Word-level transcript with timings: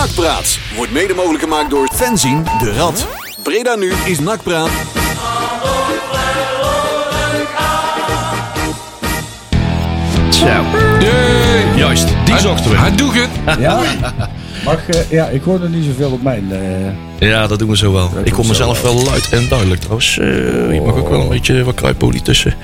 Nakpraat 0.00 0.58
wordt 0.76 0.92
mede 0.92 1.14
mogelijk 1.14 1.42
gemaakt 1.42 1.70
door 1.70 1.88
Fenzin 1.94 2.44
de 2.58 2.72
Rad. 2.72 3.06
Breda 3.42 3.74
nu 3.74 3.92
is 4.04 4.18
Nakpraat. 4.18 4.68
Zo. 10.30 10.46
Yay. 11.00 11.76
Juist, 11.76 12.06
die 12.24 12.38
zochten 12.38 12.70
we. 12.70 12.76
Hij 12.76 12.94
doet 12.96 13.14
het. 13.14 13.28
Ja? 13.58 13.80
Mag, 14.64 14.88
eh, 14.88 15.10
ja, 15.10 15.26
ik 15.26 15.42
hoor 15.42 15.62
er 15.62 15.68
niet 15.68 15.84
zoveel 15.84 16.10
op 16.10 16.22
mijn... 16.22 16.52
eh, 17.18 17.28
Ja, 17.28 17.46
dat 17.46 17.58
doen 17.58 17.68
we 17.68 17.76
zo 17.76 17.92
wel. 17.92 18.10
Ik 18.24 18.34
zo 18.34 18.42
mezelf 18.42 18.82
wel. 18.82 18.94
wel 18.94 19.04
luid 19.04 19.28
en 19.28 19.48
duidelijk 19.48 19.80
trouwens. 19.80 20.18
Eh, 20.18 20.26
je 20.74 20.80
mag 20.84 20.94
ook 20.94 21.08
wel 21.08 21.20
een 21.20 21.28
beetje 21.28 21.64
wat 21.64 21.74
kruipolie 21.74 22.22
tussen. 22.22 22.54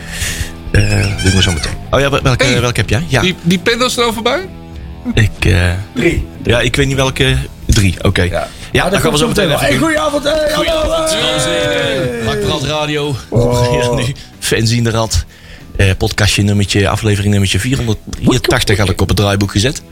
Eh 0.70 0.90
dat 1.02 1.22
doen 1.22 1.32
we 1.32 1.42
zo 1.42 1.52
meteen. 1.52 1.72
Oh 1.90 2.00
ja, 2.00 2.10
wel- 2.10 2.22
welke, 2.22 2.44
Hey. 2.44 2.60
welke 2.60 2.80
heb 2.80 2.88
jij? 2.88 3.04
Ja, 3.06 3.20
Die, 3.20 3.34
die 3.42 3.58
pendels 3.58 3.96
er 3.96 4.04
al 4.04 4.12
voorbij? 4.12 4.48
ik... 5.14 5.44
eh, 5.44 5.70
Drie. 5.92 6.26
Ja, 6.46 6.60
ik 6.60 6.76
weet 6.76 6.86
niet 6.86 6.96
welke... 6.96 7.36
Drie, 7.66 7.94
oké. 8.04 8.22
Ja, 8.22 8.48
Ja, 8.72 8.88
dan 8.90 9.00
gaan 9.00 9.12
we 9.12 9.18
zo 9.18 9.28
meteen 9.28 9.46
even 9.46 9.58
Hey, 9.58 9.70
doen. 9.70 9.78
goeieavond. 9.78 10.24
Hey, 10.24 10.52
hallo. 10.52 11.04
Hey. 11.06 12.22
Nakpraat 12.24 12.62
Radio. 12.64 13.16
Oh. 13.28 13.78
Ja, 13.82 13.94
nu. 13.94 14.14
Fans 14.38 14.70
in 14.70 14.84
de 14.84 14.90
rad. 14.90 15.24
Eh, 15.76 15.90
podcastje 15.98 16.42
nummertje, 16.42 16.88
aflevering 16.88 17.30
nummertje 17.30 17.58
483 17.58 18.78
had 18.78 18.88
ik 18.88 19.00
op 19.00 19.08
het 19.08 19.16
draaiboek 19.16 19.50
gezet. 19.50 19.82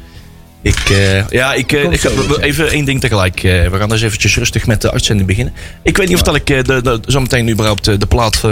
Ik, 0.65 0.91
eh, 0.91 1.29
ja, 1.29 1.53
ik, 1.55 1.73
eh, 1.73 1.91
ik 1.93 2.01
ga 2.01 2.09
even 2.41 2.69
één 2.71 2.85
ding 2.85 3.01
tegelijk. 3.01 3.43
eh, 3.43 3.69
we 3.69 3.77
gaan 3.79 3.89
dus 3.89 4.03
eventjes 4.03 4.37
rustig 4.37 4.67
met 4.67 4.81
de 4.81 4.91
uitzending 4.93 5.29
beginnen. 5.29 5.55
Ik 5.83 5.97
weet 5.97 6.07
niet 6.09 6.17
of 6.17 6.23
dat 6.23 6.35
ik 6.35 6.51
eh, 6.51 6.63
de, 6.63 6.83
de, 6.83 7.01
zometeen 7.07 7.51
überhaupt 7.51 7.85
de 7.85 8.07
plaat, 8.09 8.35
eh, 8.35 8.43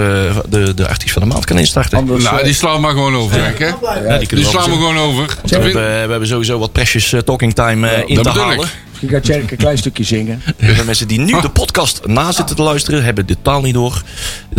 de, 0.48 0.74
de 0.74 0.88
artiest 0.88 1.12
van 1.12 1.22
de 1.22 1.28
maand 1.28 1.44
kan 1.44 1.58
instarten. 1.58 1.98
Anders, 1.98 2.24
Nou, 2.24 2.44
die 2.44 2.54
slaan 2.54 2.74
we 2.74 2.80
maar 2.80 2.90
gewoon 2.92 3.14
over, 3.16 3.36
hè? 3.36 3.40
Ja, 3.42 3.48
die 3.48 4.18
Die 4.18 4.26
kunnen 4.26 4.44
we 4.46 4.50
slaan 4.50 4.70
we 4.70 4.76
gewoon 4.76 4.98
over. 4.98 5.26
we, 5.42 5.54
hebben, 5.54 5.72
we 5.74 6.10
hebben 6.10 6.28
sowieso 6.28 6.58
wat 6.58 6.72
precious 6.72 7.14
talking 7.24 7.54
time 7.54 8.04
in 8.06 8.22
te 8.22 8.28
halen. 8.28 8.60
ik. 8.60 8.66
Misschien 9.02 9.20
gaat 9.22 9.32
Tjerk 9.38 9.50
een 9.50 9.56
klein 9.56 9.78
stukje 9.78 10.04
zingen. 10.04 10.42
De 10.76 10.82
mensen 10.84 11.08
die 11.08 11.18
nu 11.20 11.40
de 11.40 11.48
podcast 11.50 12.00
na 12.06 12.32
zitten 12.32 12.56
te 12.56 12.62
luisteren, 12.62 13.04
hebben 13.04 13.26
de 13.26 13.36
taal 13.42 13.60
niet 13.62 13.74
door. 13.74 14.02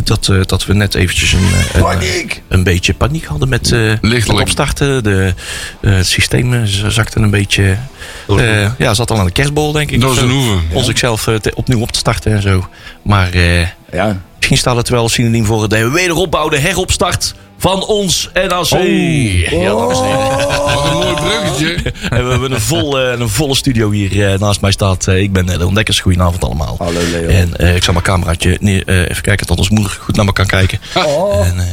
Dat, 0.03 0.27
eh, 0.29 0.41
dat 0.45 0.65
we 0.65 0.73
net 0.73 0.95
eventjes 0.95 1.33
een, 1.33 1.39
eh, 1.39 1.73
een, 1.75 1.81
Paniek. 1.81 2.41
een 2.47 2.63
beetje 2.63 2.93
paniek 2.93 3.25
hadden 3.25 3.49
met, 3.49 3.71
eh 3.71 3.79
met 3.79 3.97
Lichtelijk. 4.01 4.41
opstarten. 4.41 5.03
De, 5.03 5.33
eh, 5.81 5.91
het 5.93 6.07
systeem 6.07 6.53
eh, 6.53 6.61
zakte 6.87 7.19
een 7.19 7.29
beetje. 7.29 7.77
eh 8.37 8.71
ja, 8.77 8.93
zat 8.93 9.11
al 9.11 9.17
aan 9.19 9.25
de 9.25 9.31
kerstbol, 9.31 9.71
denk 9.71 9.91
ik. 9.91 10.01
Door 10.01 10.15
zijn 10.15 10.29
hoeven. 10.29 10.61
Om 10.71 10.83
zichzelf 10.83 11.27
eh, 11.27 11.35
te- 11.35 11.51
opnieuw 11.55 11.79
op 11.79 11.91
te 11.91 11.99
starten 11.99 12.31
en 12.33 12.41
zo. 12.41 12.67
Maar 13.01 13.31
eh, 13.33 13.61
Ja. 13.91 14.21
misschien 14.37 14.57
staat 14.57 14.75
het 14.75 14.89
wel 14.89 15.09
synoniem 15.09 15.45
voor 15.45 15.69
de 15.69 15.89
wederopbouw, 15.89 16.49
de 16.49 16.57
heropstart 16.59 17.33
van 17.63 17.85
ons 17.85 18.29
NAC. 18.33 18.47
Ja, 18.49 19.73
dames 19.75 19.99
en 19.99 20.05
heren. 20.05 20.47
Wat 20.47 20.85
een 20.85 20.93
mooi 20.93 21.13
bruggetje. 21.13 21.91
En 22.09 22.23
we 22.25 22.31
hebben 22.31 22.51
een, 22.51 22.61
vol, 22.61 22.99
eh, 22.99 23.19
een 23.19 23.29
volle 23.29 23.55
studio 23.55 23.91
hier 23.91 24.31
eh, 24.33 24.39
naast 24.39 24.61
mij 24.61 24.71
staat. 24.71 25.07
eh, 25.07 25.21
ik 25.21 25.31
ben 25.33 25.45
de 25.45 25.65
ontdekkers. 25.65 25.99
Goedenavond 25.99 26.43
allemaal. 26.43 26.75
Hallo, 26.79 26.99
Leo. 27.11 27.27
En 27.27 27.57
eh, 27.57 27.75
ik 27.75 27.83
zal 27.83 27.93
mijn 27.93 28.05
cameraatje 28.05 28.57
neer, 28.59 28.87
even 29.09 29.21
kijken 29.23 29.45
tot 29.47 29.57
ons 29.57 29.69
moeder 29.69 29.97
goed 30.01 30.15
naar 30.15 30.25
me 30.25 30.33
kan 30.33 30.45
kijken. 30.45 30.79
Oh. 30.95 31.45
En, 31.47 31.59
eh, 31.59 31.65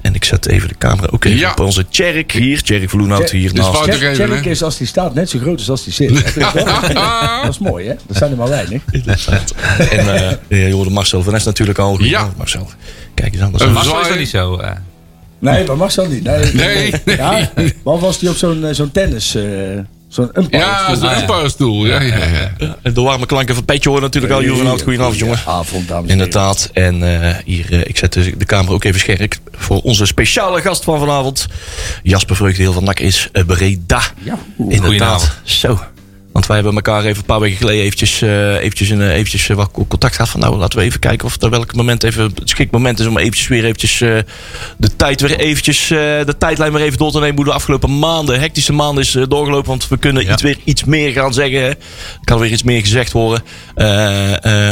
en 0.00 0.14
ik 0.14 0.24
zet 0.24 0.46
even 0.46 0.68
de 0.68 0.74
camera 0.78 1.08
ook 1.12 1.24
even 1.24 1.38
Ja. 1.38 1.50
op 1.50 1.60
onze 1.60 1.88
Tjerk 1.88 2.32
hier. 2.32 2.62
Tjerk 2.62 2.90
Vloenhout 2.90 3.30
hier 3.30 3.54
Dus 3.54 3.64
naast. 3.64 3.82
Tjerk 3.82 4.44
hè? 4.44 4.50
is 4.50 4.62
als 4.62 4.76
die 4.76 4.86
staat 4.86 5.14
net 5.14 5.30
zo 5.30 5.38
groot 5.38 5.58
als 5.58 5.70
als 5.70 5.84
die 5.84 5.92
zit. 5.92 6.34
Dat? 6.34 6.54
Dat 7.42 7.48
is 7.50 7.58
mooi, 7.58 7.86
hè? 7.88 7.94
Dat 8.06 8.16
zijn 8.16 8.30
er 8.30 8.36
maar 8.36 8.48
weinig. 8.48 8.82
En 9.90 10.14
eh, 10.48 10.66
je 10.66 10.72
hoorde 10.72 10.90
Marcel 10.90 11.22
van 11.22 11.32
Nes 11.32 11.44
natuurlijk 11.44 11.78
al. 11.78 12.02
Ja. 12.02 12.30
Marcel, 12.36 12.68
kijk 13.14 13.32
eens 13.34 13.42
aan. 13.42 13.52
Dat 13.52 13.72
Marcel 13.72 14.00
is 14.00 14.08
dat 14.08 14.18
niet 14.18 14.28
zo. 14.28 14.56
eh. 14.56 14.70
Nee, 15.38 15.66
maar 15.66 15.76
mag 15.76 15.92
zo 15.92 16.06
niet. 16.06 16.22
Nee. 16.22 16.52
Nee, 16.54 16.92
nee. 17.04 17.16
Ja, 17.16 17.50
wat 17.82 18.00
was 18.00 18.18
die 18.18 18.28
op 18.28 18.36
zo'n 18.36 18.64
eh, 18.64 18.74
zo'n 18.74 18.90
tennis... 18.90 19.34
eh, 19.34 19.42
zo'n 20.08 20.30
umpire 20.38 20.62
Ja, 20.64 20.84
stoel? 20.94 20.96
zo'n 21.08 21.18
umpirestoel. 21.20 21.86
Ja, 21.86 22.00
ja, 22.00 22.16
ja. 22.58 22.76
En 22.82 22.94
de 22.94 23.00
warme 23.00 23.26
klanken 23.26 23.54
van 23.54 23.64
Petje 23.64 23.88
horen 23.88 24.04
natuurlijk 24.04 24.32
al. 24.32 24.42
Juven 24.42 24.66
Hout, 24.66 24.82
goedenavond 24.82 25.18
jongen. 25.18 25.38
Avond, 25.46 25.88
dames. 25.88 26.10
Inderdaad. 26.10 26.70
En 26.72 27.22
eh, 27.22 27.34
hier, 27.44 27.86
ik 27.88 27.96
zet 27.96 28.12
de, 28.12 28.36
de 28.36 28.44
camera 28.44 28.72
ook 28.74 28.84
even 28.84 29.00
scherp 29.00 29.34
voor 29.52 29.80
onze 29.80 30.06
speciale 30.06 30.60
gast 30.60 30.84
van 30.84 30.98
vanavond. 30.98 31.46
Jasper 32.02 32.36
Vreugdeel 32.36 32.72
van 32.72 32.84
NAC 32.84 33.00
is 33.00 33.28
Breda. 33.46 34.00
Ja. 34.22 34.38
Inderdaad. 34.68 35.32
Zo. 35.42 35.78
Want 36.38 36.50
wij 36.50 36.58
hebben 36.60 36.74
elkaar 36.84 37.04
even 37.04 37.18
een 37.18 37.24
paar 37.24 37.40
weken 37.40 37.56
geleden 37.56 37.82
eventjes, 37.82 38.22
eh, 38.22 38.54
eventjes, 38.54 38.88
een, 38.88 39.00
eh, 39.00 39.14
eventjes 39.14 39.48
eh, 39.48 39.56
wat 39.56 39.70
contact 39.88 40.14
gehad. 40.14 40.30
Van 40.30 40.40
nou, 40.40 40.56
laten 40.56 40.78
we 40.78 40.84
even 40.84 41.00
kijken 41.00 41.26
of 41.26 41.42
er 41.42 41.50
welk 41.50 41.74
moment 41.74 42.04
even 42.04 42.22
het 42.22 42.40
geschikt 42.42 42.72
moment 42.72 42.98
is 42.98 43.06
om 43.06 43.18
eventjes 43.18 43.48
weer 43.48 43.64
eventjes 43.64 43.98
de 44.76 44.96
tijd 44.96 45.20
weer 45.20 45.38
eventjes, 45.38 45.86
de 45.88 46.34
tijdlijn 46.38 46.72
weer 46.72 46.82
even 46.82 46.98
door 46.98 47.10
te 47.10 47.18
nemen. 47.18 47.36
Hoe 47.36 47.44
de 47.44 47.52
afgelopen 47.52 47.98
maanden, 47.98 48.40
hectische 48.40 48.72
maanden 48.72 49.04
is 49.04 49.16
doorgelopen. 49.28 49.68
Want 49.68 49.88
we 49.88 49.96
kunnen 49.98 50.24
Ja. 50.24 50.32
iets, 50.32 50.42
weer 50.42 50.58
iets 50.64 50.84
meer 50.84 51.12
gaan 51.12 51.32
zeggen. 51.34 51.60
Hè. 51.60 51.68
Er 51.68 51.76
kan 52.24 52.38
weer 52.38 52.50
iets 52.50 52.62
meer 52.62 52.80
gezegd 52.80 53.12
worden 53.12 53.42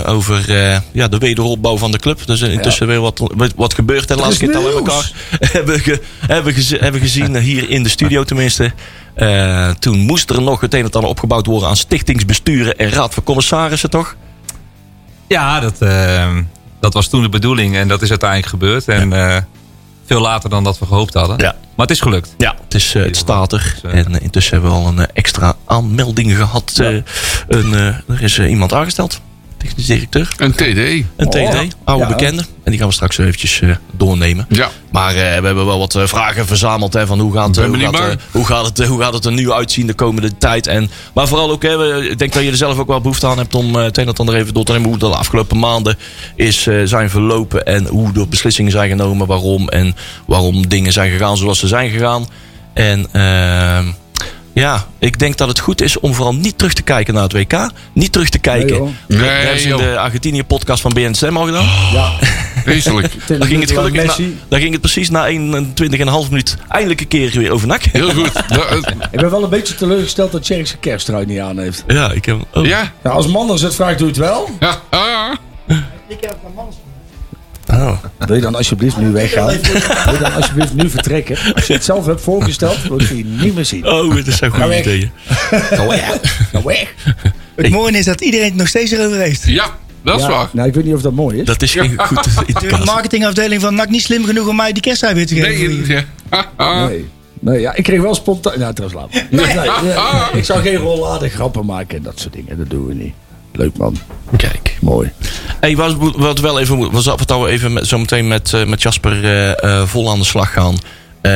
over 0.07 0.45
ja, 0.93 1.09
de 1.09 1.19
wederopbouw 1.19 1.77
van 1.77 1.91
de 1.91 1.99
club. 1.99 2.27
Dus 2.27 2.41
intussen 2.41 2.87
weer 2.87 3.01
wat, 3.01 3.33
wat, 3.57 3.75
gebeurt. 3.75 4.11
En 4.11 4.17
laatst 4.19 4.39
keer 4.39 4.53
dat 4.53 4.63
we 4.63 4.73
elkaar 4.73 5.13
hebben, 5.57 5.81
ge- 5.81 6.01
hebben, 6.27 6.55
hebben 6.69 7.01
gezien, 7.01 7.37
hier 7.37 7.71
in 7.71 7.83
de 7.83 7.89
studio 7.89 8.25
tenminste. 8.25 8.73
Eh, 9.17 9.71
toen 9.71 9.99
moest 9.99 10.31
er 10.31 10.43
nog 10.43 10.61
het 10.61 10.75
een 10.75 10.85
en 10.85 10.91
ander 10.91 11.11
opgebouwd 11.11 11.47
worden 11.47 11.69
aan 11.69 11.77
stichtingsbesturen 11.77 12.77
en 12.77 12.91
raad 12.91 13.15
van 13.15 13.23
commissarissen, 13.23 13.91
toch? 13.91 14.17
Ja, 15.29 15.61
dat, 15.61 15.81
eh, 15.81 16.37
dat 16.81 16.95
was 16.95 17.09
toen 17.09 17.23
de 17.23 17.29
bedoeling 17.29 17.77
en 17.77 17.89
dat 17.89 18.03
is 18.03 18.11
uiteindelijk 18.11 18.51
gebeurd. 18.51 18.89
En 18.89 19.13
eh, 19.13 19.37
veel 20.07 20.21
later 20.21 20.51
dan 20.51 20.65
dat 20.65 20.79
we 20.79 20.87
gehoopt 20.87 21.15
hadden. 21.15 21.39
Ja. 21.39 21.55
Maar 21.77 21.87
het 21.87 21.91
is 21.91 22.01
gelukt. 22.01 22.35
Ja, 22.39 22.55
het, 22.65 22.75
is, 22.75 22.93
het 22.93 23.17
staat 23.17 23.53
er. 23.53 23.81
En 23.83 24.21
intussen 24.21 24.53
hebben 24.53 24.71
we 24.71 24.77
al 24.77 24.87
een 24.87 25.07
extra 25.13 25.55
aanmelding 25.65 26.37
gehad. 26.37 26.73
Eh, 26.77 26.87
een, 27.49 27.75
eh, 27.75 27.87
er 28.09 28.23
is 28.23 28.39
iemand 28.39 28.73
aangesteld. 28.73 29.21
Technisch 29.67 29.87
directeur. 29.87 30.33
Een 30.37 30.53
TD. 30.53 31.05
Een 31.17 31.29
TD, 31.31 31.37
Oh, 31.37 31.61
oude 31.85 32.03
ja. 32.05 32.09
bekende. 32.09 32.43
En 32.65 32.71
die 32.71 32.79
gaan 32.79 32.89
we 32.89 32.95
straks 32.95 33.19
eventjes 33.19 33.61
eh, 33.61 33.71
doornemen. 33.93 34.47
Ja. 34.49 34.69
Maar 34.91 35.09
eh, 35.11 35.17
we 35.17 35.21
hebben 35.47 35.67
wel 35.67 35.79
wat 35.79 35.95
eh, 35.95 36.07
vragen 36.07 36.47
verzameld. 36.47 36.93
Hè, 36.93 37.07
van 37.07 37.21
hoe 37.21 37.33
gaat, 37.33 37.57
hoe, 37.57 37.79
gaat, 37.79 37.93
maar. 37.93 38.17
hoe, 38.31 38.47
gaat 38.47 38.65
het, 38.67 38.87
hoe 38.87 39.01
gaat 39.01 39.13
het 39.13 39.25
er 39.25 39.33
nu 39.33 39.53
uitzien 39.53 39.87
de 39.87 39.95
komende 39.95 40.37
tijd? 40.39 40.67
En, 40.67 40.91
maar 41.15 41.29
vooral 41.29 41.51
ook, 41.51 41.63
hè, 41.63 41.77
we- 41.77 42.09
ik 42.11 42.19
denk 42.19 42.33
dat 42.33 42.43
je 42.43 42.51
er 42.51 42.57
zelf 42.57 42.79
ook 42.79 42.87
wel 42.87 43.01
behoefte 43.01 43.27
aan 43.27 43.39
hebt 43.39 43.55
om 43.55 43.77
eh, 43.77 43.83
het 43.83 43.99
een 43.99 44.07
en 44.09 44.15
ander 44.15 44.35
even 44.35 44.55
door 44.55 44.65
te 44.65 44.73
nemen. 44.73 44.89
Hoe 44.89 44.99
de 44.99 45.07
afgelopen 45.07 45.59
maanden 45.59 45.97
is, 46.37 46.67
eh, 46.67 46.81
zijn 46.85 47.11
verlopen. 47.11 47.67
En 47.67 47.87
hoe 47.87 48.13
de 48.13 48.27
beslissingen 48.27 48.73
zijn 48.73 48.89
genomen. 48.89 49.27
Waarom. 49.27 49.69
En 49.69 49.95
waarom 50.27 50.69
dingen 50.69 50.93
zijn 50.93 51.11
gegaan 51.11 51.37
zoals 51.37 51.59
ze 51.59 51.67
zijn 51.67 51.91
gegaan. 51.91 52.27
En 52.75 53.07
ehm, 53.13 53.87
ja, 54.61 54.87
ik 54.99 55.19
denk 55.19 55.37
dat 55.37 55.49
het 55.49 55.59
goed 55.59 55.81
is 55.81 56.01
om 56.01 56.15
vooral 56.15 56.35
niet 56.35 56.59
terug 56.59 56.73
te 56.73 56.83
kijken 56.83 57.15
naar 57.15 57.23
het 57.23 57.33
WK. 57.33 57.71
Niet 57.93 58.13
terug 58.13 58.29
te 58.29 58.39
kijken. 58.39 58.97
Nee, 59.09 59.19
hebben 59.29 59.61
ze 59.61 59.69
in 59.69 59.77
de 59.77 59.99
Argentinië-podcast 59.99 60.81
van 60.81 60.93
BNSM 60.93 61.37
al 61.37 61.45
gedaan. 61.45 61.65
Ja. 61.93 62.13
Vreselijk. 62.65 63.13
Daar 63.39 63.47
ging, 63.47 63.61
het 63.61 63.71
gelukkig 63.71 64.01
na, 64.01 64.07
Messi. 64.07 64.39
daar 64.49 64.61
ging 64.61 64.73
het 64.73 64.81
precies 64.81 65.11
na 65.11 65.31
21,5 65.31 65.37
minuut 66.29 66.57
eindelijk 66.69 67.01
een 67.01 67.09
keer 67.09 67.31
weer 67.31 67.51
over 67.51 67.67
nak. 67.67 67.83
Heel 67.83 68.11
goed. 68.11 68.33
Eh, 68.49 68.77
Ik 69.11 69.21
ben 69.21 69.31
wel 69.31 69.43
een 69.43 69.51
beetje 69.51 69.75
teleurgesteld 69.75 70.33
dat 70.33 70.43
Tjerk 70.43 70.67
zijn 70.67 70.81
kersttrui 70.81 71.27
niet 71.27 71.41
aan 71.41 71.59
heeft. 71.59 71.85
Ja, 71.87 72.13
ik 72.13 72.25
heb. 72.25 72.37
Oh. 72.55 72.67
Ja. 72.67 72.93
Ja, 73.05 73.11
als 73.11 73.27
man 73.27 73.51
als 73.51 73.61
het 73.61 73.75
vraagt, 73.75 73.99
doe 73.99 74.07
je 74.07 74.13
het 74.13 74.23
wel. 74.23 74.51
Ja. 74.61 74.81
ja. 74.91 75.39
Oh. 77.71 77.93
Wil 78.19 78.35
je 78.37 78.41
dan 78.43 78.55
alsjeblieft 78.55 78.97
nu 78.97 79.11
weggaan? 79.13 79.47
Wil 80.05 80.13
je 80.13 80.19
dan 80.21 80.33
alsjeblieft 80.35 80.75
nu 80.75 80.91
vertrekken? 80.91 81.37
Als 81.55 81.67
je 81.67 81.73
het 81.73 81.85
zelf 81.85 82.07
hebt 82.07 82.21
voorgesteld, 82.21 82.83
wil 82.83 83.01
ik 83.01 83.09
je 83.09 83.25
niet 83.25 83.55
meer 83.55 83.65
zien. 83.65 83.87
oh, 83.87 84.15
het 84.15 84.27
is 84.27 84.37
zo'n 84.37 84.53
Ga 84.53 84.63
goed 84.65 84.75
idee. 84.75 85.11
Ga 85.51 85.87
weg. 85.87 86.21
Ga 86.53 86.63
weg. 86.63 86.95
Het 87.57 87.71
mooie 87.71 87.99
is 87.99 88.05
dat 88.05 88.21
iedereen 88.21 88.47
het 88.47 88.55
nog 88.55 88.69
steeds 88.69 88.91
erover 88.91 89.19
heeft. 89.19 89.47
Ja, 89.47 89.67
dat 90.03 90.17
is 90.17 90.23
Ja, 90.23 90.29
waar. 90.31 90.49
nou, 90.53 90.69
ik 90.69 90.75
weet 90.75 90.85
niet 90.85 90.95
of 90.95 91.03
dat 91.03 91.13
mooi 91.13 91.39
is. 91.41 91.47
Dat 91.47 91.63
is 91.63 91.73
geen 91.73 91.95
goed 92.01 92.25
De 92.61 92.83
marketingafdeling 92.85 93.61
van 93.61 93.75
NAC 93.75 93.89
niet 93.89 94.03
slim 94.03 94.25
genoeg 94.25 94.49
om 94.49 94.57
mij 94.57 94.73
die 94.73 94.83
kersttrui 94.83 95.15
weer 95.15 95.27
te 95.27 95.35
geven. 95.35 95.87
Nee, 95.89 96.05
ja. 96.59 96.87
Nee. 96.87 97.09
Nee, 97.41 97.61
ja, 97.61 97.75
ik 97.75 97.85
kreeg 97.85 98.01
wel 98.01 98.15
spontaan... 98.15 98.59
Nou, 98.59 98.75
trouwens 98.75 99.01
laat. 99.03 99.23
Nee, 99.31 99.47
nee, 99.47 99.71
nee, 99.83 99.95
ik 100.39 100.45
zou 100.45 100.61
geen 100.63 100.77
rollade 100.77 101.29
grappen 101.29 101.67
maken 101.67 101.97
en 101.97 102.03
dat 102.03 102.21
soort 102.21 102.33
dingen. 102.33 102.59
Dat 102.59 102.71
doen 102.71 102.87
we 102.87 102.95
niet. 102.95 103.15
Leuk 103.57 103.77
man. 103.77 103.97
Kijk. 104.37 104.77
Mooi. 104.81 105.11
Hey, 105.61 105.77
wat, 105.77 105.97
wat 106.17 106.39
wel 106.41 106.61
even 106.61 106.91
was 106.91 107.05
wat 107.07 107.29
we 107.29 107.49
even 107.49 107.73
met, 107.73 107.87
zo 107.87 107.99
meteen 107.99 108.29
met, 108.29 108.53
eh, 108.53 108.65
met 108.65 108.83
Jasper 108.83 109.25
eh, 109.25 109.63
eh, 109.81 109.87
vol 109.87 110.11
aan 110.11 110.19
de 110.19 110.25
slag 110.25 110.53
gaan. 110.53 110.77
We 111.23 111.33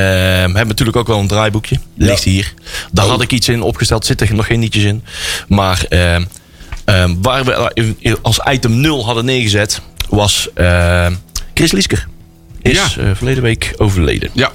hebben 0.57 0.67
natuurlijk 0.67 0.97
ook 0.97 1.07
wel 1.07 1.19
een 1.19 1.27
draaiboekje. 1.27 1.79
Ligt 1.97 2.25
hier. 2.25 2.55
Daar 2.93 3.07
had 3.07 3.23
ik 3.23 3.33
iets 3.33 3.49
in 3.49 3.63
opgesteld. 3.63 4.07
Zitten 4.07 4.29
er 4.29 4.35
nog 4.35 4.47
geen 4.47 4.61
nietjes 4.61 4.85
in. 4.85 5.05
Maar 5.49 5.85
eh, 5.89 6.15
eh, 6.17 6.23
waar 7.23 7.45
we 7.45 8.19
als 8.23 8.41
item 8.51 8.81
0 8.81 9.05
hadden 9.05 9.25
neergezet. 9.25 9.81
Was 10.09 10.49
eh, 10.55 11.07
Chris 11.55 11.73
Liesker. 11.73 12.07
Is 12.63 12.95
Ja. 12.95 13.15
verleden 13.15 13.43
week 13.43 13.75
overleden. 13.77 14.31
Ja. 14.33 14.51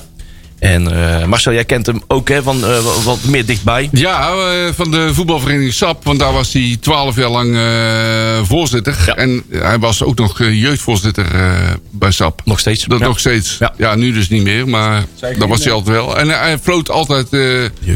En 0.65 0.91
eh, 1.19 1.25
Marcel, 1.25 1.53
jij 1.53 1.65
kent 1.65 1.85
hem 1.85 2.01
ook 2.07 2.29
hè, 2.29 2.43
van 2.43 2.65
eh, 2.65 3.03
wat- 3.03 3.23
meer 3.23 3.45
dichtbij. 3.45 3.89
Ja, 3.91 4.29
eh, 4.31 4.73
van 4.73 4.91
de 4.91 5.13
voetbalvereniging 5.13 5.73
SAP. 5.73 6.03
Want 6.03 6.19
daar 6.19 6.33
was 6.33 6.53
hij 6.53 6.77
twaalf 6.79 7.15
jaar 7.15 7.29
lang 7.29 7.55
eh, 7.55 8.47
voorzitter. 8.47 8.97
Ja. 9.05 9.15
En 9.15 9.43
hij 9.49 9.79
was 9.79 10.03
ook 10.03 10.17
nog 10.17 10.39
jeugdvoorzitter 10.39 11.35
eh, 11.35 11.51
bij 11.91 12.11
SAP. 12.11 12.41
Nog 12.45 12.59
steeds. 12.59 12.83
Dat 12.83 12.99
Ja. 12.99 13.05
nog 13.05 13.19
steeds. 13.19 13.57
Ja. 13.59 13.73
Ja. 13.77 13.95
nu 13.95 14.11
dus 14.11 14.29
niet 14.29 14.43
meer. 14.43 14.67
Maar 14.67 15.03
dat 15.37 15.47
was 15.49 15.63
hij 15.63 15.73
altijd 15.73 15.95
wel. 15.95 16.17
En 16.19 16.29
hij 16.29 16.57
floot 16.59 16.89
altijd 16.89 17.27
eh, 17.33 17.41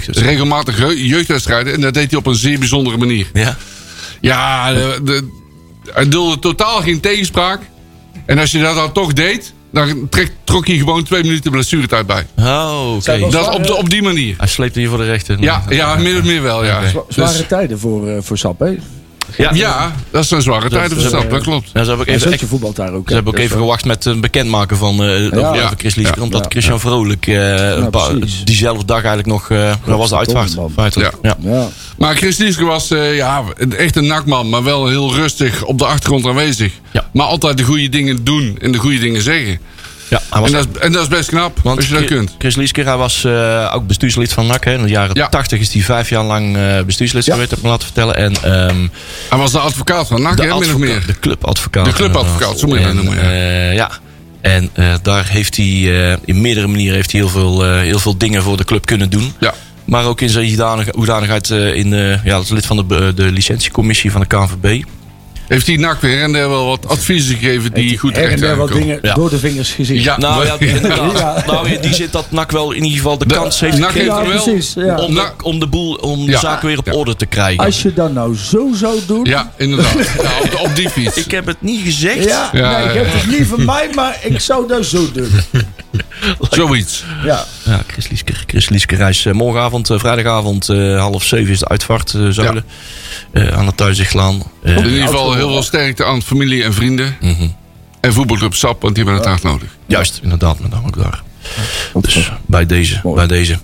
regelmatig 0.06 0.78
je- 0.78 1.06
jeugdwedstrijden. 1.08 1.74
En 1.74 1.82
dat 1.82 1.94
deed 1.94 2.10
hij 2.10 2.20
op 2.20 2.26
een 2.26 2.36
zeer 2.36 2.60
bijzondere 2.60 2.98
manier. 2.98 3.28
Ja. 3.34 3.58
Ja, 4.22 4.74
de, 4.74 5.00
de- 5.04 5.28
hij 5.94 6.08
dulde 6.10 6.40
totaal 6.40 6.82
geen 6.82 7.00
tegenspraak. 7.00 7.62
En 8.26 8.40
als 8.40 8.52
je 8.52 8.60
dat 8.62 8.76
dan 8.76 8.92
toch 8.92 9.14
deed... 9.14 9.54
dan 9.72 10.10
trek, 10.10 10.32
trok 10.44 10.68
hij 10.68 10.78
gewoon 10.78 11.04
twee 11.04 11.24
minuten 11.24 11.52
blessuretijd 11.52 12.08
bij. 12.08 12.26
Oh, 12.38 12.96
oké. 12.96 13.30
Dat 13.30 13.56
op, 13.56 13.64
de, 13.64 13.76
op 13.76 13.90
die 13.90 14.02
manier. 14.02 14.36
Hij 14.38 14.48
sleepte 14.48 14.82
je 14.82 14.88
voor 14.88 14.98
de 14.98 15.06
rechter. 15.06 15.38
Ja, 15.40 15.64
ja 15.70 15.96
min 15.96 16.18
of 16.18 16.24
meer 16.24 16.42
wel, 16.42 16.66
ja. 16.66 16.88
Zwa- 16.88 17.04
Zware 17.08 17.38
Dus- 17.38 17.48
tijden 17.48 17.80
voor, 17.80 18.08
eh, 18.10 18.18
voor 18.22 18.38
SAP, 18.38 18.60
hè? 18.60 18.76
Ja, 19.38 19.50
ja, 19.54 19.96
dat 20.12 20.26
zijn 20.26 20.42
zware 20.42 20.70
tijden 20.70 21.02
voor 21.02 21.12
dat- 21.12 21.22
SAP, 21.22 21.30
dat 21.30 21.42
klopt. 21.42 21.66
Ja, 21.74 21.82
ze 21.84 21.88
hebben 21.88 22.00
ook 22.00 22.06
En 22.06 22.14
even, 22.14 22.30
Zutje 22.32 22.46
voetbalt 22.48 22.76
daar 22.76 22.94
ook. 22.94 23.08
ze 23.08 23.14
hebben 23.14 23.34
ook 23.34 23.40
even 23.40 23.58
gewacht 23.58 23.86
met 23.86 24.06
een 24.06 24.22
bekendmaken 24.22 24.78
van 24.78 24.94
eh 25.04 25.26
over, 25.26 25.40
Ja. 25.40 25.50
over 25.64 25.78
Chris 25.78 25.96
Liesker. 25.96 26.18
Ja. 26.18 26.24
Omdat 26.24 26.44
Ja. 26.44 26.50
Christian 26.50 26.80
Vrolijk 26.80 27.28
eh, 27.28 27.36
een 27.70 28.24
diezelfde 28.46 28.86
dag 28.86 28.98
eigenlijk 28.98 29.28
nog... 29.28 29.50
eh 29.50 29.74
dat 29.86 29.98
was 29.98 30.10
de 30.10 30.18
uitvaart. 30.18 30.56
Ja. 31.22 31.36
Ja. 31.42 31.68
Maar 31.98 32.16
Chris 32.16 32.38
Lieske 32.38 32.64
was 32.66 32.92
eh, 32.92 33.16
ja, 33.16 33.44
echt 33.78 33.96
een 33.96 34.08
nakman, 34.08 34.50
maar 34.50 34.64
wel 34.64 34.88
heel 34.88 35.14
rustig 35.16 35.64
op 35.64 35.78
de 35.78 35.86
achtergrond 35.86 36.26
aanwezig. 36.26 36.74
Ja. 36.92 37.10
Maar 37.14 37.26
altijd 37.26 37.58
de 37.58 37.64
goede 37.64 37.90
dingen 37.90 38.24
doen 38.24 38.58
en 38.62 38.72
de 38.72 38.78
goede 38.78 39.00
dingen 39.00 39.22
zeggen. 39.22 39.60
Ja, 40.10 40.22
hij 40.30 40.42
was 40.42 40.52
En 40.52 40.56
dat, 40.58 40.68
is, 40.76 40.82
en 40.82 40.92
dat 40.92 41.02
is 41.02 41.08
best 41.08 41.30
knap, 41.30 41.60
Want 41.64 41.78
als 41.78 41.88
je 41.88 41.94
dat 41.94 42.06
kunt. 42.06 42.36
Chris 42.38 42.56
Liesker, 42.56 42.86
hij 42.86 42.98
was 42.98 43.24
eh, 43.24 43.72
ook 43.76 43.88
bestuurslid 43.88 44.34
van 44.34 44.46
NAC. 44.48 44.64
Hè. 44.66 44.74
In 44.74 44.82
de 44.82 44.90
jaren 44.90 45.16
Ja. 45.16 45.28
80 45.28 45.60
is 45.60 45.74
hij 45.74 45.82
vijf 45.82 46.10
jaar 46.10 46.24
lang 46.24 46.58
eh, 46.58 46.82
bestuurslid 46.86 47.26
Ja. 47.26 47.32
geweest, 47.34 47.50
heb 47.50 47.60
ik 47.60 47.66
me 47.66 47.72
laten 47.72 47.86
vertellen. 47.86 48.16
En 48.16 48.34
ehm, 48.44 48.88
Hij 49.30 49.38
was 49.38 49.52
de 49.52 49.60
advocaat 49.60 50.08
van 50.08 50.22
NAC, 50.22 50.38
hè, 50.38 50.46
min 50.46 50.54
of 50.74 50.78
meer. 50.78 51.04
de 51.06 51.20
clubadvocaat. 51.20 51.86
De 51.86 51.92
clubadvocaat, 51.94 52.60
zo 52.60 52.68
moet 52.68 52.78
je 52.78 52.84
dat 52.84 52.90
En, 52.92 52.96
noemen, 52.96 53.16
ja. 53.26 53.32
eh, 53.32 53.74
ja. 53.74 53.92
En 54.42 54.70
eh, 54.74 54.94
daar 55.02 55.28
heeft 55.28 55.56
hij 55.58 55.66
eh, 56.12 56.18
in 56.26 56.42
meerdere 56.42 56.68
manieren 56.68 56.96
heeft 56.96 57.12
hij 57.12 57.22
heel, 57.22 57.30
veel, 57.30 57.66
eh, 57.66 57.80
heel 57.80 58.00
veel 58.00 58.18
dingen 58.18 58.44
voor 58.44 58.58
de 58.58 58.64
club 58.66 58.86
kunnen 58.86 59.10
doen. 59.10 59.34
Ja. 59.40 59.54
Maar 59.86 60.06
ook 60.06 60.22
in 60.22 60.30
zijn 60.30 60.48
hoedanig- 60.48 60.88
hoedanigheid 60.96 61.50
eh, 61.50 61.74
in, 61.76 61.94
eh, 61.94 62.24
ja, 62.24 62.36
als 62.36 62.50
lid 62.50 62.66
van 62.66 62.86
de, 62.88 63.12
de 63.16 63.32
licentiecommissie 63.32 64.12
van 64.12 64.22
de 64.22 64.28
KNVB. 64.28 64.84
Heeft 65.50 65.68
hij 65.68 65.76
NAC 65.76 66.02
weer 66.02 66.22
en 66.22 66.32
daar 66.32 66.50
wel 66.50 66.66
wat 66.66 66.88
adviezen 66.88 67.36
gegeven 67.38 67.74
die 67.74 67.98
goed 67.98 68.16
Her 68.16 68.24
en 68.24 68.30
terecht 68.30 68.42
der 68.48 68.56
wat 68.58 68.72
dingen 68.72 69.00
Ja. 69.02 69.14
door 69.14 69.30
de 69.30 69.38
vingers 69.40 69.70
gezien. 69.72 70.02
Ja, 70.02 70.18
Nou 70.18 70.46
ja, 70.46 70.56
inderdaad. 70.76 71.46
Nou, 71.46 71.70
in 71.70 71.82
die 71.82 71.94
zin 71.94 72.08
dat 72.12 72.32
NAC 72.32 72.52
wel 72.52 72.72
in 72.72 72.84
ieder 72.84 72.98
geval 72.98 73.18
de, 73.18 73.26
De- 73.26 73.34
kans 73.34 73.60
heeft 73.60 73.78
NAC 73.78 73.90
gekregen 73.92 74.16
heeft 74.18 74.28
er 74.28 74.34
wel- 74.34 74.44
precies. 74.44 74.74
Ja. 74.74 74.96
om, 74.98 75.14
de, 75.14 75.30
om 75.44 75.60
de 75.60 75.68
boel, 75.68 75.94
om 75.96 76.26
de 76.26 76.38
zaak 76.38 76.62
weer 76.62 76.78
op 76.78 76.86
Ja. 76.86 76.94
orde 76.94 77.16
te 77.16 77.26
krijgen. 77.26 77.66
Als 77.66 77.82
je 77.82 77.94
dat 77.94 78.14
nou 78.14 78.36
zo 78.36 78.70
zou 78.74 79.00
doen... 79.08 79.26
Ja, 79.26 79.52
inderdaad. 79.58 79.96
Op, 80.44 80.60
op 80.60 80.76
die 80.76 80.90
fiets. 80.90 81.18
Ik 81.18 81.32
heb 81.32 81.46
het 81.46 81.62
niet 81.62 81.82
gezegd. 81.84 82.24
Ja, 82.24 82.50
Ja, 82.54 82.78
nee, 82.78 82.88
ik 82.88 82.94
heb 82.94 83.14
het 83.14 83.28
niet 83.40 83.48
van 83.48 83.66
mij, 83.66 83.90
maar 83.96 84.18
ik 84.22 84.40
zou 84.40 84.68
dat 84.68 84.86
zo 84.86 85.12
doen. 85.12 85.30
Zoiets. 86.50 87.04
Ja. 87.24 87.46
Ja, 87.66 87.84
Chris 87.88 88.10
Liesker. 88.10 88.44
Chris 88.48 88.86
reis 88.86 89.26
eh, 89.26 89.34
morgenavond, 89.34 89.90
eh, 89.90 90.00
vrijdagavond, 90.00 90.70
eh, 90.70 91.00
half 91.00 91.24
zeven 91.24 91.52
is 91.54 91.60
de 91.60 91.68
uitvaart 91.68 92.14
eh 92.14 92.28
Zuilen. 92.30 92.66
Eh, 93.32 93.48
aan 93.48 93.66
het 93.66 93.78
Thuiszichtlaan. 93.78 94.44
In 94.64 94.86
ieder 94.86 95.08
geval 95.08 95.34
heel 95.34 95.50
veel 95.50 95.64
sterkte 95.64 96.06
aan 96.06 96.22
familie 96.22 96.64
en 96.64 96.74
vrienden. 96.74 97.16
mhm. 97.20 97.48
En 98.02 98.14
voetbalclub 98.14 98.54
SAP, 98.54 98.82
want 98.82 98.96
die 98.96 99.04
hebben 99.04 99.22
het 99.22 99.30
hard 99.32 99.44
nodig. 99.44 99.70
Juist, 99.86 100.20
inderdaad, 100.24 100.60
met 100.60 100.72
name 100.72 100.88
ook 100.88 100.98
daar. 100.98 101.22
Dus 102.02 102.32
bij 102.46 102.66
deze, 102.66 103.00
Mooi. 103.04 103.16
bij 103.16 103.28
deze. 103.28 103.60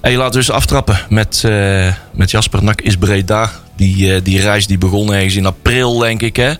Hey, 0.00 0.16
laten 0.16 0.32
we 0.32 0.38
eens 0.38 0.50
aftrappen 0.50 1.00
met, 1.08 1.42
eh, 1.44 1.92
met 2.12 2.30
Jasper 2.30 2.64
Nak 2.64 2.80
is 2.80 2.96
Breda. 2.96 3.50
Die, 3.76 4.14
eh, 4.14 4.20
die 4.22 4.40
reis 4.40 4.66
die 4.66 4.78
begon 4.78 5.12
ergens 5.12 5.34
in 5.36 5.46
april, 5.46 5.98
denk 5.98 6.22
ik. 6.22 6.36
Hè? 6.36 6.52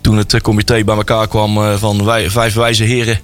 Toen 0.00 0.16
het 0.16 0.40
comité 0.42 0.84
bij 0.84 0.96
elkaar 0.96 1.28
kwam 1.28 1.78
van 1.78 2.04
wij, 2.04 2.30
vijf 2.30 2.54
wijze 2.54 2.84
heren. 2.84 3.18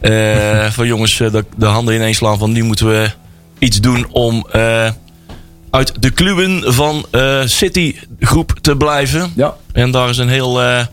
Eh, 0.00 0.70
van 0.70 0.86
jongens, 0.86 1.20
eh, 1.20 1.30
de, 1.32 1.44
de 1.56 1.66
handen 1.66 1.94
ineens 1.94 2.16
slaan 2.16 2.38
van 2.38 2.52
nu 2.52 2.62
moeten 2.62 2.86
we 2.86 3.10
iets 3.58 3.80
doen 3.80 4.06
om 4.10 4.46
eh, 4.50 4.90
uit 5.70 6.02
de 6.02 6.10
kluwen 6.10 6.74
van 6.74 7.06
eh 7.10 7.40
City 7.44 7.96
groep 8.20 8.52
te 8.60 8.76
blijven. 8.76 9.32
Ja. 9.36 9.54
En 9.72 9.90
daar 9.90 10.08
is 10.08 10.18
een 10.18 10.28
heel, 10.28 10.62
eh, 10.62 10.86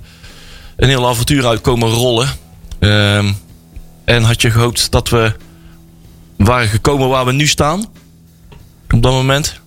een 0.76 0.90
heel 0.90 1.08
avontuur 1.08 1.48
uit 1.48 1.62
komen 1.62 1.90
rollen. 1.90 2.28
Ehm, 2.80 3.32
en 4.06 4.24
had 4.24 4.42
je 4.42 4.52
gehoopt 4.52 4.92
dat 4.92 5.10
we 5.10 5.34
waren 6.38 6.68
gekomen 6.68 7.10
waar 7.10 7.26
we 7.26 7.32
nu 7.32 7.48
staan? 7.48 7.86
Op 8.90 9.02
dat 9.02 9.12
moment? 9.12 9.62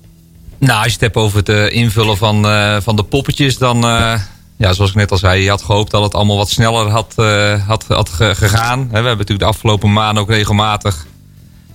Nou, 0.58 0.76
als 0.76 0.86
je 0.86 0.92
het 0.92 1.00
hebt 1.00 1.16
over 1.16 1.38
het 1.38 1.72
invullen 1.72 2.16
van, 2.16 2.46
eh, 2.46 2.76
van 2.80 2.96
de 2.96 3.02
poppetjes, 3.02 3.58
dan, 3.58 3.84
eh, 3.84 4.20
ja, 4.56 4.72
zoals 4.72 4.90
ik 4.90 4.96
net 4.96 5.10
al 5.10 5.18
zei, 5.18 5.42
je 5.42 5.48
had 5.48 5.62
gehoopt 5.62 5.90
dat 5.90 6.02
het 6.02 6.14
allemaal 6.14 6.36
wat 6.36 6.50
sneller 6.50 6.88
had, 6.88 7.12
eh, 7.16 7.66
had, 7.66 7.84
had 7.88 8.08
ge- 8.08 8.34
gegaan. 8.34 8.78
We 8.78 8.92
hebben 8.94 9.12
natuurlijk 9.12 9.38
de 9.40 9.44
afgelopen 9.44 9.92
maanden 9.92 10.22
ook 10.22 10.30
regelmatig, 10.30 11.06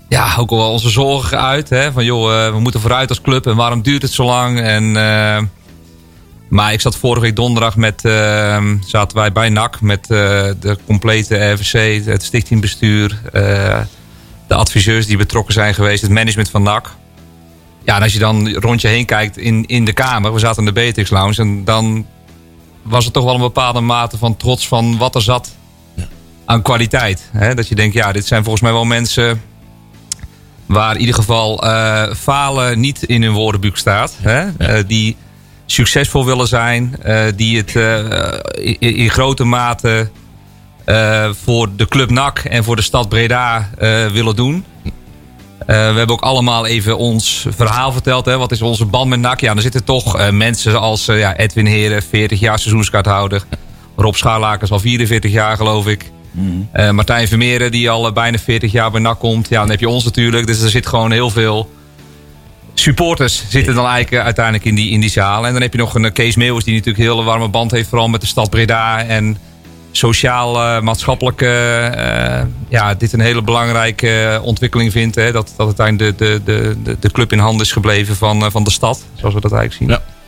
ja, 0.09 0.35
ook 0.37 0.49
al 0.51 0.57
wel 0.57 0.71
onze 0.71 0.89
zorgen 0.89 1.27
geuit. 1.27 1.69
Hè, 1.69 1.91
van 1.91 2.05
joh, 2.05 2.45
eh, 2.45 2.53
we 2.53 2.59
moeten 2.59 2.81
vooruit 2.81 3.09
als 3.09 3.21
club 3.21 3.47
en 3.47 3.55
waarom 3.55 3.81
duurt 3.81 4.01
het 4.01 4.11
zo 4.11 4.25
lang? 4.25 4.59
En, 4.59 4.83
eh, 4.95 5.43
maar 6.49 6.73
ik 6.73 6.81
zat 6.81 6.95
vorige 6.95 7.21
week 7.21 7.35
donderdag 7.35 7.75
met, 7.75 8.01
zaten 8.85 9.17
wij 9.17 9.31
bij 9.31 9.49
NAC 9.49 9.81
met 9.81 10.05
de 10.07 10.77
complete 10.85 11.51
RVC, 11.51 12.05
het 12.05 12.23
stichtingbestuur, 12.23 13.19
de 14.47 14.55
adviseurs 14.55 15.05
die 15.05 15.17
betrokken 15.17 15.53
zijn 15.53 15.73
geweest, 15.73 16.01
het 16.01 16.11
management 16.11 16.49
van 16.49 16.63
NAC. 16.63 16.89
Ja, 17.85 17.95
en 17.95 18.01
als 18.01 18.13
je 18.13 18.19
dan 18.19 18.49
rond 18.53 18.81
je 18.81 18.87
heen 18.87 19.05
kijkt 19.05 19.37
in, 19.37 19.65
in 19.65 19.85
de 19.85 19.93
kamer, 19.93 20.33
we 20.33 20.39
zaten 20.39 20.59
in 20.59 20.65
de 20.65 20.71
Beatrix 20.81 21.09
Lounge, 21.09 21.35
en 21.41 21.63
dan 21.63 22.05
was 22.83 23.05
het 23.05 23.13
toch 23.13 23.23
wel 23.23 23.33
een 23.33 23.39
bepaalde 23.41 23.81
mate 23.81 24.17
van 24.17 24.37
trots 24.37 24.67
van 24.67 24.97
wat 24.97 25.15
er 25.15 25.21
zat 25.21 25.55
aan 26.45 26.61
kwaliteit. 26.61 27.29
Hè? 27.31 27.55
Dat 27.55 27.67
je 27.67 27.75
denkt, 27.75 27.93
ja, 27.93 28.11
dit 28.11 28.27
zijn 28.27 28.41
volgens 28.43 28.63
mij 28.63 28.71
wel 28.71 28.85
mensen 28.85 29.41
waar 30.65 30.93
in 30.93 30.99
ieder 30.99 31.15
geval 31.15 31.63
eh, 31.63 32.13
falen 32.13 32.79
niet 32.79 33.03
in 33.03 33.23
hun 33.23 33.33
woordenboek 33.33 33.77
staat. 33.77 34.17
Hè? 34.21 34.47
Eh, 34.57 34.83
die 34.87 35.15
succesvol 35.65 36.25
willen 36.25 36.47
zijn, 36.47 36.95
eh, 37.01 37.23
die 37.35 37.57
het 37.57 37.75
in, 38.55 38.79
in 38.79 39.09
grote 39.09 39.43
mate 39.43 40.09
voor 41.43 41.75
de 41.75 41.87
club 41.87 42.09
NAC 42.09 42.39
en 42.39 42.63
voor 42.63 42.75
de 42.75 42.81
stad 42.81 43.09
Breda 43.09 43.69
willen 44.11 44.35
doen. 44.35 44.65
Eh, 45.61 45.67
we 45.67 45.73
hebben 45.97 46.09
ook 46.09 46.21
allemaal 46.21 46.65
even 46.65 46.97
ons 46.97 47.45
verhaal 47.49 47.91
verteld. 47.91 48.25
Hè? 48.25 48.37
Wat 48.37 48.51
is 48.51 48.61
onze 48.61 48.85
band 48.85 49.09
met 49.09 49.19
NAC? 49.19 49.39
Ja, 49.39 49.55
er 49.55 49.61
zitten 49.61 49.83
toch 49.83 50.17
eh, 50.17 50.29
mensen 50.29 50.79
als 50.79 51.07
eh, 51.07 51.19
ja, 51.19 51.35
Edwin 51.37 51.65
Heren, 51.65 52.03
40 52.03 52.39
jaar 52.39 52.59
seizoenskaarthouder. 52.59 53.43
Rob 53.95 54.15
Schaarlakers 54.15 54.71
al 54.71 54.79
44 54.79 55.31
jaar 55.31 55.57
geloof 55.57 55.87
ik. 55.87 56.11
Eh, 56.71 56.89
Martijn 56.89 57.27
Vermeeren 57.27 57.71
die 57.71 57.89
al 57.89 58.11
bijna 58.11 58.37
40 58.37 58.71
jaar 58.71 58.91
bij 58.91 59.01
NAC 59.01 59.19
komt. 59.19 59.49
Ja, 59.49 59.59
dan 59.59 59.69
heb 59.69 59.79
je 59.79 59.89
ons 59.89 60.03
natuurlijk. 60.03 60.47
Dus 60.47 60.61
er 60.61 60.69
zit 60.69 60.87
gewoon 60.87 61.11
heel 61.11 61.29
veel 61.29 61.71
supporters 62.73 63.43
zitten 63.49 63.75
dan 63.75 63.85
eigenlijk 63.85 64.23
uiteindelijk 64.23 64.65
in 64.65 64.75
die, 64.75 64.89
in 64.89 64.99
die 64.99 65.09
zaal. 65.09 65.45
En 65.45 65.53
dan 65.53 65.61
heb 65.61 65.71
je 65.71 65.79
nog 65.79 65.95
een 65.95 66.13
Kees 66.13 66.35
Meeuwis 66.35 66.63
die 66.63 66.73
natuurlijk 66.73 67.03
een 67.03 67.11
hele 67.11 67.23
warme 67.23 67.47
band 67.47 67.71
heeft. 67.71 67.89
Vooral 67.89 68.07
met 68.07 68.21
de 68.21 68.27
stad 68.27 68.49
Breda. 68.49 69.03
En 69.03 69.37
sociaal, 69.91 70.61
eh, 70.61 70.81
maatschappelijk 70.81 71.41
eh, 71.41 72.41
ja, 72.69 72.93
dit 72.93 73.13
een 73.13 73.19
hele 73.19 73.41
belangrijke 73.41 74.21
eh, 74.21 74.43
ontwikkeling 74.43 74.91
vindt. 74.91 75.15
Hè? 75.15 75.31
Dat, 75.31 75.53
dat 75.57 75.65
uiteindelijk 75.65 76.17
de, 76.17 76.41
de, 76.45 76.75
de, 76.83 76.97
de 76.99 77.11
club 77.11 77.31
in 77.31 77.39
handen 77.39 77.65
is 77.65 77.71
gebleven 77.71 78.15
van, 78.15 78.45
eh, 78.45 78.51
van 78.51 78.63
de 78.63 78.71
stad. 78.71 79.03
Zoals 79.15 79.33
we 79.33 79.41
dat 79.41 79.51
eigenlijk 79.51 79.81
zien. 79.81 79.89
Ja. 79.89 80.19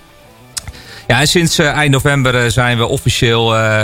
Ja, 1.07 1.19
en 1.19 1.27
sinds 1.27 1.59
eind 1.59 1.91
november 1.91 2.51
zijn 2.51 2.77
we 2.77 2.85
officieel 2.85 3.55
eh, 3.57 3.81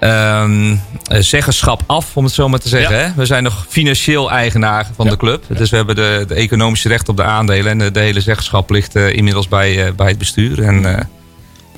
ehm, 0.00 0.76
eh, 1.06 1.20
zeggenschap 1.20 1.82
af, 1.86 2.16
om 2.16 2.24
het 2.24 2.32
zo 2.32 2.48
maar 2.48 2.58
te 2.58 2.68
zeggen. 2.68 2.96
Ja. 2.96 3.02
Hè? 3.02 3.12
We 3.16 3.26
zijn 3.26 3.42
nog 3.42 3.66
financieel 3.68 4.30
eigenaar 4.30 4.90
van 4.94 5.04
Ja. 5.04 5.10
de 5.10 5.16
club. 5.16 5.44
Dus 5.48 5.70
we 5.70 5.76
hebben 5.76 5.94
de, 5.94 6.24
de 6.28 6.34
economische 6.34 6.88
recht 6.88 7.08
op 7.08 7.16
de 7.16 7.22
aandelen. 7.22 7.70
En 7.72 7.78
de, 7.78 7.90
de 7.90 8.00
hele 8.00 8.20
zeggenschap 8.20 8.70
ligt 8.70 8.94
inmiddels 8.94 9.48
bij, 9.48 9.94
bij 9.94 10.08
het 10.08 10.18
bestuur. 10.18 10.62
En 10.62 11.08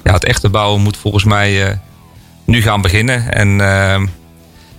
ja, 0.05 0.13
het 0.13 0.25
echte 0.25 0.49
bouwen 0.49 0.81
moet 0.83 0.97
volgens 0.97 1.25
mij 1.25 1.81
nu 2.45 2.63
gaan 2.63 2.81
beginnen. 2.81 3.33
En 3.33 3.49
ehm, 3.49 4.01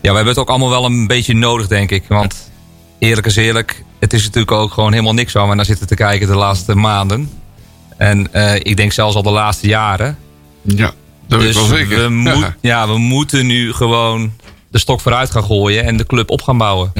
ja, 0.01 0.09
we 0.09 0.15
hebben 0.15 0.27
het 0.27 0.37
ook 0.37 0.49
allemaal 0.49 0.69
wel 0.69 0.85
een 0.85 1.07
beetje 1.07 1.33
nodig, 1.33 1.67
denk 1.67 1.91
ik. 1.91 2.03
Want 2.07 2.51
eerlijk 2.99 3.27
is 3.27 3.35
eerlijk, 3.35 3.83
het 3.99 4.13
is 4.13 4.23
natuurlijk 4.23 4.51
ook 4.51 4.73
gewoon 4.73 4.91
helemaal 4.91 5.13
niks 5.13 5.33
waar 5.33 5.49
we 5.49 5.55
naar 5.55 5.65
zitten 5.65 5.87
te 5.87 5.95
kijken 5.95 6.27
de 6.27 6.35
laatste 6.35 6.75
maanden. 6.75 7.29
En 7.97 8.33
eh, 8.33 8.55
ik 8.55 8.77
denk 8.77 8.91
zelfs 8.91 9.15
al 9.15 9.23
de 9.23 9.31
laatste 9.31 9.67
jaren. 9.67 10.17
Ja, 10.61 10.91
dat 11.27 11.39
weet 11.39 11.49
ik 11.49 11.55
wel 11.55 11.65
zeker. 11.65 11.89
Dus 11.89 11.97
We, 11.97 12.09
moet, 12.29 12.37
Ja. 12.37 12.55
ja, 12.61 12.87
we 12.87 12.97
moeten 12.97 13.45
nu 13.45 13.73
gewoon 13.73 14.33
de 14.71 14.79
stok 14.79 15.01
vooruit 15.01 15.31
gaan 15.31 15.43
gooien 15.43 15.83
en 15.83 15.97
de 15.97 16.05
club 16.05 16.29
op 16.29 16.41
gaan 16.41 16.57
bouwen. 16.57 16.91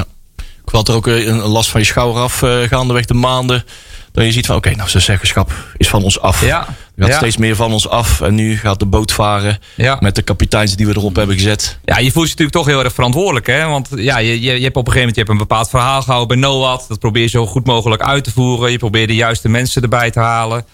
Ik 0.66 0.72
had 0.72 0.88
er 0.88 0.96
ook 0.96 1.08
een 1.08 1.38
last 1.38 1.70
van 1.70 1.80
je 1.80 1.86
schouder 1.86 2.22
af 2.22 2.42
eh, 2.42 2.62
gaandeweg 2.62 3.06
de 3.06 3.14
maanden. 3.14 3.64
Dan 4.12 4.26
je 4.26 4.32
ziet 4.32 4.46
van, 4.46 4.56
oké, 4.56 4.76
nou, 4.76 4.90
zijn 4.90 5.04
zeggenschap 5.04 5.52
is 5.78 5.88
van 5.88 6.04
ons 6.04 6.20
af. 6.20 6.46
Ja. 6.46 6.68
Gaat 6.98 7.08
Ja. 7.10 7.16
steeds 7.18 7.38
meer 7.38 7.56
van 7.56 7.72
ons 7.74 7.88
af. 7.90 8.22
En 8.22 8.36
nu 8.36 8.58
gaat 8.58 8.80
de 8.80 8.86
boot 8.86 9.12
varen 9.12 9.60
Ja. 9.76 9.98
met 10.00 10.16
de 10.16 10.22
kapiteins 10.22 10.76
die 10.76 10.86
we 10.88 10.96
erop 10.96 11.16
hebben 11.16 11.36
gezet. 11.36 11.80
Ja, 11.86 11.98
je 11.98 12.12
voelt 12.12 12.26
je 12.26 12.30
natuurlijk 12.32 12.52
toch 12.58 12.66
heel 12.66 12.84
erg 12.84 12.94
verantwoordelijk. 12.94 13.48
Hè? 13.48 13.66
Want 13.68 13.90
ja, 13.96 14.18
je, 14.18 14.42
je, 14.42 14.58
je 14.58 14.64
hebt 14.64 14.76
op 14.76 14.88
een 14.88 14.94
gegeven 14.94 15.00
moment 15.00 15.16
je 15.16 15.22
hebt 15.22 15.30
een 15.30 15.38
bepaald 15.48 15.70
verhaal 15.70 16.02
gehouden 16.02 16.40
bij 16.40 16.50
NOAD. 16.50 16.86
Dat 16.88 17.00
probeer 17.00 17.22
je 17.22 17.28
zo 17.30 17.46
goed 17.46 17.66
mogelijk 17.66 18.02
uit 18.02 18.24
te 18.24 18.32
voeren. 18.32 18.72
Je 18.72 18.78
probeert 18.78 19.08
de 19.08 19.16
juiste 19.16 19.50
mensen 19.50 19.82
erbij 19.82 20.12
te 20.12 20.20
halen. 20.20 20.66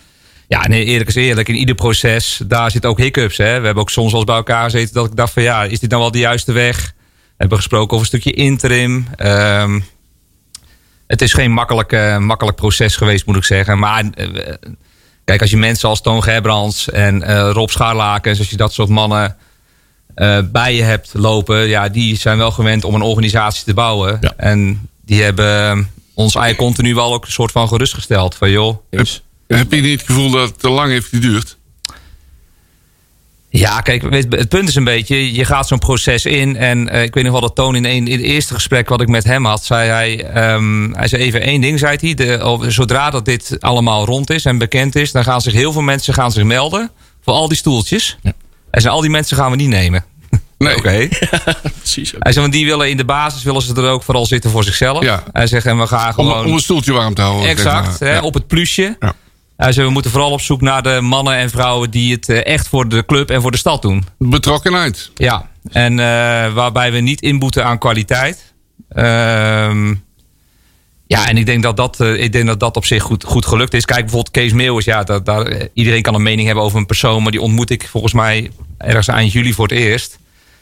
Ja, 0.48 0.68
nee, 0.68 0.86
eerlijk 0.86 1.10
is 1.10 1.16
eerlijk. 1.16 1.48
In 1.48 1.56
ieder 1.56 1.76
proces, 1.76 2.42
daar 2.48 2.72
zitten 2.72 2.90
ook 2.90 2.98
hiccups. 3.00 3.38
Hè? 3.38 3.60
We 3.60 3.66
hebben 3.66 3.84
ook 3.84 3.90
soms 3.90 4.14
eens 4.14 4.24
bij 4.24 4.36
elkaar 4.36 4.64
gezeten 4.64 4.94
dat 4.94 5.06
ik 5.06 5.16
dacht 5.16 5.34
van 5.34 5.44
ja, 5.44 5.64
is 5.64 5.80
dit 5.80 5.90
nou 5.90 6.02
wel 6.02 6.12
de 6.12 6.20
juiste 6.20 6.52
weg? 6.52 6.94
We 7.22 7.36
hebben 7.38 7.58
gesproken 7.58 7.98
over 7.98 8.00
een 8.14 8.20
stukje 8.20 8.42
interim. 8.42 9.08
Ehm, 9.16 9.80
het 11.08 11.22
is 11.22 11.34
geen 11.34 11.52
makkelijk, 11.52 12.20
makkelijk 12.20 12.58
proces 12.58 12.96
geweest, 12.96 13.26
moet 13.26 13.36
ik 13.36 13.44
zeggen. 13.44 13.80
Maar 13.80 14.04
eh, 14.14 14.54
kijk, 15.30 15.42
als 15.42 15.50
je 15.50 15.58
mensen 15.58 15.90
als 15.90 16.02
Toon 16.02 16.24
Gerbrands 16.24 16.90
en 16.90 17.24
eh, 17.24 17.50
Rob 17.54 17.70
Scharlakens, 17.70 18.40
als 18.40 18.50
je 18.50 18.58
dat 18.58 18.74
soort 18.74 18.90
mannen 18.90 19.36
eh, 20.16 20.40
bij 20.52 20.76
je 20.76 20.84
hebt 20.84 21.10
lopen, 21.14 21.68
ja, 21.68 21.90
die 21.90 22.18
zijn 22.18 22.38
wel 22.38 22.52
gewend 22.52 22.84
om 22.84 22.96
een 22.96 23.02
organisatie 23.02 23.64
te 23.66 23.74
bouwen. 23.74 24.18
Ja. 24.22 24.34
En 24.38 24.90
die 25.06 25.24
hebben 25.24 25.92
ons 26.14 26.36
eigenlijk 26.36 26.66
continu 26.66 26.96
wel 26.96 27.14
ook 27.14 27.26
een 27.26 27.32
soort 27.32 27.52
van 27.52 27.68
gerustgesteld. 27.68 28.36
Van 28.36 28.52
joh, 28.52 28.78
Is. 28.90 29.24
Heb 29.48 29.72
je 29.72 29.82
niet 29.82 30.00
het 30.00 30.10
gevoel 30.10 30.32
dat 30.32 30.50
het 30.50 30.60
te 30.60 30.70
lang 30.70 30.92
heeft 30.92 31.08
geduurd? 31.08 31.58
Ja, 33.52 33.82
kijk, 33.82 34.02
weet, 34.02 34.26
het 34.30 34.50
punt 34.50 34.70
is 34.70 34.76
een 34.76 34.84
beetje, 34.84 35.34
je 35.34 35.46
gaat 35.46 35.68
zo'n 35.68 35.80
proces 35.80 36.26
in. 36.26 36.56
En 36.56 36.90
eh, 36.90 37.04
ik 37.04 37.14
weet 37.14 37.24
nog 37.24 37.32
wel 37.32 37.42
dat 37.42 37.56
Toon 37.56 37.76
in, 37.76 37.86
een, 37.86 38.08
in 38.08 38.12
het 38.18 38.22
eerste 38.22 38.54
gesprek 38.54 38.90
wat 38.90 39.02
ik 39.02 39.08
met 39.08 39.24
hem 39.24 39.46
had, 39.46 39.64
zei 39.66 39.90
hij, 39.90 40.26
ehm, 40.26 40.92
hij 40.94 41.08
zei 41.08 41.22
even 41.22 41.42
één 41.42 41.62
ding, 41.62 41.80
zei 41.80 41.98
hij. 42.02 42.14
De, 42.14 42.40
over- 42.40 42.72
zodra 42.72 43.10
dat 43.10 43.26
dit 43.26 43.56
allemaal 43.60 44.06
rond 44.06 44.30
is 44.30 44.46
en 44.46 44.58
bekend 44.58 44.96
is, 44.96 45.12
dan 45.12 45.24
gaan 45.24 45.42
zich 45.42 45.54
heel 45.54 45.72
veel 45.72 45.82
mensen 45.82 46.14
gaan 46.14 46.32
zich 46.32 46.44
melden 46.44 46.92
voor 47.24 47.34
al 47.34 47.48
die 47.48 47.58
stoeltjes. 47.58 48.18
En 48.72 48.82
zei, 48.82 48.94
al 48.94 49.02
die 49.02 49.10
mensen 49.10 49.38
gaan 49.38 49.50
we 49.52 49.58
niet 49.58 49.70
nemen. 49.70 50.06
Nee. 50.58 50.76
Oké. 50.78 51.08
Precies. 51.80 52.12
Hij 52.20 52.32
zei, 52.32 52.42
want 52.42 52.54
die 52.54 52.66
willen 52.66 52.90
in 52.90 52.98
de 52.98 53.06
basis 53.06 53.44
willen 53.44 53.62
ze 53.62 53.74
er 53.76 53.90
ook 53.90 54.04
vooral 54.04 54.26
zitten 54.26 54.52
voor 54.52 54.64
zichzelf. 54.64 55.04
Ja. 55.04 55.24
Hij 55.32 55.48
zegt, 55.48 55.66
en 55.66 55.78
we 55.80 55.88
gaan 55.88 56.08
Om, 56.08 56.14
gewoon... 56.14 56.46
om 56.46 56.54
een 56.54 56.60
stoeltje 56.60 56.94
warm 56.94 57.14
te 57.14 57.22
houden. 57.22 57.50
Exact, 57.50 58.00
hè, 58.00 58.14
Ja. 58.14 58.22
op 58.22 58.34
het 58.34 58.48
plusje. 58.48 58.96
Ja. 59.00 59.14
Hij 59.60 59.72
zei, 59.72 59.88
we 59.88 59.94
moeten 59.94 60.12
vooral 60.12 60.32
op 60.32 60.42
zoek 60.42 60.62
naar 60.62 60.84
de 60.84 61.02
mannen 61.02 61.36
en 61.36 61.50
vrouwen 61.50 61.92
die 61.92 62.14
het 62.14 62.30
eh, 62.30 62.46
echt 62.46 62.68
voor 62.68 62.90
de 62.90 63.06
club 63.06 63.30
en 63.30 63.42
voor 63.42 63.52
de 63.52 63.58
stad 63.58 63.82
doen. 63.82 64.06
Betrokkenheid. 64.18 65.12
Ja, 65.16 65.50
en 65.72 66.00
eh, 66.00 66.54
waarbij 66.54 66.92
we 66.92 67.00
niet 67.00 67.22
inboeten 67.22 67.66
aan 67.66 67.78
kwaliteit. 67.78 68.54
Ehm, 68.90 69.96
ja, 71.08 71.28
en 71.28 71.38
ik 71.38 71.46
denk 71.46 71.64
dat 71.64 71.78
dat, 71.78 72.00
eh, 72.00 72.24
ik 72.24 72.32
denk 72.32 72.46
dat, 72.46 72.60
dat 72.60 72.76
op 72.76 72.86
zich 72.86 73.04
goed, 73.04 73.24
goed 73.24 73.46
gelukt 73.46 73.74
is. 73.74 73.86
Kijk, 73.86 74.00
bijvoorbeeld 74.00 74.32
Kees 74.32 74.54
Meeuwis. 74.54 74.86
Ja, 74.86 75.04
dat, 75.04 75.26
daar, 75.26 75.68
iedereen 75.74 76.02
kan 76.02 76.16
een 76.16 76.24
mening 76.24 76.46
hebben 76.46 76.64
over 76.64 76.78
een 76.78 76.86
persoon. 76.86 77.24
Maar 77.24 77.32
die 77.32 77.42
ontmoet 77.42 77.70
ik 77.70 77.88
volgens 77.88 78.14
mij 78.14 78.52
ergens 78.78 79.08
eind 79.08 79.32
juli 79.32 79.54
voor 79.54 79.68
het 79.68 79.78
eerst. 79.78 80.20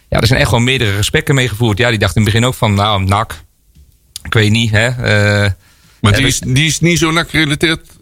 Ja, 0.10 0.20
er 0.20 0.28
zijn 0.28 0.40
echt 0.40 0.50
gewoon 0.50 0.64
meerdere 0.64 0.92
gesprekken 0.92 1.36
mee 1.36 1.50
gevoerd. 1.50 1.78
Ja, 1.78 1.90
die 1.90 2.00
dacht 2.00 2.16
in 2.16 2.22
het 2.22 2.32
begin 2.32 2.48
ook 2.48 2.56
van, 2.56 2.74
nou, 2.74 3.04
nak. 3.04 3.44
Ik 4.24 4.34
weet 4.34 4.52
niet, 4.52 4.72
hè. 4.72 4.90
Maar 6.02 6.16
die 6.16 6.28
is, 6.28 6.40
die 6.40 6.66
is 6.66 6.80
niet 6.80 7.00
zo 7.00 7.12
nak 7.12 7.30
gerelateerd. 7.30 7.97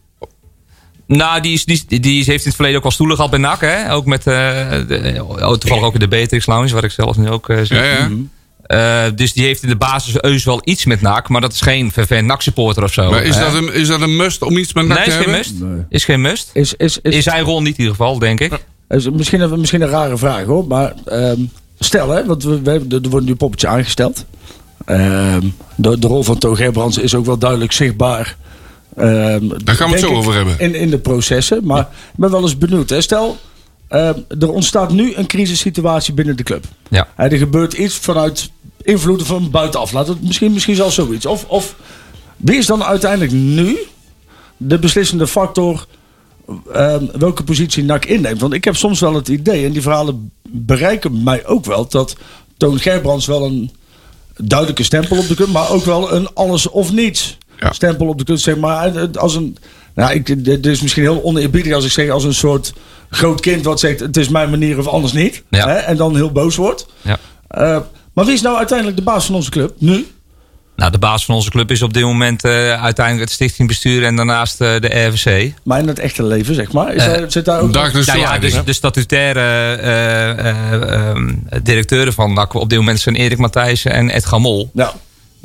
Nou, 1.08 1.42
die, 1.42 1.54
is, 1.54 1.66
die, 1.66 1.76
is- 1.88 2.00
die 2.02 2.20
is- 2.20 2.28
heeft 2.28 2.40
in 2.42 2.46
het 2.48 2.56
verleden 2.56 2.78
ook 2.78 2.84
wel 2.84 2.92
stoelen 2.92 3.16
gehad 3.16 3.32
bij 3.32 3.40
NAC. 3.40 3.62
Hè? 3.62 3.94
Ook 3.94 4.06
met, 4.06 4.28
eh, 4.28 4.34
de, 4.88 5.24
oh, 5.28 5.54
toevallig 5.54 5.84
ook 5.84 5.94
in 5.94 6.00
de 6.00 6.08
Beatrix 6.08 6.46
Lounge, 6.46 6.74
waar 6.74 6.84
ik 6.84 6.92
zelf 6.92 7.18
nu 7.18 7.30
ook 7.30 7.50
eh, 7.50 7.58
zit. 7.58 7.68
Ja, 7.68 7.84
ja. 7.84 8.10
Eh, 8.66 9.12
dus 9.16 9.34
die 9.34 9.46
heeft 9.46 9.64
in 9.64 9.70
de 9.70 9.76
basis 9.76 10.14
heus 10.18 10.44
wel 10.44 10.62
iets 10.64 10.86
met 10.86 11.02
NAC. 11.02 11.30
Maar 11.30 11.42
dat 11.42 11.54
is 11.54 11.62
geen 11.62 11.92
vervent 11.92 12.28
NAC-supporter 12.28 12.84
of 12.84 12.94
zo. 12.94 13.10
Maar 13.12 13.24
is 13.24 13.38
dat, 13.38 13.54
een, 13.54 13.74
is 13.74 13.88
dat 13.88 14.02
een 14.02 14.16
must 14.16 14.42
om 14.42 14.58
iets 14.58 14.74
met 14.74 14.88
nak 14.88 14.98
Nee, 14.98 15.06
te 15.06 15.12
is 15.12 15.16
geen 15.18 15.24
hebben? 15.34 15.52
must. 15.52 15.60
Nee. 15.76 15.86
Is 15.90 16.06
geen 16.06 16.22
must. 16.22 16.50
Is, 16.54 16.74
is, 16.78 17.00
is, 17.02 17.16
In 17.16 17.22
zijn 17.24 17.44
rol 17.44 17.62
niet 17.62 17.74
in 17.78 17.80
ieder 17.80 17.96
geval, 17.96 18.20
denk 18.20 18.40
ik. 18.40 18.60
is 18.90 19.10
misschien, 19.10 19.42
een, 19.42 19.60
misschien 19.60 19.82
een 19.82 19.88
rare 19.90 20.18
vraag 20.18 20.46
hoor. 20.46 20.68
Maar 20.68 20.94
ehm, 21.06 21.40
stel 21.80 22.10
hè, 22.10 22.26
want 22.26 22.44
we, 22.44 22.62
we, 22.62 22.70
hebben- 22.70 23.04
er 23.04 23.10
wordt 23.10 23.26
nu 23.26 23.32
een 23.32 23.38
poppetje 23.38 23.68
aangesteld. 23.68 24.26
Ehm, 24.86 25.42
de, 25.76 26.00
de 26.00 26.08
rol 26.08 26.24
van 26.24 26.38
Toon 26.38 26.56
Gerbrands 26.56 26.98
is 26.98 27.16
ook 27.16 27.26
wel 27.26 27.38
duidelijk 27.38 27.72
zichtbaar. 27.72 28.36
Ehm, 28.96 29.48
Daar 29.64 29.76
gaan 29.76 29.88
we 29.88 29.94
het 29.94 30.04
zo 30.04 30.12
ik, 30.12 30.18
over 30.18 30.34
hebben. 30.34 30.60
In, 30.60 30.76
in 30.76 30.90
de 30.90 30.98
processen. 30.98 31.66
Maar 31.66 31.82
ik 31.82 31.88
ben 32.16 32.32
wel 32.32 32.42
eens 32.42 32.58
benieuwd. 32.58 32.90
Hè. 32.90 33.02
Stel, 33.02 33.38
ehm, 33.88 34.20
er 34.40 34.52
ontstaat 34.52 34.92
nu 34.92 35.16
een 35.16 35.28
crisissituatie 35.28 36.14
binnen 36.14 36.38
de 36.38 36.44
club. 36.44 36.66
Ja. 36.90 37.08
Er 37.16 37.38
gebeurt 37.38 37.74
iets 37.74 37.96
vanuit 37.96 38.50
invloeden 38.82 39.26
van 39.26 39.52
buitenaf. 39.52 39.92
Laat 39.92 40.08
het 40.08 40.24
misschien, 40.24 40.54
misschien 40.54 40.76
zelfs 40.76 40.96
zoiets. 40.96 41.26
Of, 41.26 41.46
of 41.48 41.76
wie 42.38 42.58
is 42.58 42.66
dan 42.66 42.84
uiteindelijk 42.84 43.32
nu 43.32 43.78
de 44.58 44.80
beslissende 44.80 45.28
factor 45.28 45.86
ehm, 46.74 47.06
welke 47.18 47.44
positie 47.44 47.84
NAC 47.84 48.06
inneemt? 48.06 48.42
Want 48.42 48.54
ik 48.54 48.64
heb 48.64 48.76
soms 48.76 49.00
wel 49.00 49.14
het 49.14 49.28
idee, 49.28 49.66
en 49.66 49.72
die 49.72 49.82
verhalen 49.82 50.32
bereiken 50.50 51.24
mij 51.24 51.46
ook 51.46 51.66
wel, 51.66 51.88
dat 51.90 52.16
Toon 52.58 52.80
Gerbrands 52.80 53.26
wel 53.26 53.46
een 53.46 53.72
duidelijke 54.38 54.84
stempel 54.84 55.18
op 55.18 55.28
de 55.28 55.36
club, 55.36 55.48
maar 55.48 55.70
ook 55.70 55.86
wel 55.86 56.14
een 56.14 56.34
alles 56.34 56.70
of 56.70 56.92
niets 56.92 57.38
Ja. 57.60 57.74
stempel 57.74 58.08
op 58.08 58.18
de 58.18 58.24
club. 58.24 58.38
Zeg 58.38 58.58
maar 58.58 59.10
als 59.18 59.36
een, 59.36 59.58
nou, 59.96 60.14
ik, 60.14 60.46
dit 60.46 60.66
is 60.66 60.82
misschien 60.82 61.04
heel 61.04 61.24
oneerbiedig 61.24 61.74
als 61.74 61.86
ik 61.86 61.92
zeg 61.92 62.10
als 62.10 62.24
een 62.24 62.34
soort 62.34 62.74
groot 63.10 63.42
kind 63.42 63.66
wat 63.66 63.80
zegt 63.80 64.00
het 64.00 64.18
is 64.18 64.30
mijn 64.30 64.50
manier 64.50 64.80
of 64.80 64.88
anders 64.88 65.14
niet. 65.14 65.44
Ja. 65.50 65.68
Hè, 65.68 65.76
en 65.76 65.98
dan 65.98 66.16
heel 66.16 66.32
boos 66.32 66.56
wordt. 66.56 66.88
Ja. 67.02 67.18
Eh, 67.48 67.80
maar 68.14 68.26
wie 68.26 68.34
is 68.34 68.42
nou 68.42 68.58
uiteindelijk 68.58 68.98
de 68.98 69.04
baas 69.04 69.26
van 69.26 69.36
onze 69.36 69.50
club 69.50 69.74
nu? 69.78 70.06
Nou, 70.76 70.92
de 70.92 70.98
baas 70.98 71.26
van 71.26 71.36
onze 71.36 71.50
club 71.50 71.72
is 71.72 71.82
op 71.82 71.94
dit 71.94 72.04
moment 72.04 72.44
eh, 72.44 72.84
uiteindelijk 72.84 73.26
het 73.26 73.34
stichtingbestuur 73.34 74.04
en 74.04 74.16
daarnaast 74.16 74.62
eh, 74.62 74.80
de 74.80 75.06
RVC. 75.08 75.54
Maar 75.64 75.80
in 75.80 75.88
het 75.88 76.00
echte 76.00 76.24
leven, 76.24 76.56
zeg 76.56 76.72
maar. 76.72 76.94
Is 76.94 77.04
Eh, 77.04 77.14
daar, 77.14 77.32
zit 77.32 77.46
daar 77.46 77.60
ook 77.60 77.74
Dagelijks 77.74 78.08
Nou 78.08 78.20
ja, 78.20 78.40
dus 78.40 78.54
hè? 78.54 78.64
de 78.64 78.74
statutaire 78.74 79.40
eh, 79.40 80.30
eh, 80.32 80.92
ehm, 80.92 81.34
directeuren 81.64 82.14
van 82.14 82.34
NAC 82.34 82.54
op 82.54 82.70
dit 82.70 82.80
moment 82.80 83.00
zijn 83.00 83.16
Erik 83.16 83.38
Matthijssen 83.38 83.92
en 83.92 84.10
Ed 84.10 84.26
Gamol. 84.26 84.70
Ja. 84.74 84.94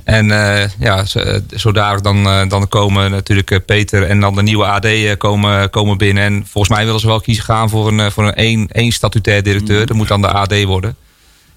En 0.05 0.31
eh, 0.31 0.69
ja, 0.79 1.05
eh, 1.15 1.37
zodanig 1.51 2.01
dan, 2.01 2.27
eh, 2.27 2.49
dan 2.49 2.69
komen 2.69 3.11
natuurlijk 3.11 3.61
Peter 3.67 4.03
en 4.03 4.21
dan 4.21 4.35
de 4.35 4.43
nieuwe 4.43 4.65
AD 4.67 4.87
komen, 5.19 5.71
komen 5.71 5.99
binnen. 5.99 6.23
En 6.25 6.47
volgens 6.51 6.75
mij 6.77 6.85
willen 6.85 7.01
ze 7.01 7.07
wel 7.07 7.21
kiezen 7.21 7.45
gaan 7.45 7.69
voor 7.71 7.89
een, 7.89 8.13
voor 8.13 8.25
een 8.27 8.35
één, 8.35 8.69
één 8.69 8.93
statutair 8.93 9.43
directeur. 9.43 9.87
Dat 9.87 9.97
moet 9.97 10.09
dan 10.09 10.21
de 10.21 10.29
AD 10.33 10.63
worden. 10.65 10.97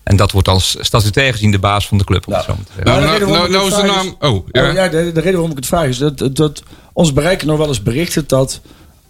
En 0.04 0.16
dat 0.16 0.32
wordt 0.32 0.48
dan 0.48 0.62
s- 0.62 0.78
statutair 0.80 1.32
gezien 1.34 1.52
de 1.52 1.60
baas 1.60 1.88
van 1.88 1.98
de 1.98 2.04
club. 2.04 2.28
Om 2.28 2.34
zo 2.34 2.42
te. 2.42 2.82
Nou, 2.84 3.00
de 3.00 3.06
nou, 3.06 3.12
reden 3.14 3.28
waarom 3.28 3.30
nou, 3.30 3.46
ik 3.46 3.52
nou 3.52 3.64
het 3.66 3.74
is 3.74 3.82
de 3.82 3.88
vraag 3.88 4.20
naam... 4.20 4.34
Oh, 4.36 4.48
ja. 4.52 4.72
Ja, 4.72 4.88
de, 4.88 5.12
de 5.12 5.20
reden 5.20 5.32
waarom 5.34 5.50
ik 5.52 5.56
het 5.56 5.66
vraag 5.66 5.86
is 5.88 5.98
dat, 5.98 6.18
dat, 6.18 6.36
dat 6.36 6.64
ons 6.94 7.14
bereiken 7.14 7.48
nog 7.48 7.58
wel 7.58 7.68
eens 7.68 7.84
berichten 7.84 8.24
dat. 8.28 8.62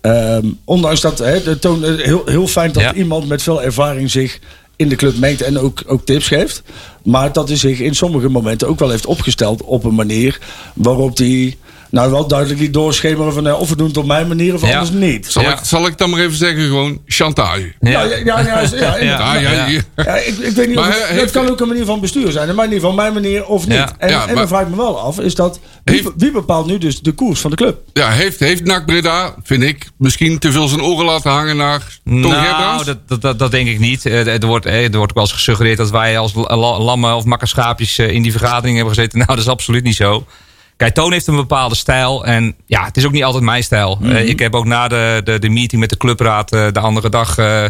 ehm, 0.02 0.46
ondanks 0.63 1.02
dat, 1.02 1.18
hè, 1.20 1.44
de 1.44 1.60
toon, 1.60 1.84
heel, 1.84 2.22
heel 2.25 2.48
fijn 2.48 2.72
dat 2.72 2.84
Ja. 2.84 2.94
iemand 2.94 3.28
met 3.28 3.42
veel 3.44 3.62
ervaring 3.63 4.12
zich 4.12 4.40
in 4.84 4.90
de 4.90 4.96
club 4.96 5.18
meet 5.18 5.42
en 5.42 5.60
ook, 5.60 5.84
ook 5.88 6.06
tips 6.06 6.28
geeft. 6.28 6.63
Maar 7.04 7.34
dat 7.34 7.48
hij 7.48 7.58
zich 7.58 7.80
in 7.80 7.96
sommige 7.96 8.30
momenten 8.30 8.68
ook 8.68 8.80
wel 8.80 8.90
heeft 8.90 9.06
opgesteld 9.06 9.63
op 9.63 9.84
een 9.84 9.96
manier 9.96 10.40
waarop 10.74 11.18
hij 11.18 11.58
nou 11.93 12.12
wel 12.12 12.27
duidelijk 12.27 12.59
liet 12.59 12.73
doorschemeren 12.73 13.33
van 13.33 13.47
eh, 13.47 13.59
of 13.59 13.69
we 13.69 13.75
doen 13.75 13.88
het 13.88 13.97
op 13.97 14.05
mijn 14.05 14.27
manier 14.27 14.53
of 14.53 14.62
Ja. 14.62 14.71
anders 14.71 14.91
niet. 14.91 15.27
Zal, 15.31 15.41
Ja. 15.43 15.51
ik, 15.51 15.59
zal 15.63 15.88
ik 15.88 15.97
dan 15.97 16.09
maar 16.09 16.19
even 16.19 16.35
zeggen, 16.38 16.63
gewoon 16.67 17.01
chantage. 17.05 17.73
Ja, 17.79 18.01
ja, 18.01 18.39
ja, 19.95 20.15
ik, 20.15 20.38
ik 20.38 20.55
weet 20.55 20.67
niet 20.67 20.75
Maar 20.75 20.85
het, 20.93 21.03
heeft- 21.07 21.21
het 21.21 21.31
kan 21.31 21.50
ook 21.50 21.59
een 21.59 21.67
manier 21.67 21.85
van 21.85 22.00
bestuur 22.00 22.31
zijn. 22.31 22.50
In 22.50 22.55
mijn 22.55 22.67
ieder 22.71 22.81
geval 22.81 22.95
mijn 22.95 23.13
manier 23.13 23.45
of 23.45 23.67
niet. 23.67 23.77
Ja. 23.77 23.91
En, 23.97 24.09
Ja, 24.09 24.21
en 24.21 24.25
maar- 24.27 24.35
dan 24.35 24.47
vraag 24.47 24.62
ik 24.62 24.69
me 24.69 24.75
wel 24.75 25.00
af, 25.00 25.19
is 25.19 25.35
dat 25.35 25.59
wie, 25.83 25.95
Heeft- 25.95 26.09
wie 26.17 26.31
bepaalt 26.31 26.65
nu 26.65 26.77
dus 26.77 27.00
de 27.01 27.12
koers 27.12 27.39
van 27.39 27.50
de 27.50 27.55
club? 27.57 27.77
Ja, 27.93 28.09
heeft, 28.09 28.39
heeft 28.39 28.63
NAC 28.65 28.85
Breda, 28.85 29.35
vind 29.43 29.63
ik, 29.63 29.89
misschien 29.97 30.39
te 30.39 30.51
veel 30.51 30.67
zijn 30.67 30.81
oren 30.83 31.05
laten 31.05 31.31
hangen 31.31 31.57
naar 31.57 32.00
Toon 32.05 32.19
Nou, 32.19 32.83
dat, 32.85 32.97
dat, 33.07 33.21
dat, 33.21 33.39
dat 33.39 33.51
denk 33.51 33.67
ik 33.67 33.79
niet. 33.79 34.05
Eh, 34.05 34.27
Er 34.41 34.47
wordt, 34.47 34.65
eh, 34.65 34.83
er 34.83 34.89
wordt 34.97 35.09
ook 35.12 35.13
wel 35.13 35.23
eens 35.23 35.33
gesuggereerd 35.33 35.77
dat 35.77 35.89
wij 35.91 36.17
als 36.17 36.33
la- 36.33 36.57
la- 36.57 36.79
lammen 36.79 37.15
of 37.15 37.23
makkerschaapjes 37.25 37.97
eh, 37.97 38.09
in 38.09 38.21
die 38.21 38.31
vergadering 38.31 38.75
hebben 38.75 38.93
gezeten. 38.95 39.17
Nou, 39.23 39.29
dat 39.29 39.39
is 39.45 39.47
absoluut 39.47 39.83
niet 39.83 39.95
zo. 39.95 40.25
Kijk, 40.84 40.96
Toon 40.96 41.12
heeft 41.12 41.28
een 41.28 41.36
bepaalde 41.36 41.75
stijl. 41.75 42.25
En 42.25 42.56
ja, 42.66 42.86
het 42.86 42.98
is 42.98 43.06
ook 43.06 43.12
niet 43.12 43.24
altijd 43.24 43.44
mijn 43.44 43.63
stijl. 43.63 44.00
Eh, 44.04 44.30
ik 44.30 44.40
heb 44.40 44.56
ook 44.56 44.66
na 44.66 44.88
de, 44.88 45.22
de, 45.24 45.40
de 45.40 45.50
meeting 45.50 45.82
met 45.82 45.90
de 45.90 45.98
clubraad 45.98 46.52
eh, 46.52 46.68
de 46.72 46.80
andere 46.80 47.10
dag... 47.10 47.38
eh, 47.38 47.66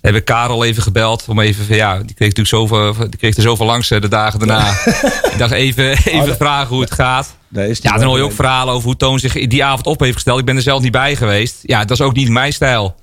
heb 0.00 0.14
ik 0.14 0.24
Karel 0.24 0.64
even 0.64 0.82
gebeld. 0.82 1.24
Om 1.28 1.40
even, 1.40 1.76
ja, 1.76 1.96
die 1.96 2.14
kreeg 2.14 2.34
natuurlijk 2.34 2.48
zoveel, 2.48 2.94
die 2.94 3.18
kreeg 3.18 3.36
er 3.36 3.42
zoveel 3.42 3.66
langs 3.66 3.88
de 3.88 4.08
dagen 4.08 4.38
daarna. 4.38 4.70
ik 5.32 5.38
dacht 5.38 5.52
even, 5.52 5.96
even 6.04 6.36
vragen 6.36 6.68
hoe 6.68 6.80
het 6.80 6.92
gaat. 6.92 7.36
Is 7.54 7.78
Ja, 7.82 7.92
dan 7.92 8.06
hoor 8.06 8.16
je 8.16 8.22
ook 8.22 8.32
verhalen 8.32 8.74
over 8.74 8.86
hoe 8.86 8.96
Toon 8.96 9.18
zich 9.18 9.32
die 9.32 9.64
avond 9.64 9.86
op 9.86 10.00
heeft 10.00 10.14
gesteld. 10.14 10.38
Ik 10.38 10.44
ben 10.44 10.56
er 10.56 10.62
zelf 10.62 10.82
niet 10.82 10.92
bij 10.92 11.16
geweest. 11.16 11.56
Ja, 11.62 11.80
dat 11.80 11.90
is 11.90 12.00
ook 12.00 12.14
niet 12.14 12.28
mijn 12.28 12.52
stijl. 12.52 12.94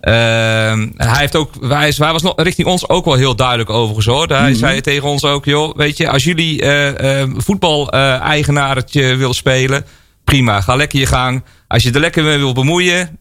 Ehm, 0.00 0.88
hij, 0.96 1.18
heeft 1.20 1.36
ook, 1.36 1.50
hij, 1.68 1.88
is, 1.88 1.98
hij 1.98 2.12
was 2.12 2.22
nog 2.22 2.32
richting 2.36 2.66
ons 2.68 2.88
ook 2.88 3.04
wel 3.04 3.14
heel 3.14 3.36
duidelijk 3.36 3.70
overigens 3.70 4.06
hoor. 4.06 4.28
Hij 4.28 4.54
zei 4.54 4.80
tegen 4.80 5.08
ons 5.08 5.24
ook, 5.24 5.44
joh, 5.44 5.76
weet 5.76 5.96
je, 5.96 6.08
als 6.08 6.24
jullie 6.24 6.62
eh 6.62 7.22
eh 7.22 7.28
voetbal-eigenaartje 7.36 9.16
willen 9.16 9.34
spelen, 9.34 9.84
prima, 10.24 10.60
ga 10.60 10.74
lekker 10.74 10.98
je 10.98 11.06
gang. 11.06 11.42
Als 11.68 11.82
je 11.82 11.92
er 11.92 12.00
lekker 12.00 12.24
mee 12.24 12.38
wil 12.38 12.52
bemoeien, 12.52 13.18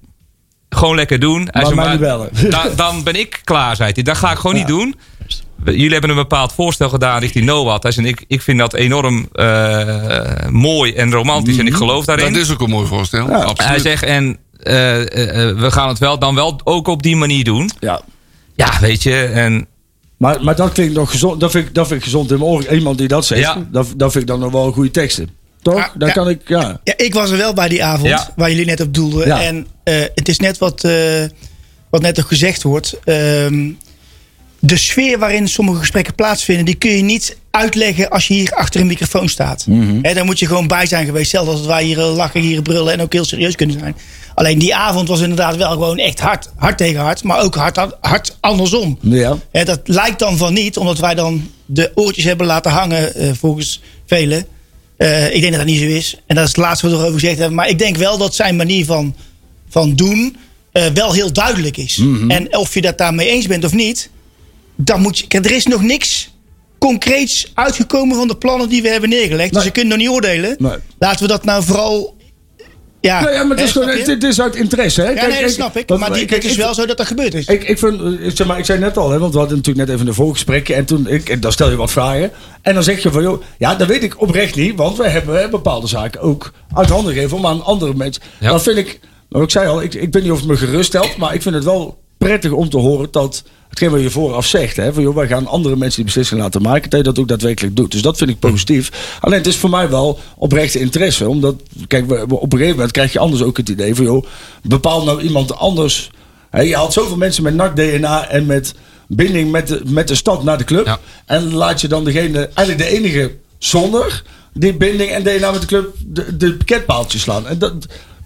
gewoon 0.70 0.96
lekker 0.96 1.20
doen. 1.20 1.48
Hij 1.52 1.62
Maar 1.62 1.66
zei, 1.66 1.76
da- 2.50 2.70
dan 2.76 3.04
ben 3.04 3.16
ik 3.20 3.42
klaar, 3.44 3.76
zei 3.76 3.92
hij. 3.94 4.04
Dat 4.04 4.18
ga 4.18 4.32
ik 4.32 4.38
gewoon 4.38 4.56
niet 4.56 4.68
doen. 4.68 4.96
jullie 5.66 5.92
hebben 5.92 6.10
een 6.10 6.16
bepaald 6.16 6.54
voorstel 6.54 6.90
gedaan 6.90 7.20
richting 7.20 7.46
NOAD. 7.46 7.86
En 7.86 8.06
ik, 8.06 8.24
ik 8.28 8.42
vind 8.42 8.60
dat 8.60 8.74
enorm 8.74 9.28
eh, 9.32 10.48
mooi 10.50 10.94
en 10.94 11.12
romantisch. 11.12 11.58
En 11.58 11.68
ik 11.68 11.74
geloof 11.76 12.06
daarin. 12.06 12.34
Dat 12.34 12.42
is 12.42 12.52
ook 12.52 12.62
een 12.62 12.70
mooi 12.70 12.88
voorstel. 12.88 13.30
Ja. 13.30 13.36
Absoluut. 13.36 13.58
Hij 13.72 13.80
zegt, 13.80 14.04
en 14.04 14.38
we 14.64 15.68
gaan 15.72 15.88
het 15.88 15.98
wel 15.98 16.20
dan 16.20 16.36
wel 16.36 16.60
ook 16.64 16.88
op 16.88 17.04
die 17.04 17.16
manier 17.16 17.44
doen. 17.44 17.70
Ja. 17.80 18.02
Ja, 18.56 18.80
weet 18.82 19.04
je. 19.04 19.16
En 19.24 19.68
Maar, 20.18 20.44
maar 20.44 20.56
dat 20.56 20.72
klinkt 20.72 20.94
nog 20.94 21.12
gezond. 21.12 21.40
Dat 21.40 21.52
vind 21.52 21.68
ik, 21.68 21.74
dat 21.74 21.88
vind 21.88 22.00
ik 22.00 22.06
gezond 22.06 22.32
in 22.32 22.38
mijn 22.38 22.50
oren. 22.50 22.76
Iemand 22.76 22.98
die 22.98 23.08
dat 23.08 23.26
zegt, 23.26 23.42
Ja. 23.42 23.68
dat, 23.72 23.88
dat 23.96 24.12
vind 24.12 24.24
ik 24.24 24.30
dan 24.30 24.40
nog 24.40 24.52
wel 24.52 24.72
goede 24.72 24.92
teksten. 24.92 25.30
Toch? 25.62 25.76
Ja, 25.78 25.92
Daar 25.98 26.08
ja. 26.08 26.14
kan 26.14 26.30
ik, 26.30 26.42
ja. 26.48 26.80
Ja, 26.84 26.94
ik 26.98 27.14
was 27.14 27.32
er 27.32 27.38
wel 27.38 27.54
bij 27.54 27.70
die 27.70 27.84
avond 27.84 28.08
Ja. 28.10 28.34
waar 28.36 28.50
jullie 28.50 28.66
net 28.66 28.82
op 28.82 28.94
doelden. 28.94 29.28
Ja. 29.28 29.42
En 29.42 29.68
eh, 29.84 30.02
het 30.16 30.28
is 30.30 30.40
net 30.40 30.58
wat, 30.58 30.84
eh, 30.84 31.24
wat 31.90 32.02
net 32.02 32.20
ook 32.20 32.28
gezegd 32.28 32.64
wordt. 32.64 33.00
Ehm, 33.04 33.70
de 34.60 34.78
sfeer 34.78 35.20
waarin 35.20 35.48
sommige 35.48 35.80
gesprekken 35.80 36.16
plaatsvinden, 36.16 36.66
die 36.66 36.76
kun 36.76 36.92
je 36.92 37.04
niet 37.04 37.38
uitleggen 37.52 38.10
als 38.10 38.28
je 38.28 38.34
hier 38.34 38.52
achter 38.52 38.82
een 38.82 38.88
microfoon 38.88 39.30
staat. 39.30 39.66
Hè, 40.02 40.14
daar 40.14 40.26
moet 40.26 40.40
je 40.40 40.46
gewoon 40.46 40.68
bij 40.68 40.86
zijn 40.86 41.06
geweest. 41.06 41.30
Zelfs 41.30 41.50
als 41.50 41.66
wij 41.66 41.84
hier 41.84 41.98
lachen, 41.98 42.42
hier 42.42 42.62
brullen 42.62 42.94
en 42.94 43.02
ook 43.02 43.14
heel 43.14 43.26
serieus 43.26 43.56
kunnen 43.56 43.80
zijn. 43.80 43.96
Alleen 44.34 44.60
die 44.60 44.76
avond 44.76 45.08
was 45.08 45.22
inderdaad 45.22 45.56
wel 45.56 45.72
gewoon 45.72 45.98
echt 45.98 46.20
hard, 46.20 46.50
hard 46.56 46.78
tegen 46.78 47.02
hard, 47.02 47.24
maar 47.24 47.42
ook 47.42 47.56
hard, 47.56 47.80
hard 48.02 48.38
andersom. 48.40 48.98
Ja. 49.02 49.38
Dat 49.52 49.80
lijkt 49.84 50.20
dan 50.20 50.38
van 50.38 50.54
niet, 50.54 50.78
omdat 50.78 51.00
wij 51.00 51.16
dan 51.16 51.50
de 51.66 51.92
oortjes 51.96 52.26
hebben 52.26 52.48
laten 52.48 52.72
hangen, 52.72 53.16
eh, 53.16 53.30
volgens 53.34 53.82
velen. 54.06 54.46
Eh, 54.98 55.26
ik 55.26 55.42
denk 55.42 55.54
dat 55.54 55.62
dat 55.62 55.70
niet 55.72 55.80
zo 55.80 55.86
is. 55.86 56.22
En 56.28 56.36
dat 56.36 56.44
is 56.44 56.50
het 56.50 56.60
laatste 56.60 56.86
wat 56.86 56.96
we 56.96 57.02
erover 57.02 57.20
gezegd 57.20 57.38
hebben. 57.40 57.56
Maar 57.56 57.70
ik 57.70 57.80
denk 57.80 57.98
wel 57.98 58.18
dat 58.18 58.36
zijn 58.36 58.56
manier 58.56 58.86
van, 58.86 59.16
van 59.70 59.96
doen 59.96 60.38
eh, 60.72 60.86
wel 60.94 61.14
heel 61.14 61.34
duidelijk 61.34 61.78
is. 61.78 62.02
En 62.28 62.58
of 62.58 62.74
je 62.74 62.82
dat 62.82 62.98
daarmee 62.98 63.30
eens 63.30 63.48
bent 63.48 63.64
of 63.64 63.74
niet, 63.74 64.10
dan 64.82 65.02
moet 65.02 65.20
je. 65.20 65.28
Kijk, 65.28 65.46
er 65.46 65.52
is 65.52 65.66
nog 65.66 65.82
niks 65.82 66.34
concreets 66.80 67.52
uitgekomen 67.54 68.16
van 68.16 68.28
de 68.28 68.38
plannen 68.38 68.70
die 68.70 68.82
we 68.82 68.90
hebben 68.90 69.10
neergelegd. 69.10 69.54
Dus 69.54 69.64
je 69.64 69.72
kunt 69.72 69.88
nog 69.88 69.98
niet 69.98 70.10
oordelen. 70.10 70.56
Nee. 70.60 70.78
Laten 71.00 71.22
we 71.22 71.28
dat 71.28 71.44
nou 71.46 71.64
vooral. 71.64 72.18
Ja, 73.02 73.20
Nou 73.22 73.34
ja, 73.34 73.44
maar 73.44 73.58
het 73.58 73.66
is, 73.66 73.72
gewoon, 73.72 73.88
het, 73.90 74.08
het 74.08 74.24
is 74.24 74.42
uit 74.42 74.56
interesse. 74.56 75.02
Hè? 75.02 75.10
Ja, 75.10 75.28
nee, 75.28 75.42
dat 75.42 75.52
snap 75.52 75.78
ik. 75.78 75.88
want- 75.88 76.00
Maar 76.00 76.14
die, 76.14 76.26
kijk, 76.26 76.42
het 76.42 76.52
is 76.52 76.58
wel 76.58 76.74
zo 76.74 76.86
dat 76.86 76.98
dat 76.98 77.08
gebeurd 77.08 77.34
is. 77.34 77.46
Ik, 77.46 77.64
ik, 77.64 77.80
vind, 77.80 78.02
ik, 78.22 78.32
zeg 78.36 78.48
maar, 78.48 78.58
ik 78.58 78.66
zei 78.66 78.80
net 78.80 78.98
al, 78.98 79.10
hè, 79.12 79.20
want 79.20 79.34
we 79.34 79.40
hadden 79.40 79.58
natuurlijk 79.58 79.88
net 79.88 79.96
even 79.96 80.08
een 80.08 80.14
voorgesprekje. 80.14 80.74
En 80.74 80.86
toen, 80.86 81.08
ik, 81.08 81.30
en 81.30 81.40
dan 81.40 81.52
stel 81.52 81.70
je 81.70 81.76
wat 81.76 81.92
vragen. 81.92 82.32
En 82.62 82.74
dan 82.74 82.84
zeg 82.84 83.04
je 83.04 83.12
van, 83.12 83.22
joh, 83.22 83.42
ja, 83.58 83.76
dat 83.76 83.88
weet 83.88 84.04
ik 84.04 84.22
oprecht 84.22 84.56
niet. 84.56 84.76
Want 84.76 84.98
we 84.98 85.08
hebben 85.08 85.50
bepaalde 85.50 85.88
zaken 85.88 86.22
ook 86.22 86.52
uit 86.74 86.90
handen 86.90 87.14
gegeven 87.14 87.38
om 87.38 87.46
aan 87.46 87.64
andere 87.64 87.94
mensen. 87.94 88.24
Ja. 88.40 88.50
Dan 88.50 88.62
vind 88.62 88.78
ik, 88.78 89.00
nou, 89.30 89.44
ik 89.44 89.50
zei 89.52 89.68
al, 89.68 89.82
ik, 89.82 89.94
ik 89.94 90.14
weet 90.14 90.24
niet 90.24 90.32
of 90.32 90.40
het 90.40 90.48
me 90.48 90.58
geruststelt. 90.58 91.18
Maar 91.18 91.34
ik 91.34 91.42
vind 91.42 91.56
het 91.56 91.64
wel 91.64 91.98
prettig 92.18 92.52
om 92.52 92.70
te 92.70 92.78
horen 92.78 93.08
dat 93.12 93.44
hetgeen 93.70 93.90
wat 93.90 94.02
je 94.02 94.10
vooraf 94.10 94.46
zegt. 94.46 94.76
Hè, 94.76 94.94
van, 94.94 95.04
joh, 95.04 95.16
wij 95.16 95.28
gaan 95.28 95.48
andere 95.48 95.76
mensen 95.76 95.96
die 95.96 96.06
beslissingen 96.06 96.44
laten 96.44 96.62
maken. 96.62 96.90
Dat 96.90 97.00
je 97.00 97.06
dat 97.06 97.20
ook 97.20 97.28
daadwerkelijk 97.28 97.76
doet. 97.76 97.92
Dus 97.92 98.02
dat 98.02 98.18
vind 98.18 98.30
ik 98.30 98.40
positief. 98.40 99.18
Alleen 99.20 99.38
het 99.38 99.48
is 99.48 99.56
voor 99.56 99.70
mij 99.70 99.90
wel 99.90 100.20
oprechte 100.36 100.80
interesse. 100.80 101.30
Omdat, 101.30 101.56
kijk, 101.88 102.12
op 102.12 102.42
een 102.42 102.50
gegeven 102.52 102.76
moment 102.76 102.92
krijg 102.92 103.14
je 103.14 103.20
anders 103.20 103.42
ook 103.42 103.58
het 103.58 103.70
idee 103.70 103.96
van, 103.96 104.06
joh, 104.06 104.26
bepaal 104.64 105.04
nou 105.04 105.22
iemand 105.22 105.56
anders. 105.56 106.12
Hè, 106.50 106.62
je 106.62 106.76
haalt 106.76 106.94
zoveel 106.94 107.18
mensen 107.18 107.44
met 107.44 107.54
NAC-DNA 107.54 108.28
en 108.28 108.46
met 108.46 108.76
binding 109.08 109.52
met 109.52 109.68
de, 109.68 109.82
met 109.86 110.08
de 110.08 110.16
stad 110.16 110.44
naar 110.44 110.58
de 110.58 110.64
club. 110.64 110.86
Ja. 110.86 111.00
En 111.26 111.54
laat 111.54 111.82
je 111.82 111.88
dan 111.88 112.04
degene, 112.04 112.50
eigenlijk 112.54 112.90
de 112.90 112.98
enige 112.98 113.36
zonder 113.58 114.24
die 114.54 114.74
binding 114.74 115.10
en 115.10 115.24
DNA 115.24 115.52
met 115.52 115.62
de 115.62 115.68
club 115.68 115.96
de, 116.06 116.38
de 116.38 116.54
pakketpaaltjes 116.54 117.22
slaan. 117.22 117.48
En 117.48 117.58
dat, 117.60 117.74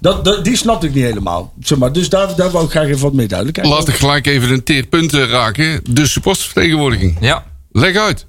dat, 0.04 0.26
dat, 0.26 0.44
die 0.46 0.56
snapte 0.58 0.88
ik 0.88 0.94
niet 0.94 1.04
helemaal. 1.04 1.54
Zeg 1.62 1.78
maar. 1.78 1.92
Dus 1.94 2.10
daar, 2.10 2.36
daar 2.36 2.52
wou 2.52 2.66
ik 2.66 2.72
graag 2.72 2.88
even 2.88 3.02
wat 3.02 3.14
meer 3.14 3.28
duidelijkheid 3.28 3.70
Laat 3.70 3.88
ik 3.88 3.96
gelijk 3.96 4.28
even 4.28 4.52
een 4.52 4.64
teerpunt 4.64 5.14
eh, 5.14 5.30
raken. 5.30 5.80
De 5.90 6.08
supportersvertegenwoordiging. 6.08 7.18
ja. 7.20 7.44
Leg 7.72 7.96
uit. 7.96 8.26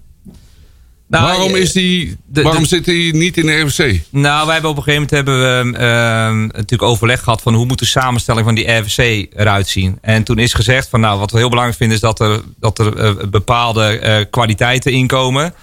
Nou, 1.06 1.24
waarom 1.24 1.54
eh, 1.54 1.60
is 1.60 1.72
die, 1.72 2.16
de- 2.26 2.42
waarom 2.42 2.62
de- 2.62 2.68
zit 2.68 2.86
hij 2.86 3.10
niet 3.14 3.36
in 3.36 3.46
de 3.46 3.60
RVC? 3.60 4.00
Nou, 4.10 4.44
wij 4.44 4.52
hebben 4.52 4.70
op 4.70 4.76
een 4.76 4.82
gegeven 4.82 5.08
moment 5.10 5.10
hebben 5.10 5.40
we 5.72 5.78
ehm, 5.78 6.40
natuurlijk 6.40 6.82
overleg 6.82 7.22
gehad 7.22 7.42
van 7.42 7.54
hoe 7.54 7.66
moet 7.66 7.78
de 7.78 7.84
samenstelling 7.84 8.44
van 8.44 8.54
die 8.54 8.70
RVC 8.72 8.98
eruit 9.36 9.68
zien. 9.68 9.98
En 10.00 10.22
toen 10.24 10.38
is 10.38 10.52
gezegd 10.54 10.88
van 10.88 11.00
nou, 11.00 11.18
wat 11.18 11.30
we 11.30 11.38
heel 11.38 11.48
belangrijk 11.48 11.78
vinden 11.78 11.96
is 11.96 12.02
dat 12.02 12.20
er, 12.20 12.40
dat 12.60 12.78
er 12.78 12.96
eh, 12.96 13.14
bepaalde 13.30 13.98
eh, 13.98 14.24
kwaliteiten 14.30 14.92
inkomen. 14.92 15.54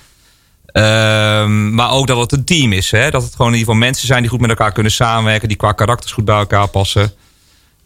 Ehm, 1.42 1.74
maar 1.74 1.92
ook 1.92 2.08
dat 2.08 2.18
het 2.18 2.32
een 2.32 2.44
team 2.44 2.74
is. 2.74 2.92
Hè? 2.92 3.10
Dat 3.10 3.24
het 3.24 3.36
gewoon 3.36 3.52
in 3.52 3.58
ieder 3.58 3.74
geval 3.74 3.88
mensen 3.88 4.08
zijn 4.08 4.22
die 4.22 4.30
goed 4.30 4.42
met 4.42 4.50
elkaar 4.50 4.72
kunnen 4.72 4.92
samenwerken, 4.92 5.48
die 5.48 5.58
qua 5.58 5.72
karakters 5.72 6.12
goed 6.12 6.26
bij 6.26 6.38
elkaar 6.38 6.68
passen. 6.68 7.14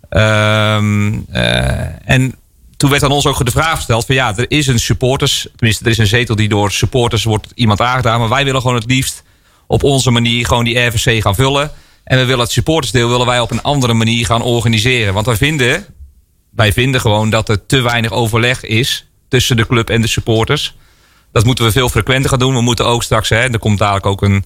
Ehm, 0.10 1.20
eh, 1.32 2.10
en 2.10 2.36
toen 2.78 2.90
werd 2.90 3.04
aan 3.04 3.12
ons 3.12 3.26
ook 3.26 3.46
de 3.46 3.52
vraag 3.52 3.76
gesteld 3.76 4.06
van 4.06 4.16
ja, 4.16 4.38
er 4.38 4.46
is 4.48 4.68
een 4.68 4.80
supporters, 4.80 5.48
tenminste 5.56 5.86
er 5.86 5.92
is 5.92 5.98
een 5.98 6.08
zetel 6.08 6.36
die 6.36 6.50
door 6.50 6.72
supporters 6.72 7.24
wordt 7.24 7.48
iemand 7.56 7.82
aangedaan, 7.82 8.20
maar 8.20 8.30
wij 8.30 8.44
willen 8.44 8.62
gewoon 8.62 8.76
het 8.76 8.86
liefst 8.86 9.24
op 9.68 9.84
onze 9.84 10.12
manier 10.12 10.46
gewoon 10.46 10.64
die 10.64 10.80
RVC 10.80 11.22
gaan 11.22 11.36
vullen. 11.36 11.72
En 12.04 12.18
we 12.18 12.26
willen 12.26 12.44
het 12.44 12.52
supportersdeel 12.52 13.10
willen 13.10 13.26
wij 13.26 13.40
op 13.40 13.52
een 13.52 13.62
andere 13.62 13.94
manier 13.94 14.26
gaan 14.26 14.42
organiseren. 14.42 15.14
Want 15.14 15.26
wij 15.26 15.36
vinden, 15.36 15.86
wij 16.50 16.74
vinden 16.74 17.02
gewoon 17.02 17.30
dat 17.30 17.50
er 17.50 17.66
te 17.66 17.82
weinig 17.82 18.12
overleg 18.12 18.64
is 18.64 19.08
tussen 19.28 19.58
de 19.58 19.68
club 19.68 19.90
en 19.90 20.02
de 20.02 20.08
supporters. 20.08 20.76
Dat 21.32 21.46
moeten 21.46 21.66
we 21.66 21.72
veel 21.72 21.90
frequenter 21.90 22.30
gaan 22.30 22.40
doen. 22.40 22.54
We 22.54 22.62
moeten 22.62 22.86
ook 22.86 23.04
straks, 23.04 23.30
hè, 23.30 23.36
er 23.36 23.60
komt 23.60 23.80
dadelijk 23.80 24.06
ook 24.06 24.22
een 24.22 24.46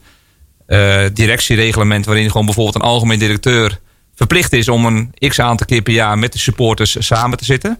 eh, 0.69 1.05
directiereglement 1.13 2.05
waarin 2.05 2.27
gewoon 2.27 2.45
bijvoorbeeld 2.45 2.75
een 2.75 2.81
algemeen 2.81 3.19
directeur 3.19 3.79
verplicht 4.15 4.53
is 4.53 4.69
om 4.69 4.85
een 4.85 5.13
x 5.27 5.39
aantal 5.39 5.65
keer 5.65 5.81
per 5.81 5.93
jaar 5.93 6.17
met 6.17 6.33
de 6.33 6.39
supporters 6.39 6.95
samen 6.99 7.37
te 7.37 7.45
zitten. 7.45 7.79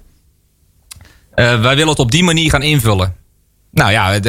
Eh, 1.32 1.62
wij 1.62 1.76
willen 1.76 1.88
het 1.88 2.00
op 2.00 2.12
die 2.12 2.24
manier 2.24 2.50
gaan 2.50 2.62
invullen. 2.62 3.16
Nou 3.72 3.92
ja, 3.92 4.20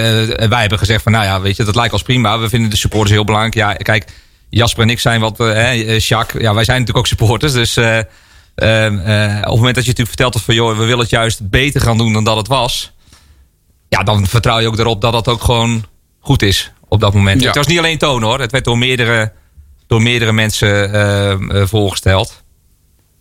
wij 0.49 0.61
hebben 0.61 0.79
gezegd 0.79 1.03
van 1.03 1.13
nou 1.13 1.25
ja, 1.25 1.41
weet 1.41 1.57
je, 1.57 1.65
dat 1.65 1.75
lijkt 1.75 1.93
ons 1.93 2.03
prima. 2.03 2.39
We 2.39 2.49
vinden 2.49 2.71
de 2.71 2.77
supporters 2.77 3.11
heel 3.11 3.25
belangrijk. 3.25 3.55
Ja, 3.55 3.73
kijk, 3.75 4.13
Jasper 4.49 4.83
en 4.83 4.91
ik 4.91 5.01
zijn 5.01 5.21
wat, 5.21 5.41
eh, 5.41 5.47
hè, 5.47 5.71
Jacques, 5.99 6.43
ja, 6.43 6.55
wij 6.55 6.65
zijn 6.65 6.79
natuurlijk 6.79 6.99
ook 6.99 7.07
supporters. 7.07 7.53
Dus 7.53 7.77
op 7.77 7.85
het 7.85 9.45
moment 9.45 9.75
dat 9.75 9.85
je 9.85 9.91
natuurlijk 9.91 10.09
vertelt 10.09 10.33
dat 10.33 10.43
van 10.43 10.55
joh, 10.55 10.79
we 10.79 10.85
willen 10.85 10.99
het 10.99 11.11
juist 11.11 11.51
beter 11.51 11.81
gaan 11.81 11.99
doen 11.99 12.13
dan 12.13 12.25
dat 12.25 12.37
het 12.37 12.49
was. 12.49 12.93
Ja, 13.91 14.03
dan 14.03 14.27
vertrouw 14.27 14.59
je 14.59 14.67
ook 14.67 14.79
erop 14.79 15.01
dat 15.01 15.13
dat 15.13 15.29
ook 15.29 15.43
gewoon 15.43 15.85
goed 16.21 16.43
is 16.43 16.73
op 16.89 17.01
dat 17.01 17.15
moment. 17.15 17.41
Ja. 17.41 17.47
Het 17.47 17.57
was 17.57 17.67
niet 17.67 17.79
alleen 17.79 17.99
Toon 17.99 18.23
hoor. 18.23 18.41
Het 18.41 18.53
werd 18.53 18.65
door 18.65 18.79
meerdere, 18.79 19.33
door 19.87 20.03
meerdere 20.03 20.33
mensen 20.33 20.93
eh, 20.93 21.31
eh, 21.33 21.39
voorgesteld. 21.69 22.43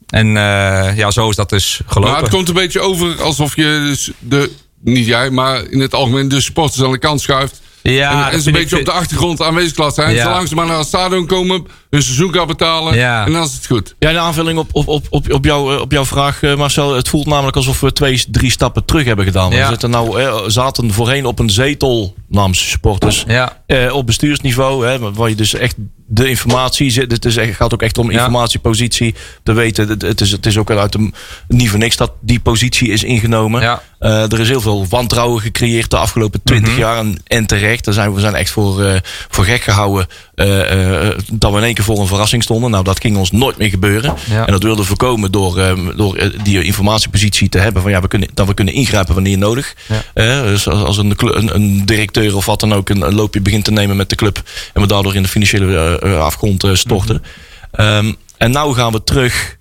En 0.08 0.28
eh, 0.28 0.98
ja, 0.98 1.12
zo 1.12 1.30
is 1.30 1.36
dat 1.36 1.50
dus 1.50 1.82
gelopen. 1.86 2.12
Maar 2.12 2.22
het 2.22 2.32
komt 2.32 2.48
een 2.48 2.54
beetje 2.54 2.80
over 2.80 3.22
alsof 3.22 3.56
je 3.56 3.64
dus 3.64 4.12
de, 4.20 4.52
niet 4.84 5.06
jij, 5.06 5.30
maar 5.30 5.64
in 5.66 5.80
het 5.80 5.94
algemeen 5.94 6.28
de 6.28 6.42
supporters 6.42 6.84
aan 6.84 6.92
de 6.92 6.98
kant 7.00 7.22
schuift. 7.22 7.62
Ja, 7.82 8.32
en, 8.32 8.42
ze 8.42 8.50
een 8.50 8.56
ik- 8.56 8.62
beetje 8.62 8.80
op 8.80 8.86
de 8.86 8.92
achtergrond 8.92 9.42
aanwezig 9.42 9.78
laat 9.78 9.96
zijn. 9.96 10.16
Ja. 10.16 10.24
Zolang 10.24 10.48
ze 10.48 10.56
maar 10.56 10.66
naar 10.66 10.78
het 10.78 10.88
stadion 10.88 11.26
komen, 11.26 11.68
hun 11.90 12.02
seizoen 12.04 12.34
gaan 12.34 12.48
betalen. 12.48 12.96
Ja. 12.96 13.26
En 13.26 13.32
dan 13.32 13.44
is 13.44 13.54
het 13.54 13.66
goed. 13.66 13.96
Ja, 14.00 14.12
de 14.12 14.20
aanvulling 14.20 14.60
op, 14.60 14.70
op, 14.72 14.88
op, 14.88 15.06
op, 15.10 15.32
op, 15.34 15.46
jou, 15.46 15.76
eh, 15.76 15.82
op 15.82 15.92
jouw 15.92 16.06
vraag, 16.06 16.44
eh, 16.44 16.56
Marcel. 16.56 16.96
Het 16.96 17.10
voelt 17.10 17.26
namelijk 17.28 17.56
alsof 17.56 17.80
we 17.80 17.94
twee, 17.94 18.24
drie 18.32 18.52
stappen 18.52 18.86
terug 18.86 19.06
hebben 19.06 19.26
gedaan. 19.26 19.52
Ja. 19.52 19.64
We 19.64 19.70
zitten 19.70 19.90
nou, 19.90 20.22
eh, 20.22 20.38
zaten 20.48 20.92
voorheen 20.94 21.26
op 21.26 21.40
een 21.40 21.50
zetel 21.50 22.14
namens 22.28 22.70
supporters. 22.70 23.24
Ja. 23.28 23.62
Eh, 23.66 23.94
op 23.94 24.06
bestuursniveau, 24.06 24.86
hè, 24.88 25.14
waar 25.14 25.30
je 25.30 25.36
dus 25.36 25.54
echt 25.54 25.76
de 26.12 26.30
informatie 26.30 26.90
zit. 26.90 27.12
Het 27.12 27.26
is 27.26 27.38
echt, 27.38 27.56
gaat 27.56 27.74
ook 27.74 27.82
echt 27.82 27.98
om 27.98 28.10
informatiepositie. 28.10 29.16
Te 29.44 29.54
weten, 29.54 29.88
het, 29.90 30.02
het, 30.02 30.22
is, 30.22 30.32
het 30.32 30.46
is 30.46 30.58
ook 30.58 30.72
uit 30.72 30.92
de, 30.92 31.12
niet 31.48 31.70
voor 31.70 31.80
niks 31.80 31.96
dat 31.96 32.12
die 32.22 32.40
positie 32.40 32.90
is 32.90 33.04
ingenomen. 33.04 33.62
Ja. 33.62 33.82
Eh, 34.00 34.32
er 34.32 34.40
is 34.40 34.48
heel 34.50 34.62
veel 34.62 34.86
wantrouwen 34.90 35.42
gecreëerd 35.42 35.90
de 35.90 35.98
afgelopen 35.98 36.42
twintig 36.44 36.72
Mhm. 36.72 36.80
jaar. 36.80 36.98
En, 36.98 37.22
en 37.28 37.46
terecht. 37.46 37.86
Daar 37.86 37.94
zijn, 37.94 38.14
we 38.14 38.20
zijn 38.20 38.36
echt 38.36 38.50
voor, 38.52 38.84
eh, 38.84 39.00
voor 39.30 39.44
gek 39.46 39.62
gehouden. 39.62 40.08
eh, 40.36 41.08
eh, 41.08 41.18
dat 41.32 41.52
we 41.52 41.58
in 41.58 41.64
één 41.64 41.76
voor 41.84 42.00
een 42.00 42.08
verrassing 42.08 42.44
stonden. 42.44 42.72
Nou, 42.72 42.84
dat 42.84 43.00
ging 43.02 43.18
ons 43.18 43.32
nooit 43.32 43.58
meer 43.58 43.70
gebeuren. 43.70 44.16
Ja. 44.30 44.46
En 44.46 44.52
dat 44.52 44.64
wilden 44.64 44.82
we 44.82 44.88
voorkomen 44.88 45.32
door, 45.32 45.58
eh, 45.58 45.78
door 45.96 46.16
eh, 46.16 46.30
die 46.44 46.64
informatiepositie 46.64 47.50
te 47.50 47.58
hebben. 47.58 47.82
Van 47.82 47.92
ja, 47.92 48.02
we 48.02 48.08
kunnen, 48.08 48.30
dat 48.34 48.48
we 48.48 48.54
kunnen 48.54 48.74
ingrijpen 48.74 49.14
wanneer 49.14 49.38
nodig. 49.38 49.76
Ja. 49.88 50.02
Eh, 50.14 50.42
dus 50.42 50.68
als 50.68 50.98
een, 50.98 51.14
een, 51.18 51.56
een 51.56 51.86
directeur 51.86 52.36
of 52.36 52.46
wat 52.46 52.60
dan 52.60 52.74
ook 52.74 52.90
een, 52.90 53.02
een 53.02 53.16
loopje 53.16 53.42
begint 53.42 53.64
te 53.64 53.72
nemen 53.72 53.96
met 53.96 54.10
de 54.10 54.16
club. 54.16 54.42
En 54.74 54.82
we 54.82 54.88
daardoor 54.88 55.16
in 55.16 55.22
de 55.24 55.28
financiële 55.30 56.00
eh, 56.00 56.20
afgrond 56.20 56.68
storten. 56.74 57.24
Ehm, 57.72 58.14
en 58.38 58.52
nou 58.52 58.74
gaan 58.74 58.92
we 58.92 59.04
terug. 59.04 59.58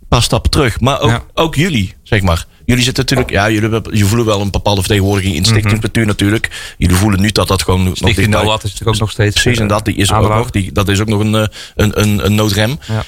Een 0.00 0.08
paar 0.08 0.22
stappen 0.22 0.50
terug. 0.50 0.80
Maar 0.80 1.00
ook, 1.00 1.10
Ja. 1.10 1.22
ook 1.34 1.54
jullie, 1.54 1.94
zeg 2.02 2.22
maar. 2.22 2.46
Jullie 2.66 2.82
zitten 2.84 3.02
natuurlijk, 3.04 3.30
ja, 3.30 3.50
jullie 3.50 3.70
hebben, 3.70 3.96
je 3.96 4.04
voelen 4.04 4.26
wel 4.26 4.40
een 4.40 4.50
bepaalde 4.50 4.80
vertegenwoordiging 4.80 5.34
in 5.34 5.44
stichtingsbestuur 5.44 6.06
natuurlijk. 6.06 6.74
Jullie 6.78 6.96
voelen 6.96 7.20
nu 7.20 7.30
dat 7.30 7.48
dat 7.48 7.62
gewoon 7.62 7.84
nog 7.84 7.96
Stichting 7.96 8.16
dichtbij- 8.26 8.44
NOAD 8.44 8.56
is 8.64 8.70
natuurlijk 8.70 8.96
ook 8.96 9.00
nog 9.02 9.10
steeds. 9.10 9.40
Precies, 9.42 9.60
en 9.60 9.66
dat 9.66 9.84
die 9.84 9.94
is 9.94 10.12
ook 10.12 10.28
nog. 10.28 10.50
Die, 10.50 10.72
dat 10.72 10.88
is 10.88 11.00
ook 11.00 11.06
nog 11.08 11.20
een, 11.20 11.34
eh, 11.34 11.44
een, 11.74 12.00
een, 12.00 12.24
een 12.24 12.34
noodrem. 12.34 12.78
Ja. 12.88 13.04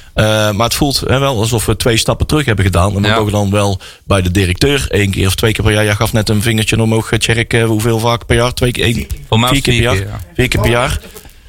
Eh, 0.48 0.54
maar 0.56 0.66
het 0.66 0.74
voelt 0.74 1.00
hè, 1.06 1.18
wel 1.18 1.38
alsof 1.38 1.66
we 1.66 1.76
twee 1.76 1.96
stappen 1.96 2.26
terug 2.26 2.44
hebben 2.44 2.64
gedaan. 2.64 2.94
En 2.96 3.02
we 3.02 3.08
Ja. 3.08 3.16
mogen 3.16 3.32
dan 3.32 3.50
wel 3.50 3.80
bij 4.04 4.22
de 4.22 4.30
directeur 4.30 4.86
één 4.90 5.10
keer 5.10 5.26
of 5.26 5.34
twee 5.34 5.52
keer 5.52 5.64
per 5.64 5.72
jaar. 5.72 5.84
Jij 5.84 5.94
gaf 5.94 6.12
net 6.12 6.28
een 6.28 6.42
vingertje 6.42 6.82
omhoog, 6.82 7.10
eh, 7.12 7.18
Tjerk. 7.18 7.52
eh, 7.52 7.64
hoeveel 7.64 7.98
vaak 7.98 8.26
per 8.26 8.36
jaar? 8.36 8.54
Twee 8.54 8.72
keer, 8.72 8.84
één, 8.84 8.94
vier 8.94 9.62
keer 9.62 9.62
per 9.62 9.74
jaar. 9.82 10.20
Vier 10.34 10.48
keer 10.48 10.60
per 10.60 10.70
jaar. 10.70 11.00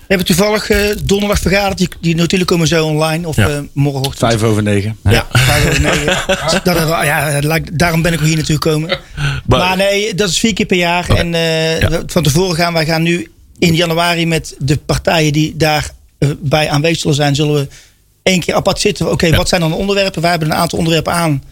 We 0.08 0.14
hebben 0.16 0.26
toevallig 0.36 0.70
eh, 0.70 0.80
donderdag 1.04 1.40
vergaderd. 1.40 1.78
Die, 1.78 1.90
die 2.02 2.16
notulen 2.16 2.46
komen 2.46 2.68
zo 2.68 2.86
online. 2.86 3.28
Of 3.28 3.36
Ja. 3.36 3.48
eh, 3.50 3.60
morgenochtend. 3.74 4.30
Vijf 4.32 4.44
over 4.44 4.64
negen. 4.64 4.98
Ja, 5.04 5.28
vijf 5.32 5.70
over 5.70 5.82
negen. 5.82 6.18
Dat, 6.64 6.78
ja, 7.04 7.40
daarom 7.74 8.02
ben 8.02 8.14
ik 8.14 8.20
ook 8.20 8.26
hier 8.26 8.36
naartoe 8.36 8.56
gekomen. 8.56 9.00
Maar- 9.46 9.60
Maar 9.60 9.78
nee, 9.78 10.14
dat 10.16 10.30
is 10.30 10.40
vier 10.40 10.54
keer 10.54 10.66
per 10.66 10.78
jaar. 10.78 11.10
En 11.10 11.34
eh, 11.34 12.00
van 12.06 12.24
tevoren 12.24 12.56
gaan 12.56 12.74
wij 12.74 12.86
gaan 12.86 13.02
nu 13.04 13.32
in 13.60 13.76
januari 13.76 14.28
met 14.28 14.56
de 14.60 14.78
partijen 14.78 15.34
die 15.34 15.54
daar 15.58 15.90
eh, 16.18 16.30
bij 16.40 16.70
aanwezig 16.70 17.00
zullen 17.00 17.16
zijn, 17.16 17.36
zullen 17.36 17.54
we 17.54 17.68
één 18.24 18.40
keer 18.40 18.54
apart 18.54 18.80
zitten. 18.80 19.12
Oké, 19.12 19.36
wat 19.36 19.50
zijn 19.50 19.62
dan 19.62 19.70
de 19.70 19.76
onderwerpen? 19.78 20.22
Wij 20.22 20.30
hebben 20.32 20.50
een 20.52 20.58
aantal 20.58 20.78
onderwerpen 20.78 21.14
aan 21.14 21.44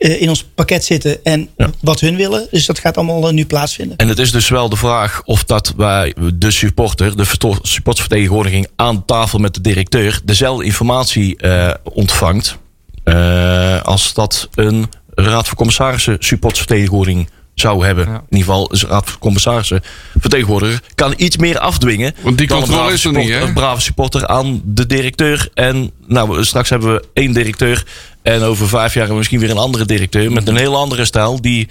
in 0.00 0.28
ons 0.28 0.44
pakket 0.54 0.84
zitten 0.84 1.24
en 1.24 1.48
Ja. 1.56 1.70
wat 1.80 2.00
hun 2.00 2.16
willen. 2.16 2.46
Dus 2.50 2.66
dat 2.66 2.78
gaat 2.78 2.96
allemaal 2.96 3.26
eh, 3.28 3.32
nu 3.32 3.46
plaatsvinden. 3.46 3.96
En 3.96 4.08
het 4.08 4.18
is 4.18 4.30
dus 4.32 4.48
wel 4.48 4.68
de 4.68 4.76
vraag 4.76 5.22
of 5.24 5.44
dat 5.44 5.74
wij 5.76 6.14
de 6.34 6.50
supporter, 6.50 7.16
de 7.16 7.24
supportersvertegenwoordiging 7.62 8.66
aan 8.76 9.04
tafel 9.04 9.38
met 9.38 9.54
de 9.54 9.60
directeur 9.60 10.20
dezelfde 10.24 10.64
informatie 10.64 11.36
eh, 11.36 11.74
ontvangt 11.82 12.58
eh, 13.04 13.82
als 13.82 14.14
dat 14.14 14.48
een 14.54 14.86
raad 15.14 15.46
van 15.46 15.56
commissarissen 15.56 16.16
supportersvertegenwoordiging 16.18 17.28
zou 17.60 17.84
hebben. 17.86 18.06
Ja. 18.06 18.14
In 18.14 18.20
ieder 18.36 18.46
geval 18.46 18.70
is 18.70 18.80
de 18.80 18.86
raad 18.86 19.10
van 19.10 19.18
commissarissen 19.18 19.82
vertegenwoordiger 20.18 20.80
kan 20.94 21.14
iets 21.16 21.36
meer 21.36 21.58
afdwingen. 21.58 22.14
Want 22.20 22.38
die 22.38 22.48
controle 22.48 22.78
brave 22.78 22.92
is 22.94 23.04
er 23.04 23.10
niet, 23.10 23.18
supporter- 23.20 23.42
hè? 23.42 23.48
Een 23.48 23.54
brave 23.54 23.80
supporter 23.80 24.26
aan 24.26 24.60
de 24.64 24.86
directeur. 24.86 25.48
En 25.54 25.90
nou, 26.06 26.44
straks 26.44 26.68
hebben 26.70 26.94
we 26.94 27.04
één 27.12 27.32
directeur. 27.32 27.84
En 28.22 28.42
over 28.42 28.68
vijf 28.68 28.94
jaar 28.94 29.06
hebben 29.06 29.08
we 29.12 29.16
misschien 29.18 29.40
weer 29.40 29.50
een 29.50 29.56
andere 29.56 29.84
directeur. 29.84 30.32
Met 30.32 30.48
een 30.48 30.56
heel 30.56 30.76
andere 30.76 31.04
stijl. 31.04 31.40
Die 31.40 31.68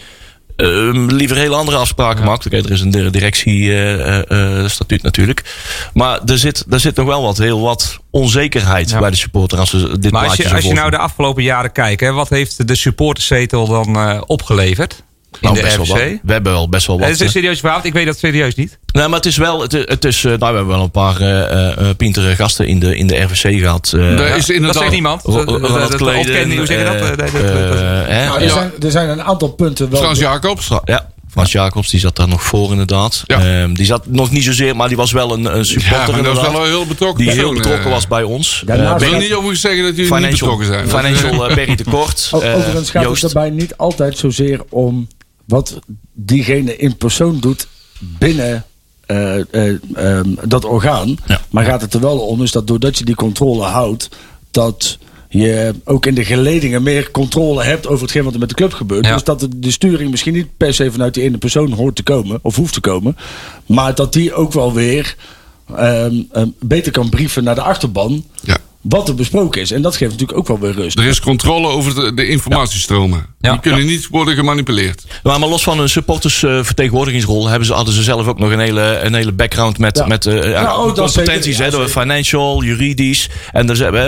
eh, 0.56 0.67
liever 0.93 1.38
hele 1.38 1.56
andere 1.56 1.78
afspraken 1.78 2.25
maakt. 2.25 2.45
Oké, 2.45 2.58
er 2.58 2.71
is 2.71 2.82
een 2.82 3.12
directiestatuut 3.12 5.02
natuurlijk. 5.02 5.43
Maar 5.93 6.19
er 6.25 6.38
zit, 6.38 6.65
er 6.69 6.80
zit 6.80 6.95
nog 6.95 7.06
wel 7.06 7.21
wat, 7.21 7.38
heel 7.38 7.60
wat 7.62 7.97
onzekerheid 8.10 8.89
Ja. 8.89 8.99
bij 8.99 9.10
de 9.10 9.15
supporter. 9.15 9.60
Als 9.60 9.71
we 9.71 9.99
dit 9.99 10.12
Maar 10.12 10.28
als 10.28 10.36
je, 10.36 10.54
als 10.54 10.63
je 10.63 10.73
nou 10.73 10.89
de 10.89 10.97
afgelopen 10.97 11.43
jaren 11.43 11.71
kijkt, 11.71 12.02
hè, 12.02 12.12
wat 12.12 12.30
heeft 12.30 12.67
de 12.67 12.75
supporterszetel 12.75 13.67
dan 13.67 13.95
eh, 13.95 14.21
opgeleverd? 14.25 15.04
In 15.41 15.47
Nou, 15.47 15.56
de 15.56 15.62
best 15.62 15.75
wel 15.75 15.86
RFC? 15.86 15.91
wat. 16.12 16.19
We 16.23 16.32
hebben 16.32 16.52
wel 16.52 16.69
best 16.69 16.88
wel 16.88 16.97
wat. 16.99 17.06
Het 17.08 17.15
is 17.15 17.21
een 17.21 17.30
serieus 17.32 17.60
verhaal. 17.60 17.80
Ik 17.84 17.93
weet 17.93 18.06
dat 18.06 18.17
serieus 18.17 18.56
niet. 18.56 18.78
Nee, 18.91 19.08
maar 19.08 19.15
het 19.17 19.25
is 19.25 19.38
wel. 19.38 19.62
Het, 19.62 19.71
het 19.71 20.06
is, 20.06 20.17
eh, 20.23 20.23
nou, 20.23 20.38
we 20.39 20.45
hebben 20.45 20.67
wel 20.67 20.82
een 20.84 20.91
paar 20.91 21.21
eh 21.21 21.71
eh, 21.89 21.95
pintere 21.97 22.36
gasten 22.36 22.67
in 22.67 22.80
de, 22.80 22.97
in 22.97 23.08
de 23.08 23.15
RVC 23.17 23.60
gehad. 23.60 23.91
eh, 23.95 24.17
Daar 24.17 24.36
is 24.38 24.45
Dat 24.45 24.56
inderdaad... 24.56 24.82
zegt 24.82 24.91
niemand. 24.93 25.21
Ro- 25.23 25.45
Dat- 25.45 25.95
Kleden, 25.95 26.58
Hoe 26.58 26.65
zeg 26.65 26.78
je 26.78 26.84
dat? 26.84 27.17
Nou, 27.17 28.41
Er, 28.41 28.49
zijn, 28.49 28.71
er 28.82 28.91
zijn 28.91 29.10
een 29.10 29.23
aantal 29.23 29.49
punten 29.49 29.89
wel. 29.89 29.99
Frans 30.02 30.19
Jacobs. 30.19 30.69
Ja, 30.84 31.08
Frans 31.32 31.52
Jacobs, 31.52 31.89
die 31.89 31.99
zat 31.99 32.15
daar 32.15 32.28
nog 32.28 32.43
voor 32.43 32.71
inderdaad. 32.71 33.23
Ja. 33.25 33.62
Ehm, 33.62 33.73
die 33.73 33.86
zat 33.86 34.08
nog 34.08 34.32
niet 34.32 34.43
zozeer, 34.43 34.75
maar 34.75 34.88
die 34.88 34.97
was 34.97 35.12
wel 35.12 35.34
een, 35.34 35.56
een 35.58 35.65
supporter 35.65 35.97
Ja, 36.08 36.12
maar 36.12 36.23
dat 36.23 36.41
was 36.41 36.52
wel 36.52 36.63
heel 36.65 36.86
betrokken 36.86 37.25
die 37.25 37.34
heel 37.34 37.54
betrokken 37.54 37.89
was 37.89 38.08
bij 38.08 38.23
ons. 38.23 38.63
Daarnaast- 38.65 38.89
Eh, 38.89 38.93
Ik 38.93 38.99
wil 38.99 39.10
Berry- 39.10 39.23
niet 39.23 39.34
overigens 39.34 39.62
zeggen 39.62 39.84
dat 39.84 39.95
jullie 39.95 40.15
niet 40.19 40.30
betrokken 40.30 40.65
zijn. 40.65 40.88
financial 40.89 41.47
Berry 41.56 41.75
Tekort. 41.75 42.30
Eh, 42.32 42.56
Overigens 42.56 42.89
gaat 42.89 43.04
Joost. 43.04 43.21
het 43.21 43.32
daarbij 43.34 43.52
niet 43.52 43.78
altijd 43.78 44.17
zozeer 44.17 44.62
om 44.69 45.08
wat 45.50 45.80
diegene 46.14 46.78
in 46.78 46.98
persoon 46.98 47.40
doet 47.40 47.68
binnen 48.00 48.66
eh, 49.06 49.54
eh, 49.54 49.76
ehm, 49.94 50.30
dat 50.48 50.66
orgaan. 50.66 51.18
Ja. 51.26 51.42
Maar 51.50 51.66
gaat 51.66 51.82
het 51.82 51.94
er 51.94 52.00
wel 52.00 52.20
om 52.20 52.44
is 52.44 52.52
dat 52.52 52.68
doordat 52.68 52.98
je 52.98 53.06
die 53.06 53.16
controle 53.16 53.64
houdt, 53.64 54.10
dat 54.52 54.98
je 55.30 55.76
ook 55.84 56.06
in 56.06 56.16
de 56.16 56.26
geledingen 56.26 56.84
meer 56.84 57.12
controle 57.12 57.64
hebt 57.64 57.88
over 57.88 58.02
hetgeen 58.02 58.24
wat 58.24 58.34
er 58.34 58.40
met 58.40 58.50
de 58.50 58.56
club 58.56 58.74
gebeurt. 58.74 59.06
Ja. 59.06 59.14
Dus 59.14 59.24
dat 59.24 59.40
de, 59.40 59.60
de 59.60 59.72
sturing 59.72 60.12
misschien 60.12 60.34
niet 60.34 60.58
per 60.58 60.74
se 60.74 60.92
vanuit 60.92 61.14
die 61.14 61.24
ene 61.24 61.38
persoon 61.38 61.72
hoort 61.72 61.96
te 61.96 62.04
komen 62.04 62.40
of 62.42 62.56
hoeft 62.56 62.74
te 62.74 62.82
komen. 62.82 63.18
Maar 63.66 63.96
dat 63.96 64.14
die 64.14 64.34
ook 64.34 64.54
wel 64.54 64.74
weer 64.74 65.16
ehm, 65.76 66.22
ehm, 66.32 66.48
beter 66.60 66.92
kan 66.92 67.10
brieven 67.10 67.44
naar 67.44 67.56
de 67.56 67.62
achterban 67.62 68.24
Ja. 68.42 68.58
Wat 68.82 69.08
er 69.08 69.15
besproken 69.15 69.62
is. 69.62 69.72
En 69.72 69.82
dat 69.82 69.96
geeft 69.96 70.12
natuurlijk 70.12 70.38
ook 70.39 70.48
wel 70.48 70.60
weer 70.60 70.72
rust. 70.74 70.98
Er 71.00 71.06
is 71.06 71.20
controle 71.20 71.68
over 71.68 71.96
de, 71.96 72.13
de 72.13 72.28
informatiestromen. 72.28 73.26
Ja. 73.39 73.52
Die 73.52 73.60
kunnen 73.60 73.86
niet 73.86 74.08
worden 74.08 74.36
gemanipuleerd. 74.36 75.04
Maar, 75.24 75.39
maar 75.39 75.50
los 75.50 75.63
van 75.63 75.80
een 75.80 75.89
supportersvertegenwoordigingsrol 75.89 77.48
hebben 77.48 77.68
ze, 77.68 77.74
hadden 77.74 77.94
ze 77.94 78.04
zelf 78.04 78.28
ook 78.28 78.39
nog 78.39 78.52
een 78.52 78.60
hele, 78.60 79.00
een 79.04 79.13
hele 79.13 79.32
background 79.32 79.78
met, 79.78 79.98
Ja. 79.98 80.06
met 80.08 80.26
eh, 80.26 80.50
ja, 80.52 80.78
oh, 80.78 80.96
dat 80.96 81.13
competenties. 81.13 81.56
zeker. 81.58 81.72
Ja, 81.72 81.78
hè, 81.80 81.84
door 81.86 81.88
financial, 82.02 82.63
juridisch. 82.63 83.30
En 83.52 83.68
dus, 83.68 83.80
eh, 83.80 84.08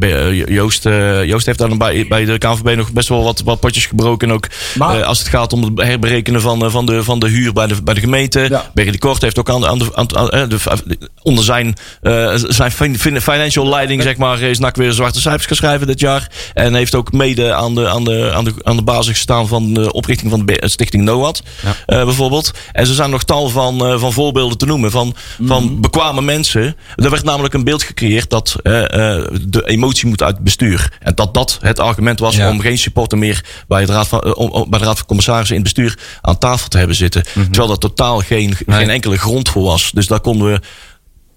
eh, 0.00 0.48
Joost, 0.48 0.86
eh, 0.86 1.24
Joost 1.24 1.46
heeft 1.46 1.58
dan 1.58 1.78
bij, 1.78 2.06
bij 2.08 2.24
de 2.24 2.38
KNVB 2.38 2.76
nog 2.76 2.92
best 2.92 3.08
wel 3.08 3.22
wat, 3.24 3.42
wat 3.44 3.60
potjes 3.60 3.86
gebroken. 3.86 4.30
Ook 4.30 4.46
Maar- 4.78 5.00
eh, 5.00 5.06
als 5.06 5.18
het 5.18 5.28
gaat 5.28 5.52
om 5.52 5.62
het 5.62 5.80
herberekenen 5.86 6.40
van, 6.40 6.64
eh, 6.64 6.70
van, 6.70 6.86
de, 6.86 7.02
van 7.04 7.18
de 7.18 7.28
huur 7.28 7.52
bij 7.52 7.66
de, 7.66 7.82
bij 7.82 7.94
de 7.94 8.00
gemeente. 8.00 8.46
Ja. 8.50 8.70
Berry 8.74 8.90
de 8.90 8.98
Kort 8.98 9.22
heeft 9.22 9.38
ook 9.38 9.50
aan, 9.50 9.60
de- 9.60 9.66
aan 9.68 9.78
de, 9.78 9.86
aan, 9.94 10.16
aan- 10.16 10.28
eh, 10.30 10.48
de, 10.48 10.58
onder 11.22 11.44
zijn, 11.44 11.74
eh, 12.02 12.32
zijn 12.34 12.72
fin- 12.72 12.98
fin- 12.98 13.20
financial 13.20 13.68
leiding, 13.68 14.02
zeg 14.12 14.20
maar, 14.20 14.40
is 14.40 14.58
NAC 14.58 14.76
weer 14.76 14.92
zwarte 14.92 15.20
cijfers 15.20 15.46
gaan 15.46 15.56
schrijven 15.56 15.86
dit 15.86 16.00
jaar. 16.00 16.30
En 16.54 16.74
heeft 16.74 16.94
ook 16.94 17.12
mede 17.12 17.54
aan 17.54 17.74
de, 17.74 17.88
aan 17.88 18.04
de, 18.04 18.32
aan 18.34 18.44
de, 18.44 18.54
aan 18.62 18.76
de 18.76 18.82
basis 18.82 19.12
gestaan 19.14 19.48
van 19.48 19.74
de 19.74 19.92
oprichting 19.92 20.30
van 20.30 20.38
de 20.38 20.44
Be- 20.44 20.68
Stichting 20.68 21.04
NOAD. 21.04 21.42
eh, 21.86 22.04
bijvoorbeeld. 22.04 22.50
En 22.72 22.86
er 22.86 22.94
zijn 22.94 23.10
nog 23.10 23.22
tal 23.24 23.48
van, 23.48 23.86
eh, 23.86 23.98
van 23.98 24.12
voorbeelden 24.12 24.58
te 24.58 24.66
noemen 24.66 24.90
van, 24.90 25.14
van 25.42 25.80
bekwame 25.80 26.22
mensen. 26.22 26.76
Er 26.96 27.10
werd 27.10 27.24
namelijk 27.24 27.54
een 27.54 27.64
beeld 27.64 27.82
gecreëerd 27.82 28.30
dat 28.30 28.56
eh, 28.62 28.82
eh, 29.16 29.24
de 29.48 29.66
emotie 29.68 30.06
moet 30.08 30.22
uit 30.22 30.34
het 30.34 30.44
bestuur. 30.44 30.92
En 31.00 31.14
dat 31.14 31.34
dat 31.34 31.58
het 31.60 31.78
argument 31.80 32.20
was 32.20 32.36
Ja. 32.36 32.50
om 32.50 32.60
geen 32.60 32.78
supporter 32.78 33.18
meer 33.18 33.44
bij, 33.68 33.80
het 33.80 33.90
raad 33.90 34.08
van, 34.08 34.20
eh, 34.20 34.32
om, 34.36 34.70
bij 34.70 34.78
de 34.78 34.84
Raad 34.84 34.96
van 34.98 35.06
Commissarissen 35.06 35.56
in 35.56 35.62
het 35.62 35.74
bestuur 35.74 35.98
aan 36.20 36.38
tafel 36.38 36.68
te 36.68 36.78
hebben 36.78 36.96
zitten. 36.96 37.22
Terwijl 37.32 37.66
daar 37.68 37.76
totaal 37.78 38.18
geen, 38.18 38.56
geen 38.66 38.90
enkele 38.90 39.18
grond 39.18 39.48
voor 39.48 39.62
was. 39.62 39.90
Dus 39.94 40.06
daar 40.06 40.20
konden 40.20 40.52
we. 40.52 40.60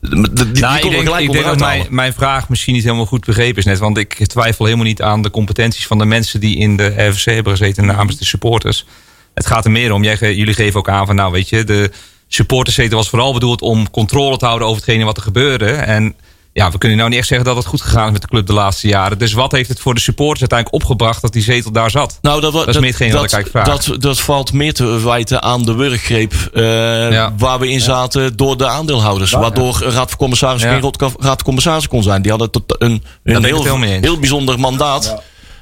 Die, 0.09 0.33
die, 0.33 0.51
die 0.51 0.61
Nou, 0.61 0.75
ik 0.75 0.89
denk, 0.89 1.03
gelijk 1.03 1.23
ik 1.23 1.31
denk 1.31 1.45
dat 1.45 1.59
mijn, 1.59 1.85
mijn 1.89 2.13
vraag 2.13 2.49
misschien 2.49 2.73
niet 2.73 2.83
helemaal 2.83 3.05
goed 3.05 3.25
begrepen 3.25 3.57
is 3.57 3.65
net. 3.65 3.79
Want 3.79 3.97
ik 3.97 4.27
twijfel 4.27 4.65
helemaal 4.65 4.85
niet 4.85 5.01
aan 5.01 5.21
de 5.21 5.29
competenties 5.29 5.87
van 5.87 5.97
de 5.97 6.05
mensen 6.05 6.39
die 6.39 6.57
in 6.57 6.77
de 6.77 7.07
RVC 7.07 7.25
hebben 7.25 7.57
gezeten 7.57 7.85
namens 7.85 8.17
de 8.17 8.25
supporters. 8.25 8.85
Het 9.33 9.45
gaat 9.45 9.65
er 9.65 9.71
meer 9.71 9.91
om, 9.91 10.03
jij, 10.03 10.17
jullie 10.35 10.53
geven 10.53 10.79
ook 10.79 10.89
aan 10.89 11.05
van 11.05 11.15
nou 11.15 11.31
weet 11.31 11.49
je, 11.49 11.63
de 11.63 11.91
supporterszetel 12.27 12.97
was 12.97 13.09
vooral 13.09 13.33
bedoeld 13.33 13.61
om 13.61 13.91
controle 13.91 14.37
te 14.37 14.45
houden 14.45 14.67
over 14.67 14.81
hetgene 14.81 15.03
wat 15.03 15.17
er 15.17 15.23
gebeurde. 15.23 15.71
En 15.71 16.15
ja, 16.55 16.71
we 16.71 16.77
kunnen 16.77 16.97
nou 16.97 17.09
niet 17.09 17.19
echt 17.19 17.27
zeggen 17.27 17.47
dat 17.47 17.55
het 17.55 17.65
goed 17.65 17.81
gegaan 17.81 18.05
is 18.05 18.11
met 18.11 18.21
de 18.21 18.27
club 18.27 18.47
de 18.47 18.53
laatste 18.53 18.87
jaren. 18.87 19.17
Dus 19.17 19.33
wat 19.33 19.51
heeft 19.51 19.69
het 19.69 19.79
voor 19.79 19.93
de 19.93 19.99
supporters 19.99 20.39
uiteindelijk 20.39 20.81
opgebracht 20.83 21.21
dat 21.21 21.33
die 21.33 21.41
zetel 21.41 21.71
daar 21.71 21.89
zat? 21.89 22.17
Nou, 22.21 22.41
dat, 22.41 22.53
Dat 22.53 22.67
is 22.67 22.75
meer 22.79 22.85
hetgeen 22.87 23.11
wat 23.11 23.23
ik 23.23 23.31
eigenlijk 23.31 23.65
vraag. 23.65 23.85
Dat, 23.85 24.01
dat 24.01 24.19
valt 24.19 24.53
meer 24.53 24.73
te 24.73 24.85
wijten 25.03 25.41
aan 25.41 25.63
de 25.63 25.73
wurggreep 25.73 26.33
eh, 26.53 26.63
Ja. 27.11 27.33
waar 27.37 27.59
we 27.59 27.69
in 27.69 27.81
zaten 27.81 28.35
door 28.37 28.57
de 28.57 28.67
aandeelhouders. 28.67 29.31
Waar- 29.31 29.41
waardoor 29.41 29.77
Raad 29.79 30.09
van 30.09 30.17
Commissarissen 30.17 30.69
Ja. 30.69 30.79
geen 30.79 30.91
raad 30.97 31.01
raad 31.19 31.35
van 31.35 31.43
commissarissen 31.43 31.89
kon 31.91 32.03
zijn. 32.03 32.21
Die 32.21 32.31
hadden 32.31 32.51
tot 32.51 32.63
een, 32.81 33.03
een 33.23 33.43
heel, 33.43 33.81
heel 33.81 34.19
bijzonder 34.19 34.59
mandaat. 34.59 35.15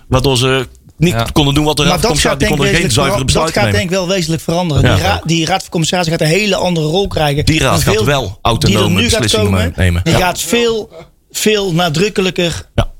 Waardoor 0.08 0.38
ze 0.38 0.68
niet 0.98 1.14
Ja. 1.14 1.28
konden 1.34 1.54
doen 1.54 1.64
wat 1.64 1.78
de 1.78 1.84
Raad 1.84 1.92
Maar 1.92 2.02
van 2.02 2.10
dat 2.12 2.20
gaat, 2.20 2.38
Commissarissen... 2.38 2.40
Die 2.40 2.48
denk, 2.48 2.52
ik 2.52 2.58
konden 2.58 2.82
geen 2.82 2.92
zuivere 2.92 3.46
dat 3.46 3.64
gaat 3.64 3.72
denk 3.72 3.84
ik 3.84 3.90
wel 3.90 4.08
wezenlijk 4.08 4.42
veranderen. 4.42 4.84
Ja. 4.84 4.96
Die, 4.96 5.04
ra- 5.04 5.22
die 5.26 5.46
raad 5.46 5.62
van 5.62 5.70
commissarissen 5.70 6.18
gaat 6.18 6.28
een 6.28 6.34
hele 6.34 6.56
andere 6.56 6.86
rol 6.88 7.08
krijgen. 7.08 7.46
Die 7.46 7.60
raad 7.60 7.84
gaat 7.84 8.04
wel 8.04 8.38
autonome 8.42 9.02
beslissingen 9.04 9.46
komen. 9.46 9.74
nemen. 9.76 10.04
Die 10.04 10.14
Ja. 10.14 10.20
gaat 10.20 10.42
veel, 10.42 10.90
veel 11.32 11.74
nadrukkelijker, 11.74 12.70
Ja. 12.76 12.92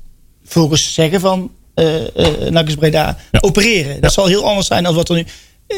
volgens 0.44 0.94
zeggen 0.94 1.20
van 1.20 1.50
eh 1.74 1.84
uh, 2.16 2.26
Nakkes 2.50 2.74
Breda, 2.74 3.16
Ja. 3.32 3.38
opereren. 3.40 4.00
Dat 4.00 4.12
zal 4.12 4.26
heel 4.26 4.48
anders 4.48 4.66
zijn 4.66 4.82
dan 4.84 4.94
wat 4.94 5.08
er 5.08 5.14
nu 5.14 5.24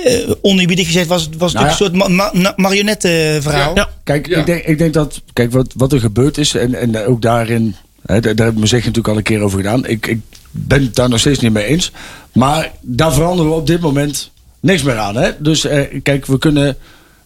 uh, 0.06 0.30
oneerbiedig 0.42 0.86
gezegd 0.86 1.06
was. 1.06 1.22
Het 1.22 1.36
was 1.36 1.52
Nou 1.52 1.64
natuurlijk 1.66 1.94
een 1.94 2.06
soort 2.08 2.16
ma 2.18 2.30
ma 2.40 2.52
marionette 2.56 3.38
verhaal. 3.42 3.74
Ja. 3.74 3.88
Kijk, 4.04 4.26
Ja. 4.28 4.38
ik, 4.38 4.46
denk, 4.46 4.64
ik 4.64 4.78
denk 4.78 4.94
dat 4.94 5.22
kijk, 5.32 5.52
wat, 5.52 5.72
wat 5.76 5.92
er 5.92 6.00
gebeurd 6.00 6.38
is, 6.38 6.54
en, 6.54 6.74
en 6.74 7.06
ook 7.06 7.22
daarin, 7.22 7.76
hè, 8.06 8.20
daar, 8.20 8.34
daar 8.34 8.44
hebben 8.46 8.62
we 8.62 8.68
zeg 8.68 8.78
natuurlijk 8.80 9.08
al 9.08 9.16
een 9.16 9.22
keer 9.22 9.40
over 9.40 9.56
gedaan. 9.58 9.86
Ik, 9.86 10.06
ik 10.06 10.20
ben 10.58 10.82
het 10.82 10.94
daar 10.94 11.08
nog 11.08 11.20
steeds 11.20 11.40
niet 11.40 11.52
mee 11.52 11.64
eens. 11.64 11.92
Maar 12.32 12.72
daar 12.80 13.12
veranderen 13.12 13.50
we 13.50 13.56
op 13.56 13.66
dit 13.66 13.80
moment 13.80 14.30
niks 14.60 14.82
meer 14.82 14.98
aan. 14.98 15.16
Hè? 15.16 15.30
Dus 15.38 15.64
eh, 15.64 16.00
kijk, 16.02 16.26
we 16.26 16.38
kunnen 16.38 16.76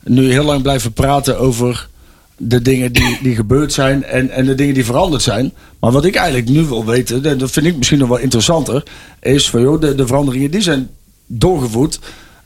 nu 0.04 0.30
heel 0.30 0.44
lang 0.44 0.62
blijven 0.62 0.92
praten 0.92 1.38
over 1.38 1.88
de 2.36 2.62
dingen 2.62 2.92
die, 2.92 3.18
die 3.22 3.34
gebeurd 3.34 3.72
zijn 3.72 4.04
en, 4.04 4.30
en 4.30 4.46
de 4.46 4.54
dingen 4.54 4.74
die 4.74 4.84
veranderd 4.84 5.22
zijn. 5.22 5.52
Maar 5.80 5.92
wat 5.92 6.04
ik 6.04 6.14
eigenlijk 6.14 6.48
nu 6.48 6.64
wil 6.64 6.84
weten, 6.84 7.24
en 7.24 7.38
dat 7.38 7.50
vind 7.50 7.66
ik 7.66 7.76
misschien 7.76 7.98
nog 7.98 8.08
wel 8.08 8.18
interessanter, 8.18 8.82
is 9.20 9.50
van 9.50 9.60
joh, 9.60 9.80
de, 9.80 9.94
de 9.94 10.06
veranderingen 10.06 10.50
die 10.50 10.60
zijn 10.60 10.88
doorgevoerd. 11.26 11.98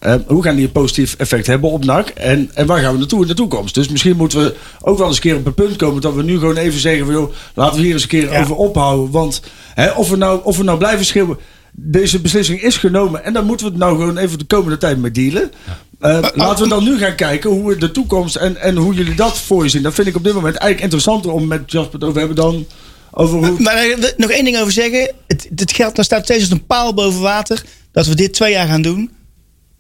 Eh, 0.05 0.15
hoe 0.27 0.43
gaan 0.43 0.57
die 0.57 0.65
een 0.65 0.73
positief 0.73 1.15
effect 1.19 1.47
hebben 1.47 1.71
op 1.71 1.85
NAC? 1.85 2.09
En, 2.09 2.51
en 2.55 2.67
waar 2.67 2.81
gaan 2.81 2.93
we 2.93 2.99
naartoe 2.99 3.23
in 3.23 3.27
de 3.29 3.35
toekomst? 3.35 3.75
Dus 3.75 3.89
misschien 3.89 4.17
moeten 4.17 4.39
we 4.43 4.55
ook 4.81 4.99
wel 4.99 5.07
eens 5.07 5.17
een 5.17 5.23
keer 5.23 5.37
op 5.37 5.47
een 5.47 5.55
punt 5.55 5.77
komen 5.77 6.01
dat 6.03 6.15
we 6.15 6.23
nu 6.23 6.39
gewoon 6.39 6.57
even 6.57 6.81
zeggen: 6.81 7.05
van, 7.05 7.15
joh, 7.15 7.33
laten 7.55 7.77
we 7.77 7.85
hier 7.85 7.93
eens 7.93 8.03
een 8.03 8.09
keer 8.09 8.33
Ja. 8.33 8.41
over 8.41 8.55
ophouden. 8.55 9.11
Want 9.11 9.43
hè, 9.75 9.91
of, 9.91 10.09
we 10.09 10.17
nou, 10.17 10.41
of 10.43 10.57
we 10.57 10.63
nou 10.65 10.79
blijven 10.79 11.05
schreeuwen. 11.05 11.39
Deze 11.73 12.21
beslissing 12.21 12.63
is 12.63 12.77
genomen 12.77 13.25
en 13.25 13.33
dan 13.33 13.47
moeten 13.47 13.67
we 13.67 13.73
het 13.73 13.81
nou 13.81 13.97
gewoon 13.99 14.17
even 14.17 14.39
de 14.39 14.45
komende 14.45 14.79
tijd 14.79 14.99
mee 14.99 15.11
dealen. 15.11 15.53
Eh, 16.01 16.25
laten 16.35 16.63
we 16.65 16.71
dan 16.71 16.85
nu 16.85 16.99
gaan 16.99 17.15
kijken 17.15 17.51
hoe 17.51 17.69
we 17.69 17.77
de 17.77 17.91
toekomst 17.91 18.37
en, 18.37 18.57
en 18.57 18.77
hoe 18.77 18.95
jullie 18.95 19.15
dat 19.15 19.39
voor 19.39 19.63
je 19.63 19.69
zien. 19.69 19.83
Dat 19.83 19.95
vind 19.95 20.07
ik 20.07 20.17
op 20.17 20.25
dit 20.25 20.35
moment 20.35 20.55
eigenlijk 20.57 20.83
interessanter 20.83 21.31
om 21.31 21.47
met 21.47 21.71
Jasper 21.71 21.93
het 21.93 22.03
over 22.03 22.13
te 22.15 22.19
hebben 22.19 22.37
dan 22.37 22.67
over 23.11 23.39
hoe. 23.39 23.61
Maar 23.61 23.97
nog 24.17 24.31
één 24.31 24.45
ding 24.45 24.59
over 24.59 24.73
zeggen. 24.73 25.13
Het, 25.27 25.49
het 25.55 25.73
geldt, 25.73 25.97
daar 25.97 26.05
staat 26.05 26.25
steeds 26.25 26.41
als 26.41 26.51
een 26.51 26.67
paal 26.67 26.95
boven 26.95 27.21
water. 27.21 27.63
Dat 27.93 28.07
we 28.07 28.15
dit 28.15 28.33
twee 28.33 28.53
jaar 28.53 28.67
gaan 28.69 28.83
doen. 28.83 29.11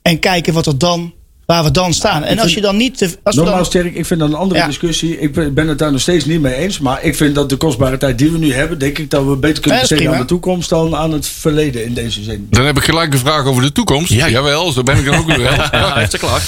En 0.05 0.19
kijken 0.19 0.53
wat 0.55 0.67
er 0.67 0.79
dan 0.79 1.13
waar 1.47 1.65
we 1.65 1.71
dan 1.71 1.93
staan. 1.95 2.23
En 2.25 2.39
als 2.39 2.55
je 2.55 2.61
dan 2.61 2.77
niet... 2.77 2.99
te- 2.99 3.17
Als 3.23 3.35
we 3.37 3.41
Nogmaals, 3.43 3.71
dan, 3.71 3.81
Sterk, 3.83 3.95
ik 3.97 4.07
vind 4.07 4.21
dat 4.21 4.29
een 4.29 4.35
andere 4.35 4.61
Ja. 4.61 4.67
discussie. 4.67 5.19
Ik 5.21 5.33
ben 5.33 5.55
ben 5.55 5.69
het 5.69 5.79
daar 5.79 5.93
nog 5.93 6.01
steeds 6.01 6.25
niet 6.25 6.41
mee 6.41 6.55
eens. 6.55 6.79
Maar 6.79 7.03
ik 7.03 7.17
vind 7.17 7.35
dat 7.35 7.49
de 7.49 7.57
kostbare 7.57 7.97
tijd 7.97 8.19
die 8.19 8.31
we 8.31 8.39
nu 8.39 8.53
hebben, 8.53 8.79
denk 8.79 8.99
ik 8.99 9.11
dat 9.11 9.25
we 9.25 9.37
beter 9.37 9.63
kunnen 9.63 9.81
Ja, 9.81 9.87
besteden 9.89 10.13
aan 10.13 10.21
de 10.21 10.25
toekomst 10.27 10.69
dan 10.69 10.97
aan 10.97 11.13
het 11.13 11.27
verleden 11.27 11.85
in 11.85 11.95
deze 11.95 12.23
zin. 12.23 12.47
Dan 12.51 12.65
heb 12.65 12.77
ik 12.77 12.85
gelijk 12.85 13.13
een 13.13 13.19
vraag 13.19 13.45
over 13.45 13.63
de 13.63 13.73
toekomst. 13.73 14.13
Ja. 14.13 14.29
Jawel, 14.29 14.73
zo 14.73 14.83
ben 14.83 14.97
ik 14.99 15.05
dan 15.05 15.15
ook 15.15 15.27
weer 15.27 15.39
wel. 15.43 15.53
Ja, 15.81 15.95
heeft 15.95 16.11
ze 16.11 16.19
klaar. 16.19 16.43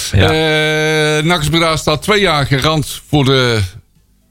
Eh 1.17 1.23
Nax 1.23 1.49
Breda 1.49 1.75
staat 1.77 2.01
twee 2.01 2.21
jaar 2.21 2.45
garant 2.45 3.01
voor 3.09 3.25
de 3.25 3.59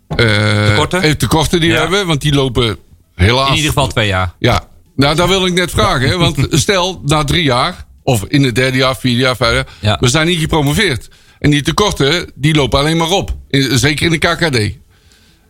eh, 0.08 0.66
Tekorten? 0.68 1.02
eh, 1.02 1.10
tekorten 1.10 1.60
die 1.60 1.68
we 1.70 1.74
Ja. 1.74 1.80
hebben. 1.80 2.06
Want 2.06 2.20
die 2.20 2.34
lopen 2.34 2.76
helaas... 3.14 3.48
In 3.48 3.54
ieder 3.54 3.68
geval 3.68 3.88
twee 3.88 4.06
jaar. 4.06 4.32
Ja, 4.38 4.64
nou 4.96 5.16
daar 5.16 5.28
wil 5.28 5.46
ik 5.46 5.52
net 5.52 5.70
vragen. 5.70 6.08
Hè, 6.08 6.16
want 6.16 6.36
stel, 6.50 7.00
na 7.04 7.24
drie 7.24 7.42
jaar, 7.42 7.84
of 8.06 8.24
in 8.28 8.42
het 8.42 8.54
derde 8.54 8.76
jaar, 8.76 8.96
vierde 8.96 9.20
jaar, 9.20 9.36
vijfde 9.36 9.54
jaar, 9.56 9.66
Ja. 9.80 9.96
we 10.00 10.08
zijn 10.08 10.26
niet 10.26 10.38
gepromoveerd. 10.40 11.08
En 11.38 11.50
die 11.50 11.62
tekorten, 11.62 12.30
die 12.34 12.54
lopen 12.54 12.78
alleen 12.78 12.96
maar 12.96 13.10
op. 13.10 13.34
In- 13.50 13.78
zeker 13.78 14.04
in 14.06 14.10
de 14.12 14.18
KKD. 14.18 14.76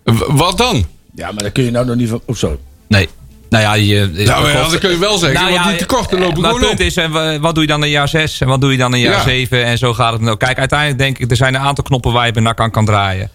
W- 0.05 0.23
Wat 0.39 0.59
dan? 0.59 0.87
Ja, 1.15 1.27
maar 1.33 1.43
daar 1.43 1.51
kun 1.51 1.65
je 1.65 1.71
nou 1.71 1.87
nog 1.87 1.97
niet 1.97 2.09
van... 2.09 2.21
Oh, 2.27 2.37
sorry. 2.37 2.59
Nee. 2.89 3.09
Nou 3.51 3.63
ja, 3.65 3.75
je, 3.75 4.11
Nou, 4.27 4.51
ja, 4.51 4.69
dat 4.69 4.79
kun 4.79 4.91
je 4.91 4.99
wel 4.99 5.19
zeggen, 5.19 5.41
Nou 5.41 5.53
want 5.53 5.65
ja, 5.65 5.71
die 5.71 5.79
tekorten 5.79 6.19
lopen 6.19 6.41
maar 6.41 6.51
gewoon 6.51 6.61
het 6.63 6.71
op. 6.71 6.77
punt 6.77 6.89
is, 6.91 6.97
en 6.97 7.11
wa- 7.11 7.39
wat 7.39 7.55
doe 7.55 7.63
je 7.63 7.69
dan 7.71 7.85
in 7.85 7.91
jaar 7.91 8.09
6 8.09 8.41
en 8.41 8.49
wat 8.49 8.61
doe 8.61 8.73
je 8.73 8.79
dan 8.79 8.95
in 8.95 9.01
jaar 9.01 9.13
Ja. 9.13 9.23
7 9.23 9.65
en 9.65 9.79
zo 9.79 9.95
gaat 9.95 10.13
het 10.13 10.21
nou. 10.21 10.37
Kijk, 10.37 10.59
uiteindelijk 10.59 10.99
denk 10.99 11.19
ik, 11.19 11.31
er 11.31 11.37
zijn 11.37 11.55
een 11.55 11.61
aantal 11.61 11.85
knoppen 11.85 12.13
waar 12.13 12.27
je 12.27 12.33
bij 12.33 12.43
NAC 12.43 12.61
aan 12.61 12.71
kan 12.71 12.85
draaien. 12.85 13.31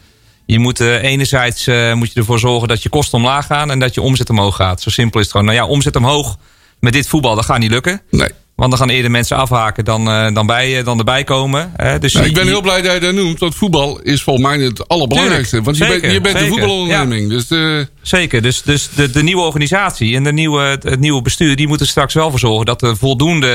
Je 0.45 0.59
moet 0.59 0.79
eh, 0.79 1.03
enerzijds 1.03 1.67
eh, 1.67 1.93
moet 1.93 2.13
je 2.13 2.19
ervoor 2.19 2.39
zorgen 2.39 2.67
dat 2.67 2.83
je 2.83 2.89
kosten 2.89 3.17
omlaag 3.17 3.45
gaan 3.45 3.71
en 3.71 3.79
dat 3.79 3.93
je 3.93 4.01
omzet 4.01 4.29
omhoog 4.29 4.55
gaat. 4.55 4.81
Zo 4.81 4.89
simpel 4.89 5.19
is 5.19 5.25
het 5.25 5.35
gewoon. 5.35 5.47
Nou 5.53 5.57
ja, 5.59 5.65
omzet 5.73 5.95
omhoog 5.95 6.37
met 6.79 6.93
dit 6.93 7.07
voetbal, 7.07 7.35
dat 7.35 7.45
gaat 7.45 7.59
niet 7.59 7.71
lukken. 7.71 8.01
Nee. 8.09 8.29
Want 8.61 8.73
dan 8.73 8.81
gaan 8.81 8.89
eerder 8.95 9.11
mensen 9.11 9.37
afhaken 9.37 9.85
dan, 9.85 10.07
eh, 10.09 10.33
dan, 10.33 10.45
bij, 10.45 10.77
eh, 10.77 10.85
dan 10.85 10.97
erbij 10.97 11.23
komen. 11.23 11.73
Dus 11.99 12.13
Nou, 12.13 12.25
je- 12.25 12.29
ik 12.31 12.35
ben 12.37 12.47
heel 12.47 12.61
blij 12.61 12.81
dat 12.81 12.93
je 12.93 12.99
dat 12.99 13.13
noemt. 13.13 13.39
Want 13.39 13.55
voetbal 13.55 13.99
is 14.01 14.23
volgens 14.23 14.45
mij 14.47 14.57
het 14.57 14.87
allerbelangrijkste. 14.87 15.61
Want 15.61 15.77
je 15.77 15.85
bent, 15.87 16.01
je 16.11 16.21
bent 16.21 16.35
een 16.39 16.47
voetbalonderneming. 16.47 17.29
Dus 17.29 17.47
eh, 17.49 17.77
Zeker, 18.01 18.41
dus, 18.41 18.61
dus 18.61 18.89
de, 18.95 19.09
de 19.09 19.23
nieuwe 19.23 19.41
organisatie 19.41 20.15
en 20.15 20.23
de 20.23 20.33
nieuwe, 20.33 20.61
het 20.81 20.99
nieuwe 20.99 21.21
bestuur... 21.21 21.55
die 21.55 21.67
moeten 21.67 21.85
er 21.85 21.91
straks 21.91 22.13
wel 22.13 22.29
voor 22.29 22.39
zorgen 22.39 22.65
dat 22.65 22.81
er 22.81 22.97
voldoende 22.97 23.47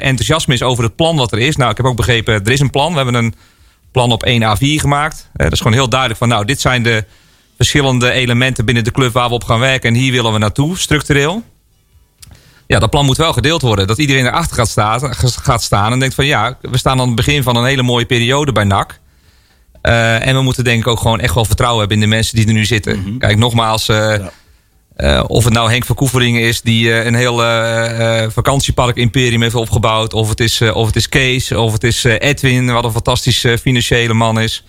enthousiasme 0.00 0.54
is 0.54 0.62
over 0.62 0.84
het 0.84 0.96
plan 0.96 1.16
wat 1.16 1.32
er 1.32 1.38
is. 1.38 1.56
Nou, 1.56 1.70
ik 1.70 1.76
heb 1.76 1.86
ook 1.86 1.96
begrepen, 1.96 2.34
er 2.44 2.52
is 2.52 2.60
een 2.60 2.70
plan. 2.70 2.90
We 2.90 2.96
hebben 2.96 3.14
een 3.14 3.34
plan 3.92 4.12
op 4.12 4.22
1 4.22 4.42
A4 4.42 4.80
gemaakt. 4.80 5.30
Dat 5.32 5.52
is 5.52 5.58
gewoon 5.58 5.76
heel 5.76 5.88
duidelijk 5.88 6.18
van, 6.18 6.28
nou, 6.28 6.44
dit 6.44 6.60
zijn 6.60 6.82
de 6.82 7.04
verschillende 7.56 8.10
elementen 8.10 8.64
binnen 8.64 8.84
de 8.84 8.92
club... 8.92 9.12
waar 9.12 9.28
we 9.28 9.34
op 9.34 9.44
gaan 9.44 9.60
werken 9.60 9.88
en 9.94 10.00
hier 10.00 10.12
willen 10.12 10.32
we 10.32 10.38
naartoe, 10.38 10.78
structureel. 10.78 11.42
Ja, 12.66 12.78
dat 12.78 12.90
plan 12.90 13.04
moet 13.04 13.16
wel 13.16 13.32
gedeeld 13.32 13.62
worden. 13.62 13.86
Dat 13.86 13.98
iedereen 13.98 14.26
erachter 14.26 14.56
gaat 14.56 14.68
staan, 14.68 15.14
gaat 15.14 15.62
staan 15.62 15.92
en 15.92 15.98
denkt 15.98 16.14
van... 16.14 16.26
ja, 16.26 16.58
we 16.60 16.78
staan 16.78 17.00
aan 17.00 17.06
het 17.06 17.16
begin 17.16 17.42
van 17.42 17.56
een 17.56 17.64
hele 17.64 17.82
mooie 17.82 18.06
periode 18.06 18.52
bij 18.52 18.64
NAC... 18.64 19.02
Eh, 19.82 20.26
en 20.26 20.34
we 20.34 20.42
moeten 20.42 20.64
denk 20.64 20.80
ik 20.80 20.86
ook 20.86 21.00
gewoon 21.00 21.20
echt 21.20 21.34
wel 21.34 21.44
vertrouwen 21.44 21.80
hebben 21.80 21.96
in 21.96 22.02
de 22.08 22.14
mensen 22.16 22.36
die 22.36 22.46
er 22.46 22.52
nu 22.52 22.64
zitten. 22.64 23.18
Kijk, 23.18 23.38
nogmaals, 23.38 23.88
eh, 23.88 24.14
eh, 24.96 25.24
of 25.26 25.44
het 25.44 25.52
nou 25.52 25.70
Henk 25.70 25.84
van 25.84 25.96
Koeveringen 25.96 26.40
is 26.42 26.60
die 26.60 26.92
een 26.92 27.14
heel 27.14 27.42
eh, 27.42 28.22
eh, 28.22 28.30
vakantiepark 28.30 28.96
imperium 28.96 29.42
heeft 29.42 29.54
opgebouwd. 29.54 30.12
Of 30.14 30.28
het 30.28 30.40
is, 30.40 30.62
of 30.62 30.86
het 30.86 30.96
is 30.96 31.08
Kees, 31.08 31.52
of 31.52 31.72
het 31.72 31.84
is 31.84 32.04
Edwin, 32.04 32.72
wat 32.72 32.84
een 32.84 32.92
fantastisch 32.92 33.44
eh, 33.44 33.56
financiële 33.56 34.14
man 34.14 34.40
is. 34.40 34.64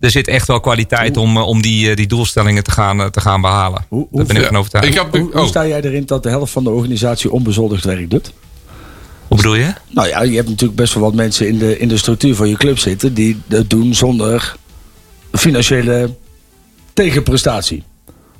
Er 0.00 0.10
zit 0.10 0.28
echt 0.28 0.46
wel 0.46 0.60
kwaliteit 0.60 1.16
om, 1.16 1.36
eh, 1.36 1.46
om 1.46 1.62
die, 1.62 1.90
eh, 1.90 1.96
die 1.96 2.06
doelstellingen 2.06 2.62
te 2.64 2.70
gaan, 2.70 3.00
eh, 3.00 3.06
te 3.06 3.20
gaan 3.20 3.40
behalen. 3.40 3.84
Hoe- 3.88 4.06
Daar 4.10 4.26
ben 4.26 4.36
ik 4.36 4.42
ja. 4.42 4.48
van 4.48 4.56
overtuigd. 4.56 4.86
Ik 4.88 4.94
heb, 4.94 5.10
Hoe, 5.10 5.20
hoe 5.20 5.40
oh, 5.40 5.46
sta 5.46 5.66
jij 5.66 5.80
erin 5.82 6.06
dat 6.06 6.22
de 6.22 6.28
helft 6.28 6.52
van 6.52 6.64
de 6.64 6.70
organisatie 6.70 7.30
onbezoldigd 7.30 7.84
werk 7.84 8.10
doet? 8.10 8.32
Hoe 9.28 9.36
bedoel 9.36 9.54
je? 9.54 9.72
Nou 9.88 10.08
ja, 10.08 10.22
je 10.22 10.36
hebt 10.36 10.48
natuurlijk 10.48 10.78
best 10.80 10.94
wel 10.94 11.02
wat 11.02 11.14
mensen 11.14 11.48
in 11.48 11.58
de, 11.58 11.78
in 11.78 11.88
de 11.88 11.96
structuur 11.96 12.34
van 12.34 12.48
je 12.48 12.56
club 12.56 12.78
zitten 12.78 13.14
die 13.14 13.40
dat 13.46 13.70
doen 13.70 13.94
zonder 13.94 14.56
financiële 15.32 16.14
tegenprestatie. 16.92 17.82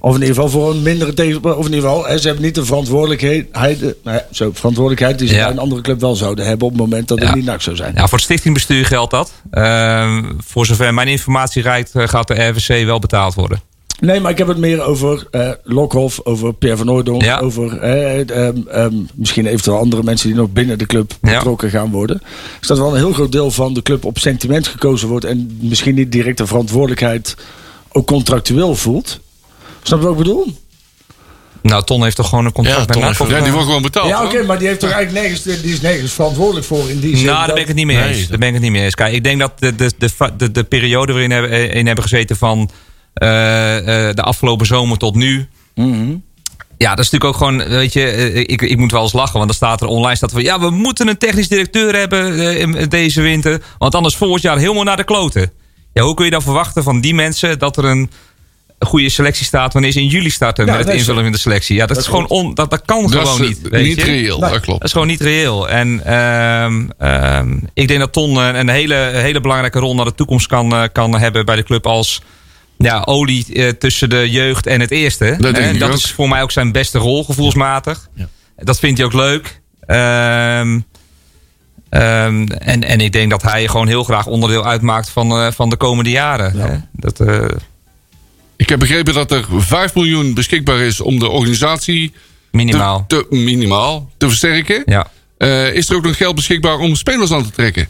Of 0.01 0.15
in 0.15 0.21
ieder 0.21 0.35
geval 0.35 0.51
voor 0.51 0.71
een 0.71 0.83
mindere 0.83 1.15
tegen. 1.15 1.45
Of 1.57 1.67
in 1.67 1.73
ieder 1.75 1.89
geval, 1.91 2.19
ze 2.19 2.27
hebben 2.27 2.45
niet 2.45 2.55
de 2.55 2.65
verantwoordelijkheid. 2.65 3.47
hij- 3.53 3.79
nou 3.81 4.17
ja, 4.17 4.27
zo, 4.31 4.51
verantwoordelijkheid 4.55 5.19
die 5.19 5.29
ze 5.29 5.35
Ja. 5.35 5.43
bij 5.43 5.51
een 5.53 5.59
andere 5.59 5.81
club 5.81 6.01
wel 6.01 6.17
zouden 6.17 6.47
hebben 6.47 6.67
op 6.67 6.73
het 6.73 6.81
moment 6.83 7.09
dat 7.09 7.19
het 7.19 7.29
Ja. 7.29 7.35
niet 7.35 7.45
nak 7.45 7.61
zou 7.63 7.77
zijn. 7.77 7.93
Ja, 7.95 8.03
voor 8.03 8.13
het 8.19 8.21
stichtingbestuur 8.21 8.87
geldt 8.87 9.11
dat. 9.11 9.33
Ehm, 9.51 10.25
voor 10.39 10.67
zover 10.67 10.95
mijn 10.95 11.09
informatie 11.09 11.63
reikt, 11.63 11.95
eh, 11.95 12.09
gaat 12.09 12.29
de 12.29 12.35
RVC 12.49 12.85
wel 12.85 12.99
betaald 12.99 13.35
worden. 13.35 13.61
Nee, 14.01 14.21
maar 14.21 14.31
ik 14.31 14.39
heb 14.39 14.47
het 14.49 14.59
meer 14.59 14.83
over 14.83 15.27
Lokhoff, 15.65 16.21
over 16.25 16.55
Pierre 16.55 16.79
van 16.79 16.91
Oordonk, 16.91 17.23
Ja. 17.23 17.39
over 17.39 17.79
eh, 17.79 18.31
ehm, 18.31 18.57
ehm, 18.71 18.95
misschien 19.15 19.47
eventueel 19.47 19.79
andere 19.79 20.03
mensen 20.03 20.29
die 20.29 20.37
nog 20.37 20.51
binnen 20.53 20.79
de 20.79 20.87
club 20.87 21.13
Ja. 21.23 21.35
betrokken 21.35 21.71
gaan 21.71 21.91
worden. 21.91 22.23
Dus 22.59 22.69
dat 22.69 22.79
wel 22.79 22.91
een 22.91 22.97
heel 22.97 23.13
groot 23.13 23.33
deel 23.33 23.51
van 23.51 23.75
de 23.75 23.83
club 23.83 24.05
op 24.05 24.19
sentiment 24.19 24.67
gekozen 24.67 25.09
wordt 25.09 25.25
en 25.25 25.59
misschien 25.61 25.95
niet 25.95 26.13
direct 26.13 26.39
de 26.39 26.47
verantwoordelijkheid 26.47 27.37
ook 27.93 28.07
contractueel 28.07 28.75
voelt. 28.77 29.21
Snap 29.83 29.99
je 30.01 30.05
wat 30.07 30.13
ik 30.13 30.23
bedoel? 30.23 30.57
Nou, 31.63 31.85
Ton 31.85 32.03
heeft 32.03 32.17
toch 32.17 32.29
gewoon 32.29 32.45
een 32.45 32.53
contract 32.53 32.79
Ja, 32.81 32.85
met 32.87 32.93
Ton 33.17 33.29
NAC? 33.29 33.39
ja, 33.39 33.39
die 33.39 33.47
eh? 33.47 33.53
wordt 33.53 33.67
gewoon 33.67 33.83
betaald. 33.83 34.09
ja, 34.09 34.25
oké, 34.25 34.43
maar 34.43 34.59
die 34.59 34.67
heeft 34.69 34.81
toch 34.81 34.91
eigenlijk 34.91 35.27
nergens, 35.27 35.63
die 35.63 35.73
is 35.73 35.81
nergens 35.81 36.13
verantwoordelijk 36.13 36.67
voor 36.67 36.91
in 36.91 37.01
die 37.01 37.17
zin. 37.17 37.25
Nou, 37.27 37.37
daar 37.37 37.47
dat- 37.47 37.55
ben 37.55 37.63
ik 37.63 37.69
het 37.69 37.77
niet 37.77 37.87
mee 37.87 38.03
eens. 38.03 38.29
Daar 38.29 38.39
ben 38.39 38.49
ik 38.49 38.55
het 38.55 38.63
niet 38.63 38.73
mee 38.73 38.83
eens. 38.85 38.95
Kijk, 38.95 39.13
ik 39.15 39.25
denk 39.25 39.41
dat 39.41 39.53
de, 39.59 39.75
de, 39.75 39.91
de, 39.99 40.11
de, 40.37 40.51
de 40.51 40.65
periode 40.65 41.13
waarin 41.13 41.29
we 41.29 41.35
hebben, 41.35 41.71
in 41.73 41.87
hebben 41.87 42.05
gezeten 42.05 42.37
van 42.37 42.71
eh, 43.15 44.09
eh, 44.09 44.15
de 44.15 44.23
afgelopen 44.23 44.67
zomer 44.67 44.99
tot 44.99 45.15
nu. 45.15 45.49
Mhm. 45.75 46.15
Ja, 46.79 46.95
dat 46.95 47.05
is 47.05 47.11
natuurlijk 47.11 47.25
ook 47.25 47.37
gewoon, 47.49 47.69
weet 47.69 47.93
je, 47.93 48.03
eh, 48.05 48.37
ik, 48.37 48.63
ik 48.63 48.77
moet 48.79 48.91
wel 48.93 49.03
eens 49.03 49.13
lachen, 49.13 49.33
want 49.35 49.47
dan 49.47 49.55
staat 49.57 49.81
er 49.81 49.87
online 49.87 50.17
staat 50.17 50.33
van, 50.33 50.43
ja, 50.43 50.61
we 50.61 50.71
moeten 50.71 51.09
een 51.09 51.19
technisch 51.19 51.49
directeur 51.49 51.97
hebben 51.97 52.39
eh, 52.41 52.61
in- 52.61 52.89
deze 52.89 53.21
winter, 53.21 53.63
want 53.79 53.95
anders 53.95 54.17
volgend 54.17 54.43
jaar 54.43 54.59
helemaal 54.59 54.85
naar 54.85 54.97
de 54.97 55.05
kloten. 55.05 55.51
Ja, 55.93 56.03
hoe 56.03 56.15
kun 56.15 56.25
je 56.25 56.31
dan 56.31 56.43
verwachten 56.43 56.83
van 56.83 57.01
die 57.01 57.15
mensen 57.15 57.59
dat 57.59 57.77
er 57.77 57.85
een 57.85 58.11
goede 58.87 59.09
selectie 59.09 59.45
staat 59.47 59.73
wanneer 59.73 59.93
ze 59.93 60.01
in 60.01 60.07
juli 60.07 60.31
starten 60.31 60.67
Ja, 60.67 60.77
met 60.77 60.85
het 60.87 60.95
invullen 60.97 61.23
van 61.23 61.33
de 61.33 61.39
selectie? 61.39 61.77
Ja, 61.77 61.87
dat, 61.87 61.97
is 61.97 62.07
gewoon 62.07 62.29
on, 62.29 62.55
dat, 62.55 62.71
dat 62.71 62.83
kan 62.85 63.03
Dat 63.03 63.29
gewoon 63.29 63.43
is 63.43 63.49
niet. 63.49 63.63
eh, 63.65 63.71
Weet 63.71 63.87
niet 63.87 63.97
je? 63.97 64.05
reëel, 64.05 64.39
Nee. 64.39 64.51
dat 64.51 64.61
klopt. 64.61 64.79
Dat 64.79 64.87
is 64.89 64.93
gewoon 64.93 65.07
niet 65.07 65.21
reëel. 65.21 65.69
En 65.69 66.05
ehm, 66.05 66.89
ehm, 66.99 67.57
ik 67.75 67.89
denk 67.89 68.01
dat 68.01 68.13
Ton 68.13 68.37
een, 68.37 68.55
een 68.55 68.69
hele, 68.69 68.95
hele 68.95 69.41
belangrijke 69.41 69.79
rol 69.79 69.95
naar 69.95 70.05
de 70.05 70.15
toekomst 70.15 70.47
kan, 70.47 70.73
eh, 70.75 70.83
kan 70.93 71.19
hebben 71.19 71.45
bij 71.45 71.57
de 71.57 71.63
club 71.63 71.87
als 71.87 72.23
ja, 72.79 73.03
olie 73.05 73.47
eh, 73.55 73.69
tussen 73.69 74.11
de 74.11 74.31
jeugd 74.31 74.67
en 74.67 74.81
het 74.81 74.91
eerste. 74.91 75.25
Dat 75.39 75.55
denk 75.55 75.57
En 75.67 75.75
ik 75.75 75.81
dat 75.81 75.89
ook. 75.91 75.97
is 75.97 76.13
voor 76.13 76.29
mij 76.29 76.43
ook 76.43 76.51
zijn 76.51 76.73
beste 76.73 76.99
rol, 76.99 77.25
gevoelsmatig. 77.25 78.09
Ja. 78.15 78.29
Dat 78.57 78.79
vindt 78.79 78.99
hij 78.99 79.07
ook 79.07 79.13
leuk. 79.13 79.61
Ehm, 79.87 80.81
ehm, 81.91 82.47
en, 82.47 82.85
en 82.85 83.01
ik 83.01 83.13
denk 83.13 83.31
dat 83.31 83.43
hij 83.43 83.69
gewoon 83.69 83.89
heel 83.89 84.05
graag 84.05 84.27
onderdeel 84.27 84.67
uitmaakt 84.67 85.11
van, 85.11 85.31
eh, 85.31 85.47
van 85.53 85.71
de 85.71 85.77
komende 85.77 86.11
jaren. 86.11 86.57
Ja. 86.57 86.67
Hè? 86.67 86.77
Dat, 86.93 87.21
eh, 87.21 87.45
Ik 88.61 88.69
heb 88.69 88.79
begrepen 88.79 89.15
dat 89.15 89.31
er 89.31 89.45
5 89.57 89.95
miljoen 89.95 90.35
beschikbaar 90.35 90.79
is 90.79 91.01
om 91.01 91.19
de 91.19 91.29
organisatie 91.29 92.13
minimaal. 92.51 93.05
Te, 93.07 93.27
te- 93.31 93.37
minimaal 93.37 94.11
te 94.17 94.27
versterken. 94.29 94.83
Ja. 94.87 95.11
Eh, 95.37 95.75
is 95.75 95.89
er 95.89 95.97
ook 95.97 96.05
nog 96.05 96.17
geld 96.17 96.35
beschikbaar 96.35 96.79
om 96.79 96.95
spelers 96.95 97.33
aan 97.33 97.43
te 97.45 97.51
trekken? 97.51 97.89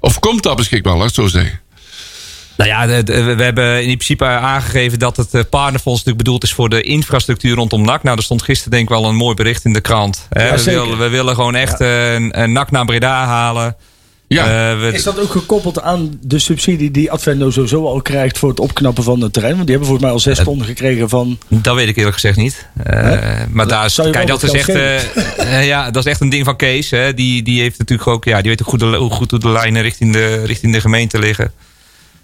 Of 0.00 0.18
komt 0.18 0.42
dat 0.42 0.56
beschikbaar, 0.56 0.92
laat 0.96 1.10
ik 1.10 1.16
het 1.16 1.24
zo 1.24 1.38
zeggen? 1.38 1.60
Nou 2.56 2.70
ja, 2.70 3.02
we 3.04 3.42
hebben 3.42 3.80
in 3.80 3.86
principe 3.96 4.24
aangegeven 4.24 4.98
dat 4.98 5.16
het 5.16 5.34
eh, 5.34 5.40
partnerfonds 5.50 5.98
natuurlijk 5.98 6.24
bedoeld 6.24 6.42
is 6.42 6.52
voor 6.52 6.68
de 6.68 6.82
infrastructuur 6.82 7.54
rondom 7.54 7.82
NAC. 7.84 8.02
Nou, 8.02 8.16
er 8.16 8.22
stond 8.22 8.42
gisteren 8.42 8.70
denk 8.70 8.82
ik 8.82 8.88
wel 8.88 9.04
een 9.04 9.16
mooi 9.16 9.34
bericht 9.34 9.64
in 9.64 9.72
de 9.72 9.80
krant. 9.80 10.26
Ja, 10.30 10.54
we, 10.54 10.62
willen, 10.62 10.98
we 10.98 11.08
willen 11.08 11.34
gewoon 11.34 11.54
echt 11.54 11.80
eh, 11.80 12.14
een, 12.14 12.42
een 12.42 12.52
NAC 12.52 12.70
naar 12.70 12.84
Breda 12.84 13.24
halen. 13.26 13.76
Ja, 14.28 14.72
Eh, 14.72 14.80
we- 14.80 14.92
Is 14.92 15.02
dat 15.02 15.20
ook 15.20 15.30
gekoppeld 15.30 15.80
aan 15.80 16.18
de 16.22 16.38
subsidie 16.38 16.90
die 16.90 17.10
Advendo 17.10 17.50
sowieso 17.50 17.86
al 17.86 18.02
krijgt 18.02 18.38
voor 18.38 18.48
het 18.48 18.60
opknappen 18.60 19.04
van 19.04 19.20
het 19.20 19.32
terrein? 19.32 19.54
Want 19.54 19.66
die 19.66 19.76
hebben 19.76 19.88
volgens 19.96 20.06
mij 20.06 20.10
al 20.14 20.34
zes 20.36 20.44
ton 20.44 20.64
gekregen 20.64 21.08
van... 21.08 21.38
dat 21.48 21.74
weet 21.74 21.88
ik 21.88 21.96
eerlijk 21.96 22.14
gezegd 22.14 22.36
niet. 22.36 22.66
Eh, 22.84 23.18
maar 23.50 23.68
daar 23.68 23.84
is, 23.84 23.94
kijk, 24.10 24.26
dat 24.26 24.42
is, 24.42 24.52
echt, 24.52 24.68
eh, 24.68 24.96
eh, 25.58 25.66
ja, 25.66 25.90
dat 25.90 26.04
is 26.06 26.10
echt 26.10 26.20
een 26.20 26.28
ding 26.28 26.44
van 26.44 26.56
Kees. 26.56 26.90
Hè. 26.90 27.14
Die, 27.14 27.42
die 27.42 27.60
heeft 27.60 27.78
natuurlijk 27.78 28.08
ook, 28.08 28.24
ja, 28.24 28.40
die 28.40 28.50
weet 28.50 28.62
ook 28.62 28.68
goed 28.68 28.80
de, 28.80 28.86
hoe 28.96 29.10
goed 29.10 29.30
hoe 29.30 29.40
de 29.40 29.48
lijnen 29.48 29.82
richting 29.82 30.12
de, 30.12 30.44
richting 30.44 30.72
de 30.72 30.80
gemeente 30.80 31.18
liggen. 31.18 31.52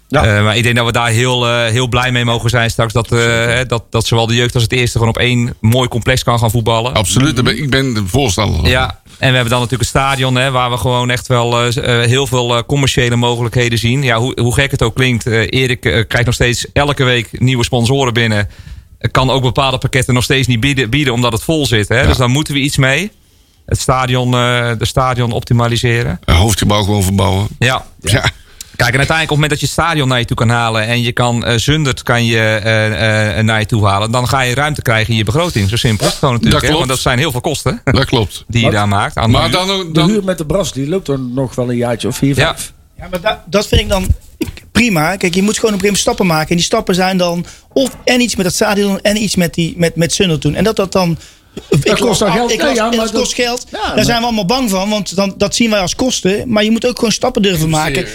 Ja. 0.07 0.25
Eh, 0.37 0.43
maar 0.43 0.57
ik 0.57 0.63
denk 0.63 0.75
dat 0.75 0.85
we 0.85 0.91
daar 0.91 1.09
heel, 1.09 1.47
eh, 1.47 1.65
heel 1.71 1.87
blij 1.87 2.11
mee 2.11 2.25
mogen 2.25 2.49
zijn 2.49 2.69
straks. 2.69 2.93
Dat, 2.93 3.11
eh, 3.11 3.19
hè, 3.19 3.65
dat, 3.65 3.83
dat 3.89 4.05
zowel 4.05 4.27
de 4.27 4.35
jeugd 4.35 4.53
als 4.53 4.63
het 4.63 4.71
eerste 4.71 4.91
gewoon 4.97 5.13
op 5.13 5.17
één 5.17 5.53
mooi 5.61 5.87
complex 5.87 6.23
kan 6.23 6.39
gaan 6.39 6.51
voetballen. 6.51 6.93
absoluut. 6.93 7.47
Ik 7.47 7.69
ben 7.69 7.93
de 7.93 8.03
voorstander. 8.07 8.69
Ja, 8.69 8.99
en 9.17 9.29
we 9.29 9.35
hebben 9.35 9.49
dan 9.49 9.59
natuurlijk 9.59 9.81
een 9.81 10.01
stadion 10.01 10.35
hè, 10.35 10.51
waar 10.51 10.71
we 10.71 10.77
gewoon 10.77 11.09
echt 11.09 11.27
wel 11.27 11.61
eh, 11.61 12.01
eh, 12.01 12.07
heel 12.07 12.27
veel 12.27 12.57
eh, 12.57 12.63
commerciële 12.67 13.15
mogelijkheden 13.15 13.77
zien. 13.77 14.03
Ja, 14.03 14.17
hoe, 14.17 14.41
hoe 14.41 14.53
gek 14.53 14.71
het 14.71 14.83
ook 14.83 14.95
klinkt, 14.95 15.25
Erik 15.25 15.81
krijgt 15.81 16.25
nog 16.25 16.33
steeds 16.33 16.71
elke 16.73 17.03
week 17.03 17.39
nieuwe 17.39 17.63
sponsoren 17.63 18.13
binnen. 18.13 18.49
Kan 19.11 19.29
ook 19.29 19.41
bepaalde 19.41 19.77
pakketten 19.77 20.13
nog 20.13 20.23
steeds 20.23 20.47
niet 20.47 20.59
bieden, 20.59 20.89
bieden 20.89 21.13
omdat 21.13 21.31
het 21.31 21.43
vol 21.43 21.65
zit. 21.65 21.87
Hè? 21.87 22.07
Dus 22.07 22.17
daar 22.17 22.29
moeten 22.29 22.53
we 22.53 22.59
iets 22.59 22.77
mee. 22.77 23.11
Het 23.65 23.79
stadion, 23.79 24.31
de 24.31 24.77
stadion 24.79 25.31
optimaliseren. 25.31 26.19
Een 26.25 26.35
hoofdgebouw 26.35 26.83
gewoon 26.83 27.03
verbouwen. 27.03 27.47
Ja. 27.59 27.85
Ja. 28.01 28.31
Kijk, 28.75 28.89
en 28.91 28.97
uiteindelijk 28.97 29.21
op 29.21 29.27
het 29.27 29.29
moment 29.29 29.49
dat 29.49 29.59
je 29.59 29.65
het 29.65 29.73
stadion 29.75 30.07
naar 30.07 30.19
je 30.19 30.25
toe 30.25 30.37
kan 30.37 30.49
halen... 30.49 30.87
en 30.87 31.01
je 31.01 31.11
kan 31.11 31.45
eh 31.45 31.57
Zundert 31.57 32.03
kan 32.03 32.25
je, 32.25 32.37
eh, 32.39 33.37
eh, 33.37 33.45
naar 33.45 33.59
je 33.59 33.65
toe 33.65 33.85
halen... 33.87 34.11
dan 34.11 34.27
ga 34.27 34.41
je 34.41 34.53
ruimte 34.55 34.81
krijgen 34.81 35.11
in 35.11 35.17
je 35.17 35.23
begroting. 35.23 35.69
Zo 35.69 35.75
simpel 35.75 36.05
is 36.05 36.11
het 36.11 36.19
gewoon 36.19 36.33
natuurlijk. 36.33 36.61
Dat 36.61 36.71
hè. 36.71 36.77
Want 36.77 36.89
dat 36.89 36.99
zijn 36.99 37.17
heel 37.17 37.31
veel 37.31 37.41
kosten 37.41 37.81
Dat 37.83 38.05
klopt. 38.05 38.43
die 38.47 38.59
je 38.59 38.65
Wat? 38.65 38.75
daar 38.75 38.87
maakt. 38.87 39.17
Aan 39.17 39.31
Maar 39.31 39.51
de- 39.51 39.57
dan, 39.65 39.93
De 39.93 40.03
huur 40.03 40.23
met 40.23 40.37
de 40.37 40.45
bras, 40.45 40.73
die 40.73 40.87
loopt 40.87 41.07
er 41.07 41.19
nog 41.19 41.55
wel 41.55 41.69
een 41.69 41.77
jaartje 41.77 42.07
of 42.07 42.17
vier, 42.17 42.35
Ja. 42.37 42.53
vijf. 42.55 42.73
Ja, 42.97 43.07
maar 43.11 43.21
da- 43.21 43.43
dat 43.47 43.67
vind 43.67 43.81
ik 43.81 43.89
dan 43.89 44.07
prima. 44.71 45.15
Kijk, 45.15 45.35
je 45.35 45.41
moet 45.41 45.55
gewoon 45.59 45.73
op 45.73 45.81
een 45.81 45.85
gegeven 45.85 45.85
moment 45.85 45.97
stappen 45.97 46.25
maken. 46.25 46.49
En 46.49 46.55
die 46.55 46.65
stappen 46.65 46.95
zijn 46.95 47.17
dan 47.17 47.45
of 47.73 47.89
en 48.03 48.21
iets 48.21 48.35
met 48.35 48.45
dat 48.45 48.53
stadion 48.53 49.01
en 49.01 49.21
iets 49.21 49.35
met, 49.35 49.53
die, 49.53 49.73
met, 49.77 49.95
met 49.95 50.25
doen. 50.39 50.55
En 50.55 50.63
dat 50.63 50.75
dat 50.75 50.91
dan... 50.91 51.17
ik 51.69 51.95
kost 51.99 52.19
dan 52.19 52.31
geld. 52.31 52.51
Ik 52.51 52.61
ja, 52.61 52.89
dat 52.89 52.93
dat- 52.99 53.11
kost 53.11 53.33
geld. 53.33 53.65
Ja, 53.71 53.77
Daar 53.85 53.95
maar- 53.95 54.03
zijn 54.03 54.17
we 54.19 54.23
allemaal 54.25 54.45
bang 54.45 54.69
van. 54.69 54.89
Want 54.89 55.15
dan, 55.15 55.33
dat 55.37 55.55
zien 55.55 55.69
wij 55.69 55.79
als 55.79 55.95
kosten. 55.95 56.51
Maar 56.51 56.63
je 56.63 56.71
moet 56.71 56.85
ook 56.87 56.95
gewoon 56.95 57.11
stappen 57.13 57.41
durven 57.41 57.69
maken. 57.69 58.05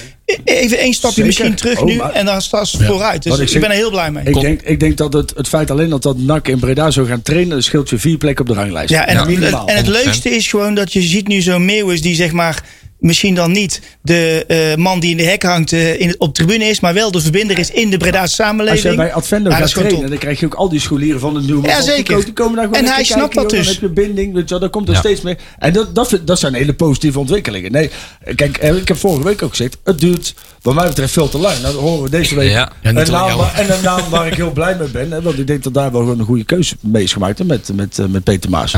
Even 0.44 0.78
één 0.78 0.92
stapje 0.92 1.14
Zeker. 1.14 1.24
misschien 1.26 1.54
terug 1.54 1.78
Oh, 1.80 1.84
nu. 1.86 1.96
maar- 1.96 2.12
En 2.12 2.24
dan 2.24 2.42
staat 2.42 2.70
het 2.70 2.82
vooruit. 2.84 3.22
Dus 3.22 3.38
ik 3.54 3.60
ben 3.60 3.70
er 3.70 3.76
heel 3.76 3.90
blij 3.90 4.10
mee. 4.10 4.24
Ik 4.24 4.40
denk, 4.40 4.62
ik 4.62 4.80
denk 4.80 4.96
dat 4.96 5.12
het, 5.12 5.32
het 5.36 5.48
feit 5.48 5.70
alleen 5.70 5.88
dat 5.90 6.02
dat 6.02 6.18
NAC 6.18 6.48
in 6.48 6.58
Breda 6.58 6.90
zou 6.90 7.06
gaan 7.06 7.22
trainen, 7.22 7.48
dat 7.54 7.64
scheelt 7.64 7.90
je 7.90 7.98
vier 7.98 8.16
plekken 8.18 8.44
op 8.48 8.54
de 8.54 8.60
ranglijst. 8.60 8.90
Ja, 8.90 9.06
en, 9.06 9.14
Ja. 9.14 9.20
het, 9.26 9.54
en 9.68 9.76
het 9.76 9.86
100%. 9.86 9.88
leukste 10.04 10.30
is 10.30 10.48
gewoon 10.48 10.74
dat 10.74 10.92
je 10.92 11.02
ziet 11.02 11.28
nu 11.28 11.40
zo'n 11.40 11.64
Meeuwis 11.64 12.02
die 12.02 12.14
zeg 12.14 12.32
maar 12.32 12.62
misschien 13.00 13.34
dan 13.34 13.52
niet 13.52 13.80
de 14.02 14.44
eh, 14.48 14.76
man 14.76 15.00
die 15.00 15.10
in 15.10 15.16
de 15.16 15.22
hek 15.22 15.42
hangt 15.42 15.72
eh, 15.72 16.00
in 16.00 16.08
het, 16.08 16.18
op 16.18 16.34
tribune 16.34 16.64
is, 16.64 16.80
maar 16.80 16.94
wel 16.94 17.10
de 17.10 17.20
verbinder 17.20 17.58
is 17.58 17.70
in 17.70 17.90
de 17.90 17.96
Breda's 17.96 18.34
samenleving. 18.34 18.84
Als 18.84 18.94
jij 18.94 19.04
bij 19.04 19.12
Advendo 19.12 19.50
Ja, 19.50 19.56
gaat 19.56 19.70
trainen, 19.74 20.08
dan 20.10 20.18
krijg 20.18 20.40
je 20.40 20.46
ook 20.46 20.54
al 20.54 20.68
die 20.68 20.80
scholieren 20.80 21.20
van 21.20 21.34
de 21.34 21.40
nieuwe. 21.40 21.68
Ja, 21.68 21.82
zeker. 21.82 22.24
Die 22.24 22.32
komen 22.32 22.56
daar 22.56 22.64
gewoon 22.64 22.84
En 22.84 22.90
hij 22.92 23.04
snapt 23.04 23.34
kijken, 23.34 23.42
dat 23.42 23.50
joh, 23.50 23.60
dus. 23.60 23.66
Dan 23.66 23.88
heb 23.88 23.96
je 23.96 24.02
binding, 24.02 24.34
weet 24.34 24.42
je, 24.42 24.48
wel, 24.48 24.58
daar 24.58 24.70
komt 24.70 24.88
er 24.88 24.94
Ja. 24.94 25.00
steeds 25.00 25.20
meer. 25.20 25.38
En 25.58 25.72
dat, 25.72 25.94
dat, 25.94 26.20
dat 26.24 26.38
zijn 26.38 26.54
hele 26.54 26.74
positieve 26.74 27.18
ontwikkelingen. 27.18 27.72
Nee, 27.72 27.90
kijk, 28.34 28.56
eh, 28.56 28.76
ik 28.76 28.88
heb 28.88 28.96
vorige 28.96 29.24
week 29.24 29.42
ook 29.42 29.50
gezegd, 29.50 29.76
het 29.84 30.00
duurt 30.00 30.34
wat 30.62 30.74
mij 30.74 30.86
betreft 30.86 31.12
veel 31.12 31.28
te 31.28 31.38
lang. 31.38 31.60
Nou, 31.60 31.72
dat 31.74 31.82
horen 31.82 32.02
we 32.02 32.10
deze 32.10 32.34
week. 32.34 32.50
Ja. 32.50 32.72
Ja, 32.82 32.90
een 32.90 33.10
naam, 33.10 33.40
en 33.54 33.72
een 33.72 33.82
naam 33.82 34.10
waar 34.10 34.26
ik 34.26 34.34
heel 34.34 34.50
blij 34.52 34.76
mee 34.76 34.88
ben. 34.88 35.10
Hè, 35.10 35.22
want 35.22 35.38
ik 35.38 35.46
denk 35.46 35.62
dat 35.62 35.74
daar 35.74 35.92
wel 35.92 36.00
gewoon 36.00 36.18
een 36.18 36.24
goede 36.24 36.44
keuze 36.44 36.76
mee 36.80 37.02
is 37.02 37.12
gemaakt 37.12 37.38
hè, 37.38 37.44
met, 37.44 37.70
met, 37.74 37.98
met 38.08 38.24
Peter 38.24 38.50
Maas. 38.50 38.74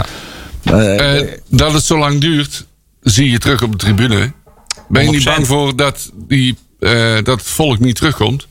Eh, 0.63 1.21
dat 1.49 1.73
het 1.73 1.85
zo 1.85 1.99
lang 1.99 2.21
duurt, 2.21 2.67
zie 3.03 3.31
je 3.31 3.39
terug 3.39 3.63
op 3.63 3.71
de 3.73 3.77
tribune. 3.79 4.33
Ben 4.89 5.05
je 5.05 5.11
niet 5.11 5.21
100%. 5.21 5.25
bang 5.25 5.47
voor 5.47 5.77
dat, 5.77 6.11
die, 6.15 6.57
eh, 6.81 7.15
dat 7.15 7.27
het 7.41 7.43
volk 7.51 7.79
niet 7.79 7.97
terugkomt? 7.97 8.47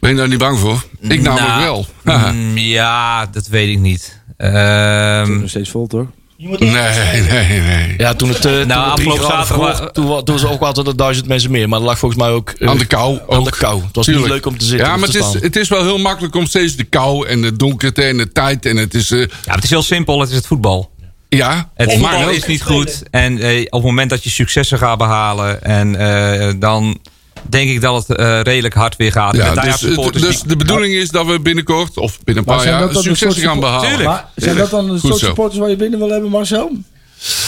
Ben 0.00 0.10
je 0.10 0.16
daar 0.16 0.28
niet 0.28 0.38
bang 0.38 0.58
voor? 0.58 0.84
Ik 1.00 1.20
namelijk 1.22 1.48
Nou, 1.48 1.60
wel. 1.62 1.86
Mm, 2.32 2.56
ja, 2.56 3.26
dat 3.26 3.46
weet 3.46 3.68
ik 3.68 3.78
niet. 3.78 4.20
Ehm, 4.36 5.40
nog 5.40 5.48
steeds 5.48 5.70
vol, 5.70 5.86
toch? 5.86 6.06
Je 6.36 6.48
moet 6.48 6.60
Nee, 6.60 7.20
nee, 7.22 7.60
nee. 7.60 7.94
Ja, 7.98 8.14
toen 8.14 8.28
het, 8.28 8.44
eh, 8.44 8.52
toen 8.52 9.12
het 9.12 9.20
zaterdag 9.22 9.46
vroeg, 9.46 9.78
wa- 10.08 10.22
toen, 10.22 10.34
was 10.34 10.44
ook 10.46 10.60
altijd 10.60 10.98
duizend 10.98 11.26
mensen 11.28 11.50
meer. 11.50 11.68
Maar 11.68 11.78
dat 11.78 11.88
lag 11.88 11.98
volgens 11.98 12.20
mij 12.20 12.30
ook... 12.30 12.50
eh, 12.50 12.68
Aan 12.68 12.78
de 12.78 12.84
kou 12.84 13.12
Aan 13.18 13.26
de 13.26 13.34
ook. 13.50 13.56
kou. 13.58 13.82
Het 13.86 13.96
was 13.96 14.04
Tuurlijk. 14.04 14.26
niet 14.26 14.34
leuk 14.34 14.46
om 14.46 14.58
te 14.58 14.64
zitten 14.64 14.86
Ja, 14.86 14.96
maar 14.96 15.08
het 15.08 15.16
is, 15.16 15.32
het 15.42 15.56
is 15.56 15.68
wel 15.68 15.82
heel 15.82 15.98
makkelijk 15.98 16.34
om 16.34 16.46
steeds 16.46 16.76
de 16.76 16.84
kou 16.84 17.26
en 17.28 17.40
de 17.42 17.56
donkerte 17.56 18.02
en 18.02 18.16
de 18.16 18.32
tijd. 18.32 18.66
En 18.66 18.76
het 18.76 18.94
is. 18.94 19.10
eh, 19.10 19.18
ja, 19.44 19.54
het 19.54 19.64
is 19.64 19.70
heel 19.70 19.82
simpel. 19.82 20.20
Het 20.20 20.30
is 20.30 20.36
het 20.36 20.46
voetbal. 20.46 20.90
Ja, 21.36 21.70
Het 21.74 21.98
maar 22.00 22.14
voetbal 22.14 22.30
is 22.34 22.46
niet 22.46 22.62
goed. 22.62 23.02
En 23.10 23.38
eh, 23.38 23.60
op 23.60 23.72
het 23.72 23.82
moment 23.82 24.10
dat 24.10 24.24
je 24.24 24.30
successen 24.30 24.78
gaat 24.78 24.98
behalen... 24.98 25.62
En, 25.62 25.96
eh, 25.96 26.52
dan 26.58 27.00
denk 27.48 27.70
ik 27.70 27.80
dat 27.80 28.06
het 28.08 28.16
eh, 28.18 28.40
redelijk 28.40 28.74
hard 28.74 28.96
weer 28.96 29.12
gaat. 29.12 29.36
Ja, 29.36 29.54
dus, 29.54 29.78
supporters 29.78 30.22
dus 30.24 30.38
die- 30.40 30.48
de 30.48 30.56
bedoeling 30.56 30.94
is 30.94 31.10
dat 31.10 31.26
we 31.26 31.40
binnenkort, 31.40 31.96
of 31.96 32.18
binnen 32.24 32.44
een 32.44 32.48
Maar 32.48 32.56
paar 32.56 32.66
zijn 32.66 32.78
jaar, 32.78 32.84
dat 32.84 32.92
dan 32.94 33.02
de 33.02 33.08
successen 33.08 33.40
soort 33.42 33.52
gaan 33.52 33.60
behalen. 33.60 33.88
Tuurlijk. 33.88 34.08
Maar 34.08 34.28
zijn 34.36 34.56
dat 34.56 34.70
dan 34.70 34.84
de 34.86 34.90
Goed 34.90 35.00
soort 35.00 35.18
zo. 35.18 35.26
supporters 35.26 35.58
waar 35.60 35.70
je 35.70 35.76
binnen 35.76 35.98
wil 35.98 36.10
hebben, 36.10 36.30
Marcel? 36.30 36.70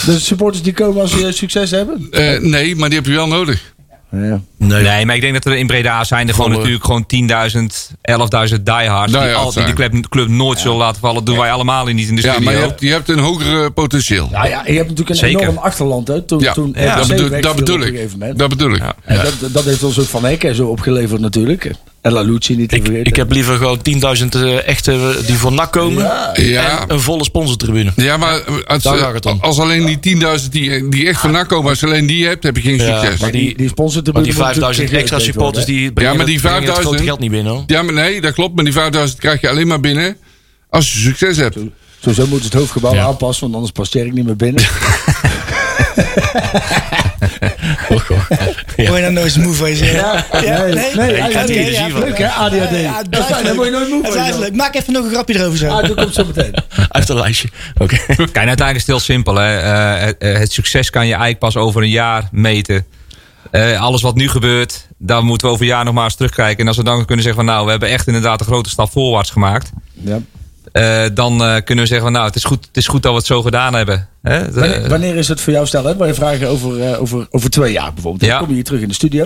De 0.05 0.19
supporters 0.19 0.63
die 0.63 0.73
komen 0.73 1.01
als 1.01 1.11
ze 1.11 1.31
succes 1.31 1.71
hebben? 1.71 2.07
Eh, 2.11 2.39
nee, 2.39 2.75
maar 2.75 2.89
die 2.89 2.97
heb 2.97 3.07
je 3.07 3.13
wel 3.13 3.27
nodig. 3.27 3.73
Ja. 4.15 4.39
Nee. 4.57 4.83
Nee, 4.83 5.05
maar 5.05 5.15
ik 5.15 5.21
denk 5.21 5.33
dat 5.33 5.45
er 5.45 5.55
in 5.57 5.67
Breda 5.67 6.03
zijn 6.03 6.27
er 6.27 6.33
gewoon 6.33 6.51
Volle- 6.51 6.63
natuurlijk 6.63 6.85
gewoon 6.85 7.05
10.000, 7.05 7.91
11.000 8.01 8.63
diehards. 8.63 9.11
Die, 9.13 9.33
al, 9.33 9.53
die 9.53 9.63
de 9.63 9.73
club, 9.73 10.07
club 10.09 10.27
nooit 10.27 10.59
zullen 10.59 10.77
laten 10.77 10.99
vallen. 11.01 11.15
Dat 11.15 11.25
doen 11.25 11.37
wij 11.37 11.51
allemaal 11.51 11.85
niet 11.85 12.07
in 12.09 12.15
de 12.15 12.21
Ja, 12.21 12.31
studio. 12.31 12.51
maar 12.51 12.59
je 12.61 12.67
hebt, 12.67 12.81
je 12.81 12.91
hebt 12.91 13.09
een 13.09 13.19
hoger 13.19 13.71
potentieel. 13.71 14.29
Nou 14.31 14.47
ja, 14.47 14.61
je 14.65 14.71
hebt 14.73 14.81
natuurlijk 14.89 15.09
een 15.09 15.15
Zeker. 15.15 15.41
enorm 15.41 15.57
achterland. 15.57 16.07
Hè, 16.07 16.21
toen, 16.21 16.39
Ja, 16.39 16.53
toen 16.53 16.71
dat, 16.71 17.07
bedoel, 17.07 17.41
dat 17.41 17.55
bedoel 17.55 17.75
op 17.75 17.81
een 17.81 17.87
ik. 17.87 17.93
gegeven 17.95 18.19
moment. 18.19 18.39
Dat 18.39 18.49
bedoel 18.49 18.73
ik. 18.73 18.79
Ja. 18.81 18.95
En 19.05 19.15
dat, 19.39 19.53
dat 19.53 19.63
heeft 19.63 19.83
ons 19.83 19.99
ook 19.99 20.05
Van 20.05 20.25
Hekken 20.25 20.55
zo 20.55 20.67
opgeleverd 20.67 21.21
natuurlijk. 21.21 21.71
En 22.03 22.11
Lalucci 22.11 22.55
niet 22.55 22.69
te 22.69 22.75
Ik, 22.75 22.81
vergeten. 22.85 23.07
ik 23.07 23.15
heb 23.15 23.31
liever 23.31 23.57
gewoon 23.57 23.77
10.000 23.77 24.29
eh, 24.29 24.67
echte 24.67 24.91
eh, 24.91 25.25
die 25.27 25.35
voor 25.35 25.51
NAC 25.51 25.71
komen. 25.71 26.03
Ja. 26.33 26.81
En 26.81 26.85
een 26.87 26.99
volle 26.99 27.23
sponsortribune. 27.23 27.91
Ja, 27.95 28.17
maar 28.17 28.41
als, 28.65 28.83
Daar 28.83 28.95
eh, 28.97 29.01
gaat 29.01 29.13
het 29.13 29.25
om. 29.25 29.37
als 29.41 29.59
alleen 29.59 29.99
die 30.01 30.17
10.000 30.39 30.49
die, 30.49 30.89
die 30.89 31.07
echt 31.07 31.19
van 31.21 31.45
komen, 31.47 31.69
als 31.69 31.79
je 31.79 31.85
alleen 31.85 32.05
die 32.05 32.25
hebt, 32.25 32.43
heb 32.43 32.55
je 32.55 32.61
geen 32.61 32.75
Ja, 32.77 32.99
succes. 33.01 33.19
maar 33.19 33.31
die, 33.31 33.41
die- 33.45 33.57
die 33.57 33.67
sponsor 33.69 34.01
Maar 34.13 34.23
die 34.23 34.33
5000 34.35 34.91
extra 34.91 35.19
supporters 35.19 35.65
die 35.65 35.91
brengen, 35.91 36.11
Ja, 36.11 36.17
maar 36.17 36.25
die 36.25 36.35
het, 36.35 36.43
brengen 36.43 36.61
het 36.63 36.71
5000 36.73 36.85
grote 36.87 37.03
geld 37.03 37.19
niet 37.19 37.31
binnen. 37.31 37.51
Hoor. 37.53 37.63
Ja, 37.67 37.81
maar 37.81 37.93
nee, 37.93 38.21
dat 38.21 38.33
klopt. 38.33 38.55
Maar 38.55 38.63
die 38.63 38.73
5000 38.73 39.19
krijg 39.19 39.41
je 39.41 39.49
alleen 39.49 39.67
maar 39.67 39.79
binnen 39.79 40.17
als 40.69 40.93
je 40.93 40.99
succes 40.99 41.37
hebt. 41.37 41.57
Sowieso 41.99 42.27
moet 42.27 42.43
het 42.43 42.53
hoofdgebouw 42.53 42.93
Ja. 42.93 43.03
aanpassen, 43.03 43.41
want 43.43 43.53
anders 43.53 43.71
past 43.71 43.91
Tjerk 43.91 44.13
niet 44.13 44.25
meer 44.25 44.35
binnen. 44.35 44.63
Word 47.97 48.95
je 48.97 49.01
dan 49.01 49.13
nooit 49.13 49.37
moe 49.37 49.53
van 49.53 49.69
jezelf? 49.69 49.91
Ja, 50.31 50.41
Ja, 50.41 50.61
nee, 50.63 50.73
nee. 50.73 50.95
nee, 50.95 51.21
nee, 51.21 51.45
nee, 51.47 51.71
ja, 51.71 51.87
leuk 51.87 52.17
hè, 52.17 52.27
ADHD. 52.27 52.79
Ja, 52.81 52.97
het 52.97 53.11
daar 53.11 53.55
word 53.55 53.67
je 53.67 53.71
nooit 53.71 53.89
moe 53.89 54.03
Het 54.05 54.13
van. 54.29 54.39
leuk. 54.39 54.55
Maak 54.55 54.75
even 54.75 54.93
nog 54.93 55.05
een 55.05 55.11
grapje 55.11 55.35
erover 55.39 55.57
zo. 55.57 55.67
Ah, 55.67 55.87
dat 55.87 55.95
komt 55.95 56.13
zo 56.13 56.25
meteen. 56.25 56.53
Heeft 56.89 57.09
een 57.09 57.15
lijstje. 57.15 57.49
Oké. 57.77 57.97
Kijk, 58.05 58.17
uiteindelijk 58.35 58.75
is 58.75 58.81
het 58.81 58.85
heel 58.87 58.99
simpel. 58.99 59.35
Hè. 59.35 59.57
Eh, 59.57 60.05
het, 60.05 60.17
eh, 60.17 60.37
het 60.37 60.51
succes 60.51 60.89
kan 60.89 61.01
je 61.05 61.11
eigenlijk 61.11 61.39
pas 61.39 61.57
over 61.57 61.81
een 61.81 61.89
jaar 61.89 62.27
meten. 62.31 62.85
Eh, 63.51 63.81
alles 63.81 64.01
wat 64.01 64.15
nu 64.15 64.29
gebeurt, 64.29 64.87
daar 64.97 65.23
moeten 65.23 65.47
we 65.47 65.53
over 65.53 65.65
een 65.65 65.71
jaar 65.71 65.85
nog 65.85 65.93
maar 65.93 66.03
eens 66.03 66.15
terugkijken. 66.15 66.59
En 66.59 66.67
als 66.67 66.77
we 66.77 66.83
dan 66.83 67.05
kunnen 67.05 67.25
zeggen 67.25 67.43
van 67.45 67.53
nou, 67.53 67.65
we 67.65 67.71
hebben 67.71 67.89
echt 67.89 68.07
inderdaad 68.07 68.39
een 68.39 68.45
grote 68.45 68.69
stap 68.69 68.91
voorwaarts 68.91 69.29
gemaakt. 69.29 69.69
Ja. 69.93 70.19
Eh, 70.71 71.03
dan 71.13 71.43
eh, 71.43 71.55
kunnen 71.63 71.83
we 71.83 71.89
zeggen 71.89 72.01
van 72.01 72.11
nou, 72.11 72.25
het 72.25 72.35
is 72.35 72.43
goed, 72.43 72.65
het 72.65 72.77
is 72.77 72.87
goed 72.87 73.01
dat 73.03 73.11
we 73.11 73.17
het 73.17 73.27
zo 73.27 73.41
gedaan 73.41 73.73
hebben. 73.73 74.07
Hè? 74.21 74.51
De- 74.51 74.59
Wanneer, 74.59 74.89
wanneer 74.89 75.15
is 75.15 75.27
het 75.27 75.41
voor 75.41 75.53
jou 75.53 75.65
stel? 75.67 75.85
Hè? 75.85 75.95
Wij 75.97 76.13
vragen 76.13 76.47
over, 76.49 76.81
eh, 76.91 77.01
over, 77.01 77.27
over 77.31 77.49
twee 77.49 77.71
jaar 77.71 77.93
bijvoorbeeld. 77.93 78.21
Dan 78.21 78.29
Ja. 78.29 78.37
kom 78.39 78.47
je 78.47 78.53
hier 78.53 78.63
terug 78.63 78.81
in 78.81 78.87
de 78.87 78.93
studio. 78.93 79.25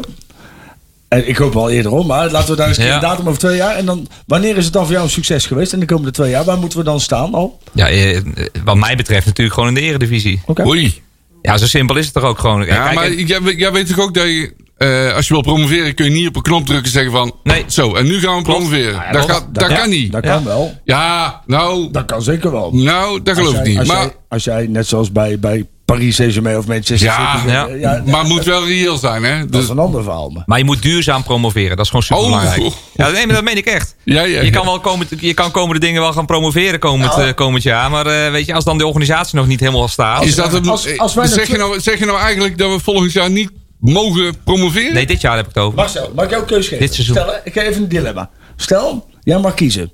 En 1.08 1.28
ik 1.28 1.38
hoop 1.38 1.54
wel 1.54 1.70
eerder 1.70 1.92
om, 1.92 2.08
maar 2.08 2.32
laten 2.32 2.50
we 2.50 2.56
daar 2.56 2.68
eens 2.68 2.78
Ja. 2.78 2.96
een 2.96 3.02
datum 3.02 3.28
over 3.28 3.40
twee 3.40 3.56
jaar. 3.56 3.76
En 3.76 3.86
dan, 3.86 4.08
wanneer 4.26 4.58
is 4.58 4.64
het 4.64 4.74
dan 4.74 4.84
voor 4.84 4.92
jou 4.94 5.04
een 5.06 5.12
succes 5.12 5.46
geweest 5.46 5.74
in 5.74 5.80
de 5.80 5.86
komende 5.86 6.12
twee 6.12 6.30
jaar? 6.30 6.44
Waar 6.44 6.58
moeten 6.58 6.80
we 6.80 6.86
dan 6.86 7.00
staan 7.00 7.34
al? 7.34 7.60
ja, 7.74 7.88
eh, 7.90 8.22
wat 8.64 8.76
mij 8.76 8.96
betreft 8.96 9.26
natuurlijk 9.26 9.54
gewoon 9.56 9.70
in 9.70 9.76
de 9.76 9.82
eredivisie. 9.82 10.42
Oké. 10.46 10.66
Oei. 10.68 11.02
Ja, 11.42 11.58
zo 11.58 11.66
simpel 11.68 11.96
is 11.96 12.06
het 12.06 12.14
toch 12.14 12.24
ook 12.24 12.40
gewoon. 12.40 12.66
Ja, 12.66 12.84
Kijk, 12.84 12.96
maar 12.96 13.06
en- 13.06 13.26
jij, 13.26 13.42
weet- 13.42 13.60
jij 13.60 13.72
weet 13.72 13.88
toch 13.88 14.00
ook 14.00 14.14
dat 14.14 14.24
je, 14.26 14.54
eh, 14.78 15.14
als 15.14 15.28
je 15.28 15.34
wil 15.34 15.42
promoveren, 15.44 15.94
kun 15.94 16.06
je 16.06 16.12
niet 16.12 16.28
op 16.28 16.36
een 16.36 16.42
knop 16.42 16.66
drukken 16.66 16.86
en 16.86 16.92
zeggen 16.92 17.12
van, 17.12 17.36
Nee. 17.44 17.64
zo, 17.68 17.96
en 17.96 18.06
nu 18.06 18.20
gaan 18.20 18.38
we 18.38 18.42
promoveren. 18.44 18.94
Ja, 18.94 19.12
dat 19.12 19.30
gaat, 19.32 19.46
dat 19.52 19.70
ja. 19.70 19.78
kan 19.78 19.90
niet. 19.90 20.12
Dat 20.12 20.24
Ja. 20.24 20.34
kan 20.34 20.44
wel. 20.44 20.80
Ja, 20.84 21.42
nou, 21.46 21.92
Dat 21.92 22.06
kan 22.06 22.22
zeker 22.22 22.52
wel. 22.52 22.72
nou, 22.74 23.22
dat 23.24 23.36
geloof 23.36 23.50
Als 23.58 23.60
ik 23.60 23.64
jij- 23.66 23.70
niet. 23.72 23.80
Als, 23.80 23.88
Maar, 23.88 24.02
jij, 24.06 24.14
als 24.30 24.44
jij, 24.44 24.68
net 24.68 24.88
zoals 24.88 25.12
bij, 25.12 25.40
bij 25.40 25.66
Paris 25.86 26.16
Saint-Germain 26.16 26.58
of 26.58 26.68
Manchester 26.68 27.08
Ja, 27.08 27.38
City... 27.38 27.52
ja. 27.52 27.68
ja, 27.68 28.04
maar 28.06 28.20
het 28.20 28.28
moet 28.30 28.44
wel 28.44 28.66
reëel 28.66 28.98
zijn, 28.98 29.24
hè? 29.24 29.40
dat 29.40 29.52
Dus, 29.52 29.64
is 29.64 29.70
een 29.70 29.80
ander 29.80 30.04
verhaal. 30.04 30.30
Maar. 30.30 30.44
Maar 30.46 30.58
je 30.58 30.64
moet 30.64 30.82
duurzaam 30.82 31.24
promoveren. 31.24 31.70
Dat 31.76 31.80
is 31.86 31.88
gewoon 31.92 32.04
super 32.06 32.24
belangrijk. 32.24 32.62
Oh. 32.62 32.74
Ja, 32.94 33.10
nee, 33.10 33.26
maar 33.26 33.36
dat 33.36 33.44
meen 33.44 33.58
ik 33.58 33.66
echt. 33.66 33.96
ja, 34.04 34.22
ja, 34.22 34.40
Je 34.40 34.46
ja. 34.46 34.52
kan 34.52 34.66
wel 34.66 34.80
komend, 34.80 35.10
je 35.20 35.34
kan 35.34 35.52
komende 35.52 35.80
dingen 35.80 36.02
wel 36.02 36.14
gaan 36.14 36.26
promoveren 36.26 36.80
komend, 36.80 37.14
eh, 37.18 37.34
komend 37.36 37.64
jaar. 37.64 37.90
Maar 37.92 38.06
eh, 38.06 38.32
weet 38.32 38.46
je, 38.46 38.54
als 38.54 38.64
dan 38.64 38.78
de 38.78 38.86
organisatie 38.88 39.36
nog 39.38 39.48
niet 39.48 39.60
helemaal 39.60 39.88
staat. 39.88 40.26
Is 40.26 40.36
dat 40.36 40.54
een, 40.54 40.68
Als- 40.68 40.98
als 40.98 41.14
wij 41.14 41.28
zeg, 41.28 41.48
je 41.48 41.58
nou, 41.58 41.80
zeg 41.80 42.00
je 42.00 42.06
nou 42.06 42.20
eigenlijk 42.20 42.58
dat 42.58 42.72
we 42.72 42.80
volgend 42.80 43.12
jaar 43.12 43.30
niet 43.30 43.50
mogen 43.80 44.34
promoveren? 44.44 44.94
Nee, 44.94 45.06
dit 45.06 45.22
jaar 45.22 45.36
heb 45.36 45.48
ik 45.48 45.54
het 45.54 45.64
over. 45.64 45.76
Marcel, 45.78 46.12
mag 46.16 46.24
ik 46.26 46.30
jou 46.30 46.42
een 46.42 46.48
keuze 46.48 46.68
geven? 46.70 46.86
Dit 46.86 46.94
seizoen. 46.94 47.16
Stel, 47.16 47.34
ik 47.44 47.54
ga 47.54 47.62
even 47.62 47.82
een 47.82 47.90
dilemma. 47.90 48.30
Stel, 48.56 49.10
jij 49.24 49.40
mag 49.40 49.54
kiezen. 49.54 49.92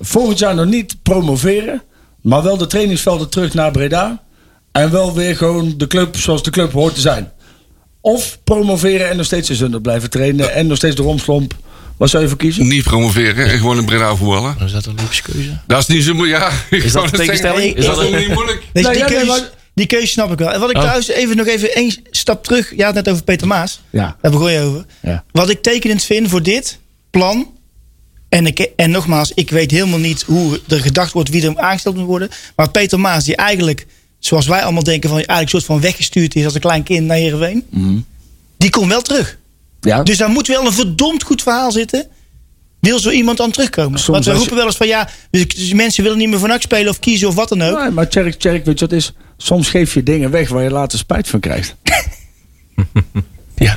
Volgend 0.00 0.38
jaar 0.38 0.54
nog 0.54 0.66
niet 0.66 0.96
promoveren, 1.02 1.82
maar 2.22 2.42
wel 2.42 2.56
de 2.56 2.66
trainingsvelden 2.66 3.28
terug 3.28 3.54
naar 3.54 3.70
Breda. 3.70 4.22
En 4.72 4.90
wel 4.90 5.14
weer 5.14 5.36
gewoon 5.36 5.74
de 5.76 5.86
club 5.86 6.16
zoals 6.16 6.42
de 6.42 6.50
club 6.50 6.72
hoort 6.72 6.94
te 6.94 7.00
zijn. 7.00 7.32
Of 8.00 8.38
promoveren 8.44 9.08
en 9.10 9.16
nog 9.16 9.26
steeds 9.26 9.50
in 9.50 9.56
Zundert 9.56 9.82
blijven 9.82 10.10
trainen 10.10 10.54
en 10.54 10.66
nog 10.66 10.76
steeds 10.76 10.96
de 10.96 11.02
romslomp. 11.02 11.54
Wat 11.96 12.10
zou 12.10 12.22
je 12.22 12.28
voor 12.28 12.38
kiezen? 12.38 12.66
Niet 12.68 12.84
promoveren 12.84 13.46
en 13.50 13.58
gewoon 13.58 13.78
in 13.78 13.84
Breda 13.84 14.16
voetballen. 14.16 14.56
Is 14.64 14.72
dat 14.72 14.86
een 14.86 14.94
logische 14.96 15.22
keuze? 15.22 15.58
Dat 15.66 15.78
is 15.78 15.86
niet 15.86 16.02
zo 16.04 16.14
moeilijk. 16.14 16.42
Ja, 16.70 16.76
Is 16.76 16.92
dat 16.92 17.04
een 17.04 17.10
tegenstelling? 17.10 17.74
Is 17.76 17.84
Dat 17.86 17.96
dat 17.96 18.04
is 18.04 18.10
niet 18.26 18.34
moeilijk. 18.34 18.62
Nee, 18.72 18.84
die, 18.84 18.92
ja, 18.92 18.98
nee, 18.98 19.14
keuze, 19.14 19.26
maar- 19.26 19.50
die 19.88 19.96
keuze 19.98 20.12
snap 20.12 20.32
ik 20.32 20.38
wel. 20.38 20.52
En 20.52 20.60
wat 20.60 20.70
ik 20.70 20.76
Oh. 20.76 20.82
trouwens 20.82 21.08
even 21.08 21.36
nog 21.36 21.46
even 21.46 21.74
één 21.74 21.94
stap 22.10 22.44
terug. 22.44 22.72
Het 22.76 22.94
net 22.94 23.08
over 23.08 23.22
Peter 23.24 23.46
Maas. 23.46 23.80
Ja. 23.90 24.16
Daar 24.22 24.30
begon 24.32 24.52
je 24.52 24.60
over. 24.60 24.84
Ja. 25.02 25.24
Wat 25.30 25.50
ik 25.50 25.62
tekenend 25.62 26.04
vind 26.04 26.28
voor 26.28 26.42
dit 26.42 26.78
plan. 27.10 27.50
En, 28.28 28.46
ik, 28.46 28.70
en 28.76 28.90
nogmaals, 28.90 29.32
ik 29.34 29.50
weet 29.50 29.70
helemaal 29.70 29.98
niet 29.98 30.22
hoe 30.22 30.60
er 30.68 30.80
gedacht 30.80 31.12
wordt 31.12 31.28
wie 31.28 31.46
er 31.46 31.58
aangesteld 31.58 31.96
moet 31.96 32.06
worden. 32.06 32.28
Maar 32.56 32.70
Peter 32.70 33.00
Maas, 33.00 33.24
die 33.24 33.36
eigenlijk, 33.36 33.86
zoals 34.18 34.46
wij 34.46 34.62
allemaal 34.62 34.82
denken, 34.82 35.08
van 35.08 35.18
eigenlijk 35.18 35.52
een 35.52 35.60
soort 35.60 35.64
van 35.72 35.80
weggestuurd 35.80 36.34
is 36.34 36.44
als 36.44 36.54
een 36.54 36.60
klein 36.60 36.82
kind 36.82 37.06
naar 37.06 37.16
Heerenveen. 37.16 37.64
Die 38.56 38.70
komt 38.70 38.88
wel 38.88 39.02
terug. 39.02 39.38
Ja, 39.80 40.02
Dus 40.02 40.16
daar 40.18 40.28
moet 40.30 40.46
wel 40.46 40.66
een 40.66 40.72
verdomd 40.72 41.22
goed 41.22 41.42
verhaal 41.42 41.72
zitten. 41.72 42.06
Wil 42.82 42.98
zo 42.98 43.10
iemand 43.10 43.36
dan 43.38 43.50
terugkomen? 43.50 43.98
Soms 43.98 44.10
Want 44.12 44.24
we 44.24 44.30
je- 44.30 44.36
roepen 44.38 44.56
wel 44.56 44.66
eens 44.66 44.76
van 44.76 44.86
ja, 44.86 45.08
dus, 45.30 45.48
dus 45.48 45.72
mensen 45.72 46.02
willen 46.02 46.18
niet 46.18 46.28
meer 46.28 46.38
van 46.38 46.48
NAC 46.48 46.62
spelen 46.62 46.90
of 46.90 46.98
kiezen 46.98 47.28
of 47.28 47.34
wat 47.34 47.48
dan 47.48 47.62
ook. 47.62 47.78
Nee, 47.80 47.90
maar 47.90 48.08
Tjerk, 48.08 48.34
Tjerk, 48.38 48.64
weet 48.64 48.78
je 48.78 48.86
wat 48.86 48.94
is? 48.98 49.12
Soms 49.36 49.68
geef 49.70 49.94
je 49.94 50.02
dingen 50.02 50.30
weg 50.30 50.48
waar 50.48 50.62
je 50.62 50.70
later 50.70 50.98
spijt 50.98 51.28
van 51.28 51.40
krijgt. 51.40 51.74
Ja. 53.54 53.76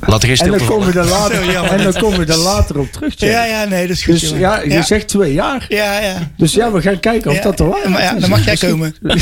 laat 0.00 0.22
er 0.22 0.40
En 0.40 0.50
dan 0.50 0.58
we 0.58 0.64
vallen. 0.64 0.94
er 0.94 1.04
later, 1.04 1.56
en 1.72 1.82
dan 1.82 1.92
komen 2.02 2.26
we 2.26 2.32
er 2.32 2.38
later 2.38 2.78
op 2.78 2.92
terug. 2.92 3.14
Ja, 3.16 3.44
ja, 3.44 3.64
nee, 3.64 3.86
dat 3.86 3.96
is 3.96 4.02
goed. 4.04 4.20
Dus 4.20 4.30
ja, 4.30 4.60
je 4.60 4.70
ja. 4.70 4.82
zegt 4.82 5.08
twee 5.08 5.32
jaar. 5.32 5.66
Ja, 5.68 5.98
ja. 6.00 6.30
Dus 6.36 6.52
ja, 6.52 6.72
we 6.72 6.80
gaan 6.82 7.00
kijken 7.00 7.30
of 7.30 7.36
Ja, 7.36 7.42
dat 7.42 7.60
er 7.60 7.68
waar 7.68 7.90
maar 7.90 8.02
ja, 8.02 8.14
dan 8.14 8.30
mag 8.30 8.44
jij 8.44 8.56
komen. 8.56 8.96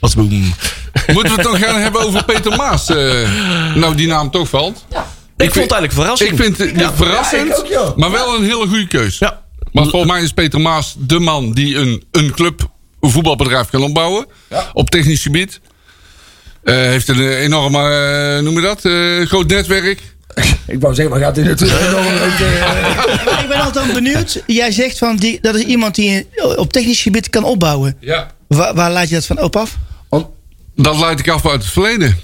Pas 0.00 0.14
boem. 0.14 0.54
Moeten 1.12 1.34
we 1.36 1.42
het 1.42 1.50
nog 1.50 1.58
gaan 1.58 1.80
hebben 1.80 2.00
over 2.00 2.24
Peter 2.24 2.56
Maas? 2.56 2.88
eh, 2.88 3.74
nou, 3.74 3.94
die 3.94 4.06
naam 4.06 4.30
toch 4.30 4.48
valt. 4.48 4.84
Ik 5.38 5.52
vond 5.52 5.70
het 5.70 5.72
eigenlijk 5.72 5.92
verrassing. 5.92 6.30
Ik 6.30 6.36
vind 6.36 6.58
het 6.58 6.80
Ja, 6.80 6.94
verrassend, 6.94 7.76
ook, 7.76 7.96
maar 7.96 8.10
wel 8.10 8.34
een 8.34 8.42
hele 8.42 8.66
goede 8.66 8.86
keus. 8.86 9.18
Ja. 9.18 9.42
Maar 9.72 9.86
volgens 9.86 10.12
mij 10.12 10.22
is 10.22 10.32
Peter 10.32 10.60
Maas 10.60 10.94
de 10.98 11.18
man 11.18 11.52
die 11.52 11.76
een, 11.76 12.04
een 12.10 12.30
club, 12.30 12.70
een 13.00 13.10
voetbalbedrijf 13.10 13.70
kan 13.70 13.82
opbouwen. 13.82 14.26
Op 14.72 14.90
technisch 14.90 15.22
gebied. 15.22 15.60
Eh, 16.62 16.74
heeft 16.74 17.08
een 17.08 17.28
enorme, 17.28 17.78
eh, 17.78 18.42
noem 18.42 18.54
je 18.54 18.60
dat, 18.60 18.84
eh, 18.84 19.26
groot 19.26 19.46
netwerk. 19.46 20.00
Ik 20.66 20.80
wou 20.80 20.94
zeggen, 20.94 21.14
maar 21.14 21.24
gaat 21.24 21.36
hij 21.36 21.44
natuurlijk 21.44 21.80
Ik 23.42 23.48
ben 23.48 23.60
altijd 23.60 23.92
benieuwd. 23.92 24.42
Jij 24.46 24.70
zegt 24.70 24.98
van 24.98 25.16
die, 25.16 25.38
dat 25.40 25.54
is 25.54 25.62
iemand 25.62 25.94
die 25.94 26.26
op 26.56 26.72
technisch 26.72 27.02
gebied 27.02 27.30
kan 27.30 27.44
opbouwen. 27.44 27.96
Ja. 28.00 28.30
Waar, 28.48 28.74
waar 28.74 28.90
laat 28.90 29.08
je 29.08 29.14
dat 29.14 29.26
van 29.26 29.42
op 29.42 29.56
af? 29.56 29.76
Dat 30.74 30.98
leid 30.98 31.18
ik 31.18 31.28
af 31.28 31.46
uit 31.46 31.62
het 31.62 31.72
verleden. 31.72 32.16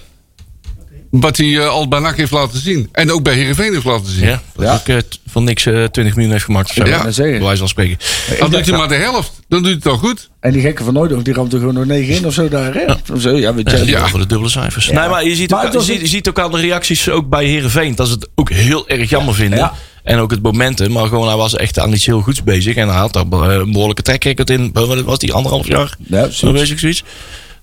Wat 1.20 1.36
hij 1.36 1.58
eh, 1.58 1.68
al 1.68 1.88
bij 1.88 1.98
NAC 2.00 2.16
heeft 2.16 2.30
laten 2.30 2.58
zien. 2.60 2.88
En 2.92 3.12
ook 3.12 3.22
bij 3.22 3.34
Heerenveen 3.34 3.72
heeft 3.72 3.84
laten 3.84 4.06
zien. 4.12 4.26
Ja, 4.26 4.42
dat 4.54 4.64
Ja. 4.64 4.74
ook 4.74 4.88
eh, 4.88 4.96
van 5.26 5.44
niks 5.44 5.66
eh, 5.66 5.72
20 5.84 6.14
miljoen 6.14 6.32
heeft 6.32 6.44
gemaakt. 6.44 6.68
Zo. 6.70 6.84
Ja. 6.84 7.02
dat 7.02 7.14
zeggen. 7.14 7.34
Bij 7.34 7.42
wijze 7.44 7.58
van 7.58 7.68
spreken. 7.68 7.96
Dan 8.38 8.50
doet 8.50 8.66
hij 8.66 8.78
maar 8.78 8.88
de 8.88 8.94
helft. 8.94 9.32
Dan 9.48 9.58
doet 9.62 9.66
hij 9.66 9.74
het 9.74 9.86
al 9.86 9.96
goed. 9.96 10.30
En 10.40 10.52
die 10.52 10.62
gekke 10.62 10.84
van 10.84 10.92
Nooit 10.94 11.24
die 11.24 11.34
ramt 11.34 11.52
er 11.52 11.58
gewoon 11.58 11.74
nog 11.74 11.84
negen 11.84 12.14
in 12.14 12.26
of 12.26 12.34
zo 12.34 12.48
daar, 12.48 12.74
hè? 12.74 13.18
Zo, 13.18 13.30
ja, 13.36 13.54
weet 13.54 13.70
je. 13.70 13.84
Ja. 13.86 14.08
Voor 14.08 14.18
de 14.18 14.26
dubbele 14.26 14.50
cijfers. 14.50 14.90
Nee, 14.90 15.08
maar 15.08 15.24
je 15.24 15.34
ziet, 15.34 15.50
Maar 15.50 15.66
ook, 15.66 15.72
je, 15.72 15.80
ziet, 15.80 15.94
een- 15.96 16.00
je 16.02 16.08
ziet 16.08 16.28
ook 16.28 16.38
aan 16.38 16.50
de 16.50 16.60
reacties 16.60 17.08
ook 17.08 17.28
bij 17.28 17.44
Herenveen 17.46 17.94
dat 17.94 18.06
ze 18.08 18.12
het 18.14 18.28
ook 18.34 18.50
heel 18.50 18.88
erg 18.88 19.10
jammer 19.10 19.34
vinden. 19.34 19.58
Ja. 19.58 19.72
En 20.02 20.18
ook 20.18 20.30
het 20.30 20.42
momentum. 20.42 20.92
Maar 20.92 21.06
gewoon, 21.08 21.26
hij 21.28 21.36
was 21.36 21.56
echt 21.56 21.78
aan 21.78 21.92
iets 21.92 22.06
heel 22.06 22.20
goeds 22.20 22.42
bezig. 22.42 22.76
En 22.76 22.88
hij 22.88 22.96
had 22.98 23.12
daar 23.12 23.24
een 23.32 23.72
behoorlijke 23.72 24.02
track 24.02 24.24
record 24.24 24.50
in. 24.50 24.70
Wat 24.72 25.00
was 25.00 25.18
die 25.18 25.32
anderhalf 25.32 25.66
jaar? 25.66 25.96
Ja, 26.06 26.24
Zo 26.24 26.30
zoiets. 26.30 26.60
bezig 26.60 26.78
zoiets. 26.78 27.02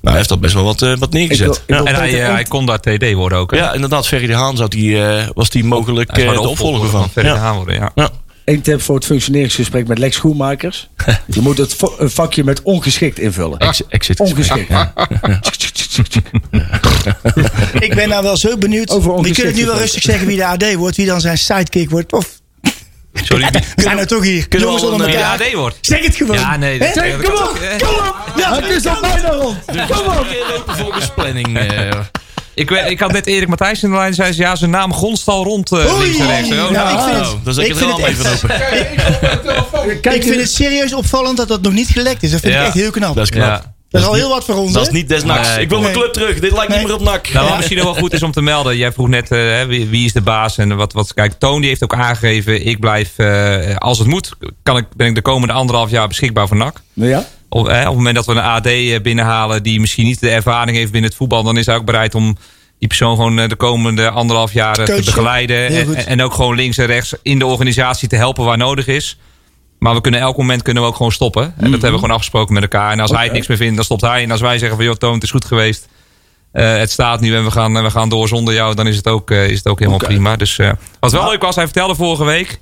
Nou, 0.02 0.16
hij 0.16 0.16
heeft 0.16 0.30
dat 0.30 0.40
best 0.40 0.54
wel 0.54 0.64
wat, 0.64 0.82
eh, 0.82 0.98
wat 0.98 1.12
neergezet. 1.14 1.48
Ik 1.48 1.54
wil- 1.68 1.78
ik 1.78 1.84
wil- 1.86 1.86
ja. 1.86 1.92
En 1.92 1.96
hij, 1.96 2.22
eh, 2.24 2.34
hij 2.34 2.44
kon 2.44 2.66
daar 2.66 2.80
TD 2.80 3.14
worden 3.14 3.38
ook. 3.38 3.52
hè? 3.52 3.58
ja, 3.58 3.74
inderdaad. 3.74 4.08
Ferry 4.08 4.28
de 4.28 4.34
Haan 4.34 4.58
zou 4.58 4.70
die, 4.70 5.04
eh, 5.06 5.28
was 5.34 5.50
die 5.50 5.64
mogelijk 5.64 6.10
eh, 6.18 6.32
de 6.34 6.40
opvolger 6.40 6.90
van. 6.90 7.10
Ferry 7.10 7.30
de. 7.30 7.36
Haan 7.38 7.56
worden, 7.56 7.76
ja. 7.76 7.92
Ja. 7.96 8.10
Eén 8.46 8.62
tip 8.62 8.82
voor 8.82 8.96
het 8.96 9.06
functioneringsgesprek 9.06 9.88
met 9.88 9.98
Lex 9.98 10.16
Schoenmakers. 10.16 10.90
Je 11.36 11.42
moet 11.42 11.58
het 11.58 11.76
vakje 12.00 12.44
met 12.44 12.62
ongeschikt 12.62 13.20
invullen. 13.20 13.58
Ex- 13.60 13.82
Exit. 13.88 14.20
Ongeschikt. 14.20 14.68
Ja. 14.70 14.94
Ik 17.80 17.96
ben 17.96 18.10
nou 18.10 18.24
wel 18.24 18.38
zo 18.38 18.58
benieuwd. 18.58 18.90
Je 18.92 19.02
kunt 19.22 19.38
het 19.38 19.56
nu 19.56 19.66
wel 19.66 19.78
rustig 19.78 20.02
zeggen 20.04 20.28
wie 20.28 20.38
de 20.38 20.46
AD 20.46 20.74
wordt, 20.76 20.98
wie 20.98 21.06
dan 21.06 21.22
zijn 21.22 21.38
sidekick 21.38 21.90
wordt. 21.90 22.14
Of 22.14 22.41
Sorry, 23.14 23.48
we 23.76 23.82
zijn 23.82 23.96
nou 23.96 24.08
toch 24.08 24.24
hier. 24.24 24.48
Kunnen 24.48 24.68
we 24.70 24.74
Jongens 24.76 24.92
onder 24.94 25.10
elkaar. 25.10 25.42
AD 25.48 25.54
wordt. 25.54 25.78
Zeg 25.82 26.06
het 26.06 26.16
gewoon. 26.16 26.36
Ja, 26.40 26.58
nee. 26.58 26.80
Dat- 26.80 26.92
kom 26.94 27.34
op, 27.34 27.60
kom 27.80 27.96
op. 28.08 28.16
Ja, 28.38 28.56
Het 28.56 28.70
is 28.70 28.86
al 28.88 29.02
bijna 29.02 29.30
rond. 29.30 29.58
Kom 29.66 30.06
op. 30.08 30.26
lopen 30.56 30.76
volgens 30.78 31.10
planning. 31.16 31.58
eh. 31.60 31.90
Ik, 32.54 32.70
weet- 32.70 32.90
ik 32.90 33.00
had 33.00 33.12
net 33.12 33.26
Erik 33.28 33.48
Matthijs 33.48 33.84
in 33.84 33.90
de 33.90 33.96
lijn. 33.96 34.14
Zei 34.14 34.32
ze, 34.34 34.42
ja, 34.42 34.56
zijn 34.56 34.70
naam 34.72 34.94
gonst 34.94 35.28
al 35.28 35.44
rond 35.44 35.72
eh, 35.72 35.94
Oei. 35.94 36.04
links 36.04 36.20
en 36.20 36.28
rechts. 36.28 36.50
hè. 36.50 36.56
Nou, 36.56 36.94
ik 36.94 37.00
vind 37.04 37.26
Oh, 37.26 37.32
het, 37.34 37.46
dan 37.46 37.54
zet 37.54 37.66
ik 37.66 37.76
ik 37.76 37.80
het 37.80 37.98
even 38.08 38.26
echt- 38.26 38.44
open. 39.74 40.00
Kijk, 40.02 40.16
ik 40.16 40.24
vind 40.24 40.36
het 40.42 40.52
serieus 40.52 40.94
opvallend 40.94 41.38
dat 41.38 41.48
dat 41.48 41.62
nog 41.62 41.74
niet 41.74 41.88
gelekt 41.88 42.24
is. 42.24 42.32
Dat 42.32 42.40
vind 42.40 42.54
Ja. 42.54 42.60
ik 42.60 42.66
echt 42.66 42.76
heel 42.76 42.92
knap. 42.92 43.16
Dat 43.16 43.24
is 43.24 43.30
knap. 43.30 43.46
Ja. 43.64 43.74
Dat 43.92 44.02
is 44.02 44.08
al 44.08 44.14
heel 44.14 44.30
wat 44.30 44.46
voor 44.46 44.56
ons. 44.56 44.74
Dat 44.74 44.88
is 44.88 44.94
niet 44.94 45.10
des 45.10 45.24
nachts. 45.24 45.48
Nee, 45.48 45.64
ik 45.64 45.70
wil 45.70 45.82
mijn 45.82 45.94
club 45.94 46.14
terug. 46.14 46.40
Dit 46.40 46.52
lijkt 46.52 46.72
niet 46.72 46.84
meer 46.84 46.94
op 46.94 47.02
nak. 47.02 47.32
Nou, 47.34 47.48
wat 47.48 47.56
misschien 47.56 47.78
nog 47.78 47.86
wel 47.86 47.96
goed 47.96 48.14
is 48.14 48.24
om 48.24 48.32
te 48.32 48.42
melden. 48.42 48.78
Jij 48.78 48.92
vroeg 48.92 49.08
net, 49.08 49.32
eh, 49.32 49.40
hè, 49.40 49.66
wie, 49.66 49.88
wie 49.88 50.06
is 50.06 50.14
de 50.14 50.22
baas 50.22 50.58
en 50.58 50.76
wat, 50.76 50.94
wat. 50.94 51.14
Kijk, 51.14 51.34
Toon 51.34 51.60
die 51.60 51.70
heeft 51.70 51.84
ook 51.84 51.94
aangegeven. 51.94 52.66
Ik 52.66 52.80
blijf, 52.80 53.18
eh, 53.18 53.76
als 53.76 54.00
het 54.00 54.08
moet, 54.08 54.34
kan 54.64 54.78
ik, 54.78 54.86
ben 54.96 55.08
ik 55.08 55.16
de 55.16 55.22
komende 55.22 55.54
anderhalf 55.54 55.90
jaar 55.90 56.08
beschikbaar 56.08 56.48
voor 56.48 56.58
NAC. 56.58 56.82
Ja? 56.94 57.26
Op, 57.50 57.66
hè, 57.66 57.80
op 57.80 57.86
het 57.86 57.96
moment 57.96 58.16
dat 58.16 58.26
we 58.26 58.32
een 58.32 58.38
AD 58.38 58.66
eh, 58.66 59.02
binnenhalen 59.02 59.64
die 59.64 59.80
misschien 59.80 60.06
niet 60.06 60.20
de 60.20 60.30
ervaring 60.30 60.78
heeft 60.78 60.92
binnen 60.92 61.10
het 61.10 61.20
voetbal, 61.20 61.44
dan 61.44 61.58
is 61.58 61.66
hij 61.66 61.76
ook 61.76 61.86
bereid 61.86 62.16
om 62.16 62.38
die 62.80 62.88
persoon 62.88 63.16
gewoon 63.16 63.36
de 63.36 63.56
komende 63.56 64.10
anderhalf 64.10 64.54
jaar 64.54 64.74
te 64.74 65.02
begeleiden. 65.06 65.68
En, 65.68 65.96
en 66.06 66.22
ook 66.22 66.34
gewoon 66.34 66.56
links 66.56 66.78
en 66.78 66.86
rechts 66.86 67.14
in 67.22 67.40
de 67.40 67.46
organisatie 67.46 68.08
te 68.08 68.16
helpen 68.16 68.46
waar 68.46 68.58
nodig 68.58 68.88
is. 68.88 69.18
Maar 69.84 69.94
we 69.94 70.02
kunnen 70.02 70.20
elk 70.20 70.38
moment 70.38 70.62
kunnen 70.62 70.84
we 70.84 70.90
ook 70.90 70.96
gewoon 70.96 71.12
stoppen. 71.12 71.44
En 71.44 71.54
dat 71.58 71.72
hebben 71.72 71.92
we 71.92 71.96
gewoon 71.98 72.12
afgesproken 72.16 72.54
met 72.54 72.64
elkaar. 72.64 72.92
En 72.92 73.00
als 73.00 73.12
hij 73.12 73.24
het 73.24 73.34
niks 73.34 73.48
meer 73.48 73.58
vindt, 73.58 73.76
dan 73.76 73.84
stopt 73.86 74.02
hij. 74.02 74.24
En 74.24 74.32
als 74.32 74.42
wij 74.42 74.58
zeggen 74.58 74.78
van 74.78 74.86
joh, 74.86 74.96
Toon, 74.96 75.14
het 75.14 75.24
is 75.24 75.32
goed 75.32 75.46
geweest. 75.46 75.88
Eh, 76.52 76.78
het 76.78 76.92
staat 76.92 77.20
nu 77.22 77.36
en 77.36 77.44
we 77.44 77.52
gaan, 77.52 77.84
we 77.84 77.90
gaan 77.92 78.10
door 78.10 78.28
zonder 78.28 78.54
jou. 78.54 78.76
Dan 78.76 78.88
is 78.88 78.96
het 78.96 79.08
ook, 79.08 79.32
eh, 79.32 79.50
is 79.50 79.58
het 79.58 79.68
ook 79.68 79.80
helemaal 79.80 80.00
prima. 80.00 80.36
Dus 80.36 80.58
eh, 80.60 80.72
wat 81.00 81.12
wel 81.12 81.30
leuk 81.30 81.42
was, 81.42 81.56
hij 81.56 81.64
vertelde 81.64 81.96
vorige 81.96 82.24
week. 82.24 82.60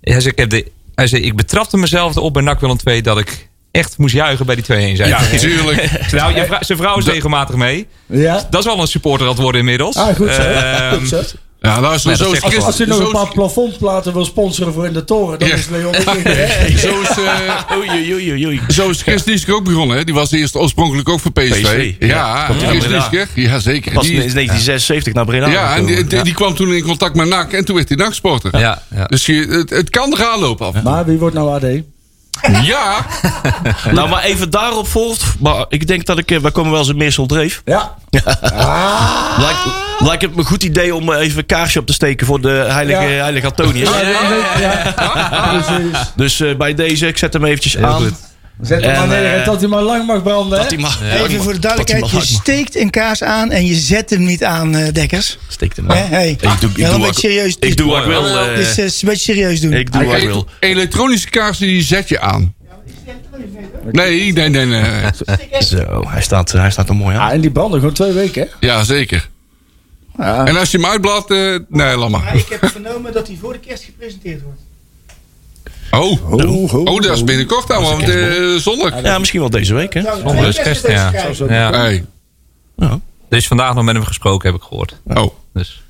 Hij 0.00 0.20
zei, 0.20 0.32
ik, 0.32 0.38
heb 0.38 0.50
de, 0.50 0.70
hij 0.94 1.06
zei, 1.06 1.22
ik 1.22 1.36
betrapte 1.36 1.76
mezelf 1.76 2.16
erop 2.16 2.32
bij 2.32 2.42
NAC 2.42 2.60
Willem 2.60 2.76
II 2.84 3.00
dat 3.00 3.18
ik 3.18 3.48
echt 3.70 3.98
moest 3.98 4.14
juichen 4.14 4.46
bij 4.46 4.54
die 4.54 4.64
2-1. 4.64 4.66
zei 4.96 5.08
Ja, 5.08 5.20
natuurlijk. 5.20 5.90
Nou, 6.10 6.34
je 6.34 6.44
vrou- 6.44 6.64
zijn 6.64 6.78
vrouw 6.78 6.96
is 6.98 7.06
regelmatig 7.06 7.54
mee. 7.56 7.86
Ja? 8.06 8.46
Dat 8.50 8.60
is 8.60 8.66
wel 8.66 8.80
een 8.80 8.86
supporter 8.86 9.26
dat 9.26 9.38
worden 9.38 9.60
inmiddels. 9.60 9.96
Ah, 9.96 10.16
goed 10.16 10.30
zo. 10.32 10.40
Ehm, 10.42 10.98
Goed 10.98 11.08
zo. 11.08 11.22
Ja, 11.60 11.80
luister, 11.80 12.16
zo 12.16 12.30
is 12.30 12.42
Als 12.62 12.76
je 12.76 12.86
nog 12.86 12.98
een 13.00 13.10
paar 13.10 13.32
plafondplaten 13.32 14.12
wil 14.12 14.24
sponsoren 14.24 14.72
voor 14.72 14.86
in 14.86 14.92
de 14.92 15.04
toren, 15.04 15.38
dan 15.38 15.48
Ja. 15.48 15.54
is 15.54 15.68
Leon. 15.68 15.94
Zo 16.78 17.00
is, 17.00 17.08
eh, 17.08 17.76
Oei, 17.76 17.88
oei, 17.90 18.12
oei, 18.14 18.30
oei, 18.32 18.46
oei. 18.46 18.60
zo 18.68 18.90
is 18.90 19.02
Chris 19.02 19.24
Nieske 19.24 19.54
ook 19.54 19.64
begonnen. 19.64 19.96
Hè? 19.96 20.04
Die 20.04 20.14
was 20.14 20.30
eerst 20.30 20.56
oorspronkelijk 20.56 21.08
ook 21.08 21.20
voor 21.20 21.32
PSV. 21.32 21.50
PSV, 21.62 21.94
Ja, 21.98 22.48
Chris. 23.08 23.26
Ja, 23.34 23.58
zeker. 23.58 23.92
Pas 23.92 24.06
in 24.06 24.10
Die, 24.10 24.32
1976 24.32 25.12
naar 25.12 25.24
Breda. 25.24 25.48
ja, 25.48 25.76
en 25.76 25.86
die, 26.22 26.34
kwam 26.34 26.54
toen 26.54 26.72
in 26.74 26.82
contact 26.82 27.14
met 27.14 27.28
NAC. 27.28 27.52
En 27.52 27.64
toen 27.64 27.76
werd 27.76 27.88
hij 27.88 27.96
NAC-sporter. 27.98 28.58
Ja, 28.58 28.82
ja. 28.94 29.04
Dus 29.04 29.26
je, 29.26 29.34
het, 29.50 29.70
het 29.70 29.90
kan 29.90 30.12
eraan 30.12 30.38
lopen 30.40 30.66
af. 30.66 30.82
Maar 30.82 31.04
wie 31.04 31.18
wordt 31.18 31.34
nou 31.34 31.50
AD? 31.54 31.82
Ja, 32.62 33.06
Nou, 33.92 34.08
maar 34.08 34.22
even 34.22 34.50
daarop 34.50 34.88
volgt. 34.88 35.24
Maar 35.38 35.64
ik 35.68 35.86
denk 35.86 36.06
dat 36.06 36.18
ik. 36.18 36.30
eh, 36.30 36.38
Wij 36.38 36.50
komen 36.50 36.70
wel 36.70 36.80
eens 36.80 36.88
in 36.88 36.96
Meersel 36.96 37.26
Dreef. 37.26 37.62
Ja. 37.64 37.94
Lijkt, 39.44 39.58
lijkt 39.98 40.22
het 40.22 40.32
me 40.34 40.38
een 40.40 40.44
goed 40.46 40.62
idee 40.64 40.94
om 40.94 41.12
eh, 41.12 41.20
even 41.20 41.38
een 41.38 41.46
kaarsje 41.46 41.78
op 41.78 41.86
te 41.86 41.92
steken 41.92 42.26
voor 42.26 42.40
de 42.40 42.48
heilige, 42.68 43.00
Ja. 43.02 43.08
heilige 43.22 43.46
Antonius. 43.46 43.88
ja. 44.60 45.48
Precies. 45.50 45.98
Dus 46.16 46.40
eh, 46.40 46.56
bij 46.56 46.74
deze, 46.74 47.06
ik 47.06 47.18
zet 47.18 47.32
hem 47.32 47.44
eventjes 47.44 47.74
Heel 47.74 47.86
aan. 47.86 47.94
goed. 47.94 48.14
Zet 48.60 48.80
hem 48.82 48.90
En, 48.90 48.98
maar 48.98 49.08
neer 49.08 49.24
eh, 49.24 49.38
en 49.38 49.44
dat 49.44 49.60
hij 49.60 49.68
maar 49.68 49.82
lang 49.82 50.06
mag 50.06 50.22
branden. 50.22 50.58
Dat 50.58 50.68
hij 50.70 50.78
mag. 50.78 51.02
Even 51.02 51.42
voor 51.42 51.52
de 51.52 51.58
duidelijkheid. 51.58 52.10
Je 52.10 52.20
steekt 52.20 52.76
een 52.76 52.90
kaars 52.90 53.22
aan 53.22 53.50
en 53.50 53.66
je 53.66 53.74
zet 53.74 54.10
hem 54.10 54.24
niet 54.24 54.44
aan, 54.44 54.74
eh, 54.76 54.92
Dekkers. 54.92 55.38
Steekt 55.48 55.76
hem 55.76 55.90
aan. 55.90 55.96
Hey. 55.96 56.30
Ik 56.30 56.40
doe, 56.60 56.70
ik 56.70 56.76
Wel 56.76 56.92
doe 56.96 57.06
wat- 57.06 57.16
serieus. 57.16 57.56
Ik 57.60 57.76
doe 57.76 57.90
wat 57.90 58.00
ik 58.00 58.06
wil. 58.06 58.38
eh, 58.38 58.54
Dus 58.56 58.78
eh, 58.78 58.84
een 58.84 58.90
beetje 59.00 59.16
serieus 59.34 59.60
doen. 59.60 59.72
Ik 59.72 59.92
doe 59.92 60.04
wat 60.04 60.16
ik 60.16 60.22
wil. 60.28 60.46
elektronische 60.60 61.30
kaarsen 61.30 61.66
die 61.66 61.82
zet 61.82 62.08
je 62.08 62.20
aan. 62.20 62.54
Nee, 63.92 64.32
nee, 64.32 64.48
nee, 64.48 64.66
nee. 64.66 64.82
Zo, 65.62 66.04
hij 66.08 66.22
staat, 66.22 66.52
hij 66.52 66.70
staat 66.70 66.88
er 66.88 66.94
mooi 66.96 67.16
aan. 67.16 67.30
en 67.30 67.40
die 67.40 67.50
branden 67.50 67.78
gewoon 67.80 67.94
twee 67.94 68.12
weken, 68.12 68.42
hè? 68.42 68.66
Ja, 68.66 68.84
zeker. 68.84 69.28
Ja. 70.18 70.46
En 70.46 70.56
als 70.56 70.70
je 70.70 70.76
hem 70.78 70.86
uitbladt, 70.86 71.30
eh 71.30 71.36
nee, 71.68 71.96
laat 71.96 71.98
Maar 71.98 72.10
maar. 72.10 72.36
ik 72.36 72.46
heb 72.60 72.70
vernomen 72.70 73.12
dat 73.12 73.26
hij 73.26 73.36
voor 73.40 73.52
de 73.52 73.58
kerst 73.58 73.84
gepresenteerd 73.84 74.42
wordt. 74.42 74.60
Oh, 75.90 76.18
Ho, 76.20 76.66
ho, 76.68 76.82
oh 76.82 77.00
dat 77.00 77.16
is 77.16 77.24
binnenkort 77.24 77.68
dan, 77.68 77.82
want 77.82 78.02
eh 78.08 78.54
zondag. 78.56 79.02
Ja, 79.02 79.18
misschien 79.18 79.40
wel 79.40 79.50
deze 79.50 79.74
week, 79.74 79.94
hè? 79.94 80.02
Zonder 80.02 80.54
de 80.54 80.62
kerst, 80.62 80.86
ja. 80.88 81.12
ja. 81.48 81.70
Hey. 81.70 82.04
Er 83.28 83.36
is 83.36 83.46
vandaag 83.46 83.74
nog 83.74 83.84
met 83.84 83.94
hem 83.94 84.04
gesproken, 84.04 84.50
heb 84.50 84.60
ik 84.60 84.66
gehoord. 84.66 84.94
Oh. 85.06 85.34
Dus 85.54 85.82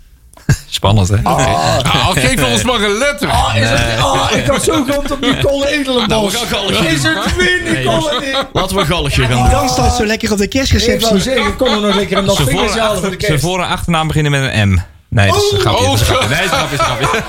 spannend, 0.69 1.09
hè? 1.09 1.17
Ah, 1.23 2.09
geef 2.11 2.53
ons 2.53 2.63
maar 2.63 2.81
een 2.81 2.99
letter. 2.99 3.29
Oh, 3.29 4.31
ik 4.37 4.47
had 4.47 4.65
zo 4.65 4.85
gehoopt 4.85 5.11
op 5.11 5.21
Nicole 5.21 5.69
Edelenbos. 5.69 6.33
Nou, 6.51 6.73
Is 6.87 7.03
het 7.03 7.37
weer 7.37 7.61
Nicole 7.75 8.21
nee, 8.21 8.33
Laten 8.53 8.75
we 8.77 8.81
een 8.83 8.87
galletje 8.87 9.23
gaan 9.25 9.43
doen. 9.43 9.51
Dan 9.51 9.69
staat 9.69 9.97
zo 9.97 10.05
lekker 10.07 10.33
op 10.33 10.39
de 10.39 10.45
Ik 10.45 10.53
wou 10.53 10.65
kerstreceptie. 10.67 11.21
zeggen, 11.21 11.47
ik 11.47 11.57
kon 11.57 11.69
er 11.73 11.81
nog 11.81 11.95
lekker 11.95 12.19
een 12.19 12.25
nog 12.25 12.37
Zijn 12.37 12.49
vingertje 12.49 12.81
halen 12.81 12.95
voor 12.99 13.03
voor, 13.09 13.17
de 13.17 13.21
zijn 13.21 13.31
kerst. 13.33 13.45
voor- 13.45 13.61
en 13.63 13.69
achternaam 13.69 14.07
beginnen 14.07 14.33
met 14.33 14.53
een 14.55 14.69
M. 14.69 14.79
Nee, 15.19 15.31
dat 15.31 15.43
is 15.43 15.53
een 15.53 15.61
grapje. 15.61 15.85
oh. 15.87 15.97
grapje. 15.97 16.29
Nee, 16.29 16.49
dat 16.49 16.59
is 16.73 16.79
een 16.79 16.85
grapje. 16.85 17.07
is. 17.17 17.23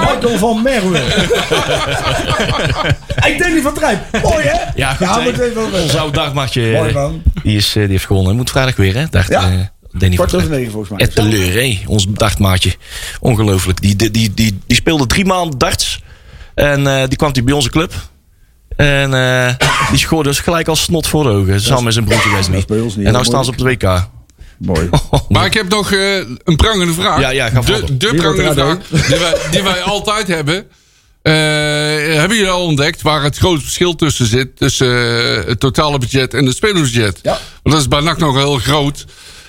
Michael 0.14 0.38
van 0.38 0.62
Merwe. 0.62 0.98
ik 3.30 3.38
denk 3.38 3.54
niet 3.54 3.62
van 3.62 3.74
Trijp. 3.74 3.98
Mooi, 4.22 4.44
hè? 4.44 4.58
Ja, 4.74 4.94
goed. 4.94 5.06
Ja. 5.06 5.20
Ons 5.82 5.96
oude 5.96 6.12
dagmaatje, 6.18 6.72
Mooi, 6.72 6.88
eh, 6.88 6.94
man. 6.94 7.22
die, 7.42 7.56
is, 7.56 7.68
eh, 7.68 7.74
die 7.82 7.90
heeft 7.90 8.06
gewonnen. 8.06 8.36
Moet 8.36 8.50
vrijdag 8.50 8.76
weer, 8.76 8.94
hè? 8.94 9.04
Dacht, 9.10 9.28
Ja. 9.28 9.50
eh, 9.50 9.58
Danny 9.92 10.14
Kwart 10.14 10.34
over 10.34 10.50
negen, 10.50 10.70
volgens 10.70 10.90
mij. 10.90 11.00
Het 11.04 11.14
teleur? 11.14 11.78
Ons 11.86 12.06
dachtmaatje. 12.08 12.74
Ongelooflijk. 13.20 13.80
Die, 13.80 13.96
die, 13.96 14.10
die, 14.10 14.34
die, 14.34 14.58
die 14.66 14.76
speelde 14.76 15.06
drie 15.06 15.24
maanden 15.24 15.58
darts. 15.58 16.02
En 16.54 16.86
eh, 16.86 17.08
die 17.08 17.16
kwam 17.16 17.32
bij 17.44 17.54
onze 17.54 17.70
club. 17.70 17.92
En 18.76 19.14
eh, 19.14 19.54
die 19.90 19.98
schoorde 19.98 20.28
dus 20.28 20.40
gelijk 20.40 20.68
als 20.68 20.82
snot 20.82 21.06
voor 21.06 21.22
de 21.22 21.28
ogen. 21.28 21.60
Samen 21.60 21.84
met 21.84 21.92
zijn 21.92 22.04
broertje 22.04 22.30
Wesley. 22.30 22.64
niet 22.68 22.96
En 23.06 23.12
nou 23.12 23.24
staan 23.24 23.44
ze 23.44 23.50
op 23.50 23.56
het 23.58 23.66
WK. 23.66 24.08
Mooi. 24.58 24.88
Maar 25.28 25.46
ik 25.46 25.54
heb 25.54 25.68
nog 25.68 25.92
eh, 25.92 26.16
een 26.44 26.56
prangende 26.56 26.92
vraag. 26.92 27.20
Ja, 27.20 27.28
ja, 27.30 27.48
ga 27.48 27.60
de, 27.60 27.96
de 27.96 28.14
prangende 28.14 28.52
vraag 28.52 28.78
die 29.08 29.18
wij, 29.18 29.36
die 29.50 29.62
wij 29.62 29.82
altijd 29.94 30.26
hebben. 30.26 30.66
Eh, 31.22 31.32
hebben 32.18 32.36
jullie 32.36 32.50
al 32.50 32.64
ontdekt 32.64 33.02
waar 33.02 33.22
het 33.22 33.36
grote 33.38 33.60
verschil 33.60 33.94
tussen 33.94 34.26
zit? 34.26 34.56
Tussen 34.56 34.88
eh, 34.88 35.44
het 35.46 35.60
totale 35.60 35.98
budget 35.98 36.34
en 36.34 36.46
het 36.46 36.56
spelersbudget? 36.56 37.18
Ja. 37.22 37.30
Want 37.62 37.74
dat 37.74 37.80
is 37.80 37.88
bij 37.88 38.00
NAC 38.00 38.18
nog 38.18 38.36
heel 38.36 38.58
groot. 38.58 39.04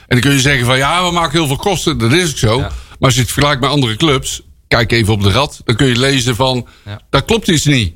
dan 0.07 0.19
kun 0.19 0.31
je 0.31 0.39
zeggen 0.39 0.65
van 0.65 0.77
ja, 0.77 1.05
we 1.05 1.11
maken 1.11 1.31
heel 1.37 1.47
veel 1.47 1.55
kosten. 1.55 1.97
Dat 1.97 2.11
is 2.11 2.29
ook 2.29 2.37
zo. 2.37 2.59
Maar 2.59 2.69
als 2.99 3.13
je 3.13 3.21
het 3.21 3.31
vergelijkt 3.31 3.61
met 3.61 3.69
andere 3.69 3.95
clubs, 3.95 4.41
kijk 4.67 4.91
even 4.91 5.13
op 5.13 5.23
de 5.23 5.31
rad. 5.31 5.61
Dan 5.65 5.75
kun 5.75 5.87
je 5.87 5.97
lezen 5.97 6.35
van, 6.35 6.67
Ja. 6.85 7.01
dat 7.09 7.25
klopt 7.25 7.47
iets 7.47 7.65
niet. 7.65 7.93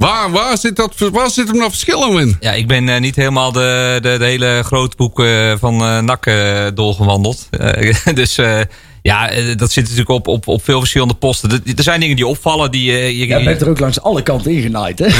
Waar, 0.00 0.30
waar, 0.30 0.58
zit 0.58 0.76
dat, 0.76 0.94
waar 1.12 1.30
zit 1.30 1.48
hem 1.48 1.58
dat 1.58 1.68
verschil 1.70 2.18
in? 2.18 2.36
Ja, 2.40 2.52
ik 2.52 2.66
ben 2.66 2.88
eh, 2.88 3.00
niet 3.00 3.16
helemaal 3.16 3.52
de, 3.52 3.98
de, 4.02 4.16
de 4.18 4.24
hele 4.24 4.62
grootboek 4.64 5.20
eh, 5.20 5.52
van 5.58 5.80
eh 5.82 5.98
NAC 5.98 6.26
eh, 6.26 6.66
doorgewandeld. 6.74 7.48
Eh, 7.50 7.96
dus 8.14 8.38
eh, 8.38 8.60
ja, 9.02 9.30
dat 9.56 9.72
zit 9.72 9.82
natuurlijk 9.84 10.10
op, 10.10 10.28
op, 10.28 10.48
op 10.48 10.64
veel 10.64 10.78
verschillende 10.78 11.14
posten. 11.14 11.50
Er- 11.50 11.60
Er 11.76 11.82
zijn 11.82 12.00
dingen 12.00 12.16
die 12.16 12.26
opvallen 12.26 12.70
die... 12.70 12.92
eh, 12.92 13.08
je, 13.18 13.26
Jij 13.26 13.44
bent 13.44 13.60
er 13.60 13.68
ook 13.68 13.78
langs 13.80 14.00
alle 14.00 14.22
kanten 14.22 14.50
ingenaaid, 14.50 14.98
hè? 14.98 15.06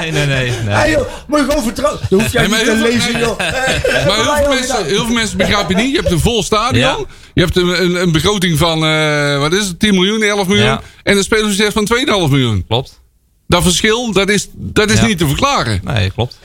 Nee, 0.00 0.10
nee, 0.12 0.26
nee. 0.26 0.50
nee. 0.64 0.74
Hey, 0.74 0.90
joh, 0.90 1.06
moet 1.26 1.38
je 1.38 1.44
gewoon 1.44 1.62
vertrouwen. 1.62 2.00
Dan 2.10 2.20
hoef 2.20 2.32
jij 2.32 2.46
Nee, 2.46 2.50
niet 2.50 2.64
te 2.66 2.70
heel 2.72 2.76
veel- 2.80 2.92
lezen, 2.92 3.18
joh. 3.18 3.38
Maar 4.06 4.16
heel 4.24 4.34
veel, 4.44 4.48
mensen, 4.54 4.84
heel 4.86 5.04
veel 5.04 5.14
mensen 5.14 5.36
begrijpen 5.36 5.76
niet. 5.76 5.90
Je 5.90 5.96
hebt 6.00 6.10
een 6.10 6.20
vol 6.20 6.42
stadion. 6.42 6.80
Ja. 6.84 6.96
Je 7.34 7.40
hebt 7.42 7.56
een, 7.56 7.82
een, 7.82 8.02
een 8.02 8.12
begroting 8.12 8.58
van, 8.58 8.84
eh, 8.86 9.38
wat 9.38 9.52
is 9.52 9.66
het, 9.66 9.78
10 9.80 9.94
miljoen, 9.94 10.22
11 10.22 10.46
miljoen. 10.46 10.64
Ja. 10.66 10.80
En 11.02 11.16
een 11.16 11.22
spelersbudget 11.22 11.72
van 11.72 11.88
2,5 12.26 12.30
miljoen. 12.30 12.64
Klopt. 12.68 13.00
Dat 13.48 13.62
verschil, 13.62 14.12
dat 14.12 14.28
is, 14.28 14.48
dat 14.52 14.90
is 14.90 15.00
Ja. 15.00 15.06
niet 15.06 15.18
te 15.18 15.26
verklaren. 15.26 15.80
Nee, 15.84 16.10
klopt. 16.10 16.38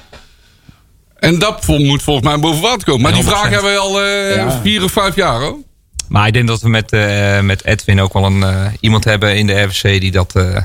En 1.19 1.39
dat 1.39 1.67
moet 1.67 2.01
volgens 2.03 2.25
mij 2.27 2.39
boven 2.39 2.61
water 2.61 2.83
komen. 2.85 3.01
Maar 3.01 3.11
die 3.13 3.23
100%. 3.23 3.25
vraag 3.39 3.49
hebben 3.49 3.71
we 3.71 3.77
al 3.77 4.01
eh, 4.01 4.35
Ja. 4.35 4.59
vier 4.61 4.83
of 4.83 4.91
vijf 4.91 5.15
jaar 5.15 5.39
hoor. 5.41 5.57
Maar 6.07 6.27
ik 6.27 6.33
denk 6.33 6.47
dat 6.47 6.61
we 6.61 6.69
met, 6.69 6.91
eh, 6.91 7.39
met 7.39 7.65
Edwin 7.65 8.01
ook 8.01 8.13
wel 8.13 8.25
een, 8.25 8.43
eh, 8.43 8.65
iemand 8.79 9.03
hebben 9.03 9.35
in 9.37 9.47
de 9.47 9.61
RVC 9.61 10.01
die 10.01 10.11
dat 10.11 10.35
eh, 10.35 10.57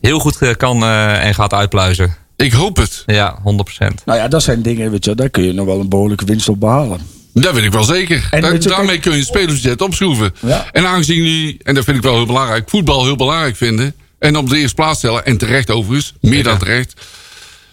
heel 0.00 0.18
goed 0.18 0.56
kan 0.56 0.82
eh, 0.82 1.24
en 1.26 1.34
gaat 1.34 1.52
uitpluizen. 1.52 2.16
Ik 2.36 2.52
hoop 2.52 2.76
het. 2.76 3.02
Ja, 3.06 3.38
100%. 3.42 4.02
Nou 4.04 4.18
ja, 4.18 4.28
dat 4.28 4.42
zijn 4.42 4.62
dingen, 4.62 4.90
weet 4.90 5.04
je, 5.04 5.14
daar 5.14 5.28
kun 5.30 5.42
je 5.44 5.52
nog 5.52 5.66
wel 5.66 5.80
een 5.80 5.88
behoorlijke 5.88 6.24
winst 6.24 6.48
op 6.48 6.60
behalen. 6.60 7.00
Dat 7.34 7.54
weet 7.54 7.64
ik 7.64 7.72
wel 7.72 7.84
zeker. 7.84 8.28
En 8.30 8.40
Da- 8.40 8.50
weet 8.50 8.62
je, 8.62 8.68
daarmee 8.68 8.88
kijk- 8.88 9.00
kun 9.02 9.10
je 9.12 9.18
het 9.18 9.26
spelersbudget 9.26 9.80
opschroeven. 9.82 10.34
Ja. 10.40 10.66
En 10.72 10.86
aangezien 10.86 11.16
jullie, 11.16 11.56
en 11.62 11.74
dat 11.74 11.84
vind 11.84 11.96
ik 11.96 12.02
wel 12.02 12.14
heel 12.14 12.26
belangrijk, 12.26 12.70
voetbal 12.70 13.04
heel 13.04 13.16
belangrijk 13.16 13.56
vinden. 13.56 13.94
En 14.18 14.36
op 14.36 14.48
de 14.48 14.58
eerste 14.58 14.74
plaats 14.74 14.98
stellen, 14.98 15.24
en 15.24 15.38
terecht 15.38 15.70
overigens, 15.70 16.14
meer 16.20 16.42
dan 16.44 16.58
terecht. 16.58 17.00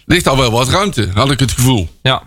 Ligt 0.04 0.26
al 0.28 0.36
wel 0.36 0.50
wat 0.50 0.68
ruimte, 0.68 1.08
had 1.14 1.30
ik 1.30 1.40
het 1.40 1.52
gevoel. 1.52 1.88
Ja. 2.02 2.22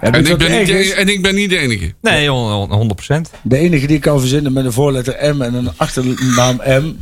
En 0.00 0.14
ik, 0.14 0.38
ben 0.38 0.50
niet 0.58 0.66
de, 0.66 0.94
en 0.94 1.08
ik 1.08 1.22
ben 1.22 1.34
niet 1.34 1.50
de 1.50 1.58
enige. 1.58 1.94
Nee, 2.00 2.28
hon- 2.28 2.96
100%. 3.16 3.20
De 3.42 3.56
enige 3.56 3.86
die 3.86 3.96
ik 3.96 4.02
kan 4.02 4.20
verzinnen 4.20 4.52
met 4.52 4.64
een 4.64 4.72
voorletter 4.72 5.34
M 5.36 5.42
en 5.42 5.54
een 5.54 5.70
achternaam 5.76 6.60
M. 6.66 6.96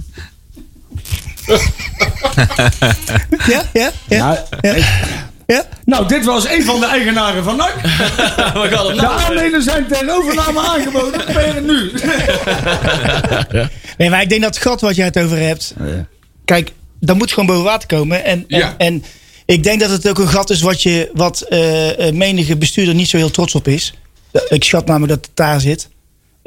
Ja, 3.47 3.65
ja, 3.73 3.93
ja. 4.09 4.19
Nou, 4.19 4.39
ja. 4.61 4.85
Nou, 5.85 6.09
dit 6.09 6.25
was 6.25 6.49
een 6.49 6.65
van 6.65 6.81
de 6.81 6.87
eigenaren 6.87 7.45
van 7.45 7.57
NAC. 7.57 7.75
We 8.63 8.69
gaan 8.71 8.87
hem 8.87 8.97
De 8.97 9.09
aandelen 9.09 9.63
zijn 9.63 9.87
ter 9.87 10.17
overname 10.17 10.61
aangeboden 10.61 11.25
per 11.25 11.63
nu. 11.63 11.93
Nee, 13.99 14.11
maar 14.11 14.23
ik 14.23 14.29
denk 14.29 14.43
dat 14.43 14.55
het 14.55 14.65
gat 14.65 14.81
wat 14.81 14.97
jij 14.97 15.05
het 15.05 15.19
over 15.19 15.39
hebt. 15.39 15.75
Kijk, 16.45 16.73
dat 17.01 17.17
moet 17.17 17.31
gewoon 17.31 17.47
boven 17.47 17.65
water 17.65 17.89
komen. 17.89 18.25
En, 18.25 18.45
en, 18.49 18.59
Ja. 18.59 18.75
en 18.79 19.05
ik 19.45 19.63
denk 19.63 19.81
dat 19.81 19.91
het 19.91 20.09
ook 20.09 20.19
een 20.19 20.29
gat 20.29 20.51
is 20.51 20.61
wat, 20.61 20.83
je, 20.83 21.11
wat 21.15 21.41
eh, 21.41 22.07
eh, 22.09 22.15
menige 22.15 22.57
bestuurder 22.57 22.95
niet 22.95 23.09
zo 23.09 23.17
heel 23.17 23.31
trots 23.31 23.55
op 23.55 23.69
is. 23.69 23.95
Ik 24.49 24.65
schat 24.65 24.87
namelijk 24.87 25.13
dat 25.13 25.27
het 25.27 25.37
daar 25.37 25.61
zit. 25.61 25.89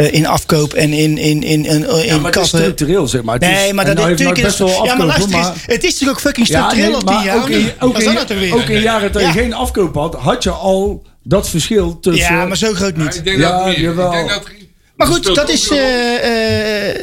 Eh, 0.07 0.13
in 0.13 0.25
afkoop 0.27 0.73
en 0.73 0.93
in, 0.93 1.17
in, 1.17 1.43
in, 1.43 1.65
in, 1.65 1.65
in 1.65 1.79
Ja, 1.81 1.87
maar 1.87 1.97
het 1.97 2.25
is 2.25 2.31
kassen. 2.41 2.59
structureel, 2.59 3.07
zeg 3.07 3.21
maar. 3.23 3.33
Het 3.35 3.43
is- 3.43 3.49
Nee, 3.49 3.73
maar 3.73 3.85
dat 3.85 3.95
nou 3.95 4.11
is 4.11 4.19
heeft 4.19 4.29
NAC 4.29 4.37
natuurlijk. 4.43 4.57
best 4.67 4.75
wel 4.77 4.85
ja, 4.85 4.95
maar 4.95 5.07
luister 5.07 5.35
eens. 5.37 5.47
Het 5.65 5.83
is 5.83 5.97
toch 5.97 6.09
ook 6.09 6.19
fucking 6.19 6.47
Ja, 6.47 6.53
structureel 6.59 6.87
nee, 6.91 6.95
op 6.99 7.07
die 7.07 7.15
maar 7.15 7.25
jaar? 7.25 7.37
ook 7.37 7.49
in, 7.49 7.71
ook, 7.79 7.93
Wat 7.93 8.01
is 8.01 8.07
in, 8.07 8.13
dat 8.15 8.27
nou 8.27 8.39
toch 8.41 8.49
weer? 8.49 8.53
ook 8.63 8.69
in 8.69 8.81
jaren 8.81 9.11
dat 9.11 9.21
je 9.21 9.27
Ja. 9.27 9.33
geen 9.33 9.53
afkoop 9.53 9.95
had, 9.95 10.15
had 10.15 10.43
je 10.43 10.49
al 10.49 11.03
dat 11.23 11.49
verschil 11.49 11.99
tussen... 11.99 12.33
Ja, 12.35 12.45
maar 12.45 12.57
zo 12.57 12.73
groot 12.73 12.97
niet. 12.97 13.15
Ik 13.15 13.23
denk 13.23 13.37
Ja, 13.37 13.51
dat 13.57 13.65
meer. 13.65 13.77
Ik 13.77 13.95
denk 13.95 14.29
dat, 14.29 14.43
Maar 14.95 15.07
goed, 15.07 15.35
dat 15.35 15.49
is 15.49 15.69
eh, 15.69 16.15
eh, 16.89 16.95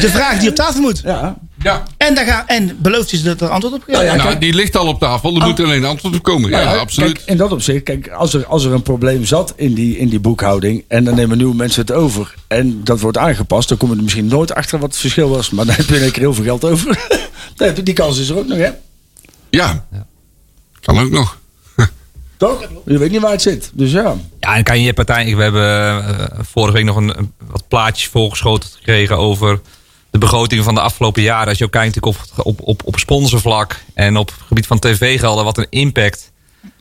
de 0.00 0.08
vraag 0.08 0.38
die 0.38 0.48
op 0.48 0.54
tafel 0.54 0.80
moet. 0.80 1.00
Ja, 1.04 1.38
Ja. 1.62 1.82
En, 1.96 2.14
daar 2.14 2.24
gaan, 2.26 2.46
en 2.46 2.76
belooft 2.82 3.12
is 3.12 3.22
dat 3.22 3.40
er 3.40 3.48
antwoord 3.48 3.74
op 3.74 3.86
Nou 3.86 4.04
ja, 4.04 4.14
Nou, 4.14 4.38
die 4.38 4.54
ligt 4.54 4.76
al 4.76 4.86
op 4.86 4.98
tafel. 4.98 5.36
Er 5.40 5.46
moet 5.46 5.60
alleen 5.60 5.82
een 5.82 5.88
antwoord 5.88 6.14
op 6.16 6.22
komen. 6.22 6.50
Nou 6.50 6.62
Ja, 6.64 6.72
ja, 6.72 6.78
absoluut. 6.78 7.12
Kijk, 7.12 7.26
in 7.28 7.36
dat 7.36 7.52
opzicht, 7.52 7.82
kijk, 7.82 8.08
als 8.08 8.34
er, 8.34 8.46
als 8.46 8.64
er 8.64 8.72
een 8.72 8.82
probleem 8.82 9.24
zat 9.24 9.52
in 9.56 9.74
die, 9.74 9.96
in 9.98 10.08
die 10.08 10.20
boekhouding 10.20 10.84
en 10.88 11.04
dan 11.04 11.14
nemen 11.14 11.36
nieuwe 11.36 11.54
mensen 11.54 11.80
het 11.80 11.92
over 11.92 12.34
en 12.48 12.84
dat 12.84 13.00
wordt 13.00 13.18
aangepast, 13.18 13.68
dan 13.68 13.78
kom 13.78 13.90
je 13.90 13.96
er 13.96 14.02
misschien 14.02 14.26
nooit 14.26 14.54
achter 14.54 14.78
wat 14.78 14.90
het 14.90 14.98
verschil 15.00 15.28
was. 15.28 15.50
Maar 15.50 15.66
dan 15.66 15.74
heb 15.74 15.86
je 15.88 15.96
in 15.96 16.02
één 16.02 16.10
keer 16.12 16.22
heel 16.22 16.34
veel 16.34 16.44
geld 16.44 16.64
over. 16.64 16.98
Dan 17.56 17.66
heb 17.68 17.76
je- 17.76 17.82
die 17.82 17.94
kans 17.94 18.18
is 18.18 18.28
er 18.28 18.38
ook 18.38 18.46
nog, 18.46 18.58
hè? 18.58 18.70
ja. 19.50 19.86
Kan 20.80 20.98
ook 20.98 21.10
nog. 21.10 21.38
Toch? 22.36 22.64
Je 22.86 22.98
weet 22.98 23.10
niet 23.10 23.20
waar 23.20 23.30
het 23.30 23.42
zit. 23.42 23.70
Dus 23.74 23.90
ja. 23.92 24.14
Ja, 24.40 24.56
en 24.56 24.62
kan 24.64 24.78
je 24.78 24.84
je 24.84 24.92
partij. 24.92 25.36
We 25.36 25.42
hebben 25.42 25.62
eh, 26.18 26.38
vorige 26.50 26.72
week 26.72 26.84
nog 26.84 26.96
een, 26.96 27.18
een- 27.18 27.32
wat 27.50 27.68
plaatjes 27.68 28.08
voorgeschoten 28.08 28.68
gekregen 28.76 29.16
over 29.18 29.60
de 30.10 30.18
begrotingen 30.18 30.64
van 30.64 30.74
de 30.74 30.80
afgelopen 30.80 31.22
jaren. 31.22 31.48
Als 31.48 31.58
je 31.58 31.64
ook 31.64 31.70
kijkt 31.70 32.00
op, 32.02 32.16
op, 32.36 32.60
op, 32.62 32.82
op 32.84 32.98
sponsorvlak 32.98 33.80
en 33.94 34.16
op 34.16 34.26
het 34.28 34.36
gebied 34.46 34.66
van 34.66 34.78
tv-gelden, 34.78 35.44
wat 35.44 35.58
een 35.58 35.66
impact 35.70 36.32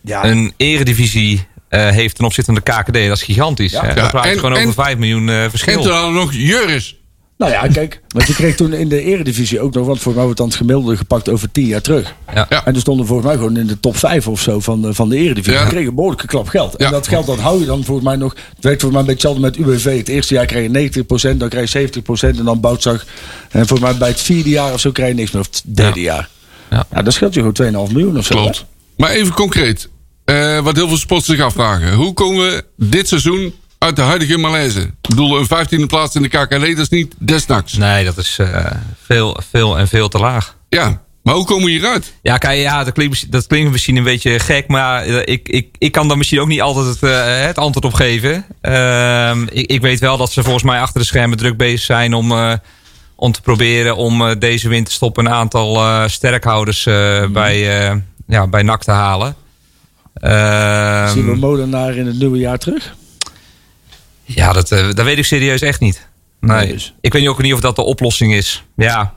ja. 0.01 0.25
een 0.25 0.53
eredivisie 0.57 1.47
eh, 1.69 1.89
heeft 1.89 2.15
ten 2.15 2.25
opzichte 2.25 2.53
van 2.53 2.61
de 2.63 2.71
KKD. 2.71 2.93
Dat 3.07 3.17
is 3.17 3.23
gigantisch. 3.23 3.71
Ja. 3.71 3.81
hè. 3.81 3.87
Ja, 3.87 3.93
Dan 3.93 4.09
praat 4.09 4.23
je 4.23 4.29
en- 4.29 4.39
gewoon 4.39 4.55
en- 4.55 4.61
over 4.67 4.83
5 4.83 4.97
miljoen 4.97 5.29
eh, 5.29 5.43
En 5.43 5.49
verschil. 5.49 5.81
toen 5.81 5.91
hadden 5.91 6.13
we 6.13 6.19
nog 6.19 6.33
Juris. 6.33 6.98
Nou 7.39 7.51
ja, 7.51 7.67
kijk, 7.67 8.01
want 8.07 8.27
je 8.27 8.33
kreeg 8.33 8.55
toen 8.55 8.73
in 8.73 8.89
de 8.89 9.01
eredivisie 9.03 9.59
ook 9.61 9.73
nog, 9.73 9.85
want 9.85 9.99
voor 9.99 10.13
mij 10.13 10.23
wordt 10.23 10.37
dan 10.37 10.47
het 10.47 10.55
gemiddelde 10.57 10.97
gepakt 10.97 11.29
over 11.29 11.51
tien 11.51 11.65
jaar 11.65 11.81
terug. 11.81 12.13
Ja. 12.33 12.45
Ja. 12.49 12.65
En 12.65 12.71
toen 12.71 12.81
stonden 12.81 13.03
we 13.05 13.07
volgens 13.11 13.29
mij 13.29 13.37
gewoon 13.37 13.57
in 13.57 13.67
de 13.67 13.79
top 13.79 13.97
5 13.97 14.27
of 14.27 14.41
zo 14.41 14.59
van 14.59 14.81
de, 14.81 14.93
van 14.93 15.09
de 15.09 15.15
eredivisie. 15.17 15.53
Ja. 15.53 15.63
We 15.63 15.69
kregen 15.69 15.87
een 15.87 15.95
behoorlijke 15.95 16.27
klap 16.27 16.47
geld. 16.47 16.75
En 16.75 16.91
dat 16.91 17.07
geld 17.07 17.25
dat 17.25 17.39
hou 17.39 17.59
je 17.59 17.65
dan 17.65 17.83
volgens 17.83 18.07
mij 18.07 18.15
nog. 18.15 18.33
Het 18.55 18.63
werkt 18.63 18.81
volgens 18.81 18.91
mij 18.91 18.99
een 19.01 19.17
beetje 19.17 19.27
hetzelfde 19.29 19.41
met 19.41 19.55
UWV. 19.75 19.97
Het 19.97 20.07
eerste 20.07 20.33
jaar 20.33 20.45
kreeg 20.45 20.91
je 20.93 21.03
90%, 21.33 21.37
dan 21.37 21.49
kreeg 21.49 21.71
je 21.71 21.89
70% 22.33 22.37
en 22.37 22.43
dan 22.45 22.59
bouwtzag. 22.59 23.05
En 23.49 23.67
volgens 23.67 23.89
mij 23.89 23.97
bij 23.99 24.07
het 24.09 24.21
vierde 24.21 24.49
jaar 24.49 24.73
of 24.73 24.79
zo 24.79 24.91
krijg 24.91 25.09
je 25.09 25.15
niks 25.15 25.31
meer. 25.31 25.41
Of 25.41 25.47
het 25.47 25.61
derde 25.65 25.99
Ja. 26.01 26.13
jaar. 26.13 26.29
Ja. 26.69 26.85
Ja, 26.93 27.01
dat 27.01 27.13
scheelt 27.13 27.33
je 27.33 27.39
gewoon 27.39 27.87
2,5 27.87 27.93
miljoen 27.93 28.17
of 28.17 28.25
zo. 28.25 28.35
Klopt. 28.35 28.65
Maar 28.97 29.09
even 29.09 29.33
concreet. 29.33 29.89
Eh, 30.25 30.59
wat 30.59 30.75
heel 30.75 30.87
veel 30.87 30.97
sporters 30.97 31.35
zich 31.37 31.45
afvragen. 31.45 31.93
Hoe 31.93 32.13
komen 32.13 32.45
we 32.45 32.63
dit 32.75 33.07
seizoen 33.07 33.53
uit 33.79 33.95
de 33.95 34.01
huidige 34.01 34.37
malaise? 34.37 34.79
Ik 34.79 35.09
bedoel, 35.09 35.37
een 35.39 35.45
15e 35.83 35.85
plaats 35.87 36.15
in 36.15 36.21
de 36.21 36.27
KKD, 36.27 36.49
dat 36.49 36.77
is 36.77 36.89
niet 36.89 37.13
desnachts. 37.17 37.73
Nee, 37.73 38.05
dat 38.05 38.17
is 38.17 38.37
eh, 38.39 38.65
veel, 39.05 39.37
veel 39.49 39.77
en 39.77 39.87
veel 39.87 40.07
te 40.09 40.17
laag. 40.17 40.55
Ja, 40.69 41.01
maar 41.23 41.33
hoe 41.35 41.45
komen 41.45 41.65
we 41.65 41.71
hieruit? 41.71 42.13
Ja, 42.21 42.37
kijk, 42.37 42.59
ja, 42.59 42.83
dat, 42.83 42.93
klinkt, 42.93 43.11
misschien- 43.11 43.31
dat 43.31 43.47
klinkt 43.47 43.71
misschien 43.71 43.95
een 43.95 44.03
beetje 44.03 44.39
gek, 44.39 44.67
maar 44.67 45.03
eh, 45.05 45.33
ik, 45.33 45.49
ik, 45.49 45.67
ik 45.77 45.91
kan 45.91 46.07
daar 46.07 46.17
misschien 46.17 46.39
ook 46.39 46.47
niet 46.47 46.61
altijd 46.61 46.85
het, 46.85 47.03
eh, 47.03 47.45
het 47.45 47.57
antwoord 47.57 47.85
op 47.85 47.93
geven. 47.93 48.45
Ehm, 48.61 49.43
ik, 49.51 49.65
ik 49.71 49.81
weet 49.81 49.99
wel 49.99 50.17
dat 50.17 50.31
ze 50.31 50.43
volgens 50.43 50.63
mij 50.63 50.79
achter 50.81 50.99
de 50.99 51.05
schermen 51.07 51.37
druk 51.37 51.57
bezig 51.57 51.81
zijn 51.81 52.13
om, 52.13 52.31
eh, 52.31 52.53
om 53.15 53.31
te 53.31 53.41
proberen 53.41 53.95
om 53.95 54.39
deze 54.39 54.69
winterstop 54.69 55.17
een 55.17 55.29
aantal 55.29 55.75
eh, 55.75 56.03
sterkhouders 56.07 56.85
eh, 56.85 57.25
bij, 57.27 57.87
eh, 57.89 57.95
ja, 58.27 58.47
bij 58.47 58.61
NAC 58.63 58.83
te 58.83 58.91
halen. 58.91 59.35
Ehm, 60.13 61.09
Zien 61.13 61.25
we 61.25 61.35
Molenaar 61.35 61.95
in 61.95 62.05
het 62.05 62.19
nieuwe 62.19 62.37
jaar 62.37 62.57
terug? 62.57 62.95
Ja, 64.35 64.53
dat, 64.53 64.71
eh, 64.71 64.85
dat 64.93 65.05
weet 65.05 65.17
ik 65.17 65.25
serieus 65.25 65.61
echt 65.61 65.79
niet. 65.79 66.07
Nee. 66.39 66.57
Nee, 66.57 66.73
dus. 66.73 66.93
Ik 67.01 67.13
weet 67.13 67.27
ook 67.27 67.41
niet 67.41 67.53
of 67.53 67.59
dat 67.59 67.75
de 67.75 67.81
oplossing 67.81 68.33
is. 68.33 68.63
Ja, 68.75 69.13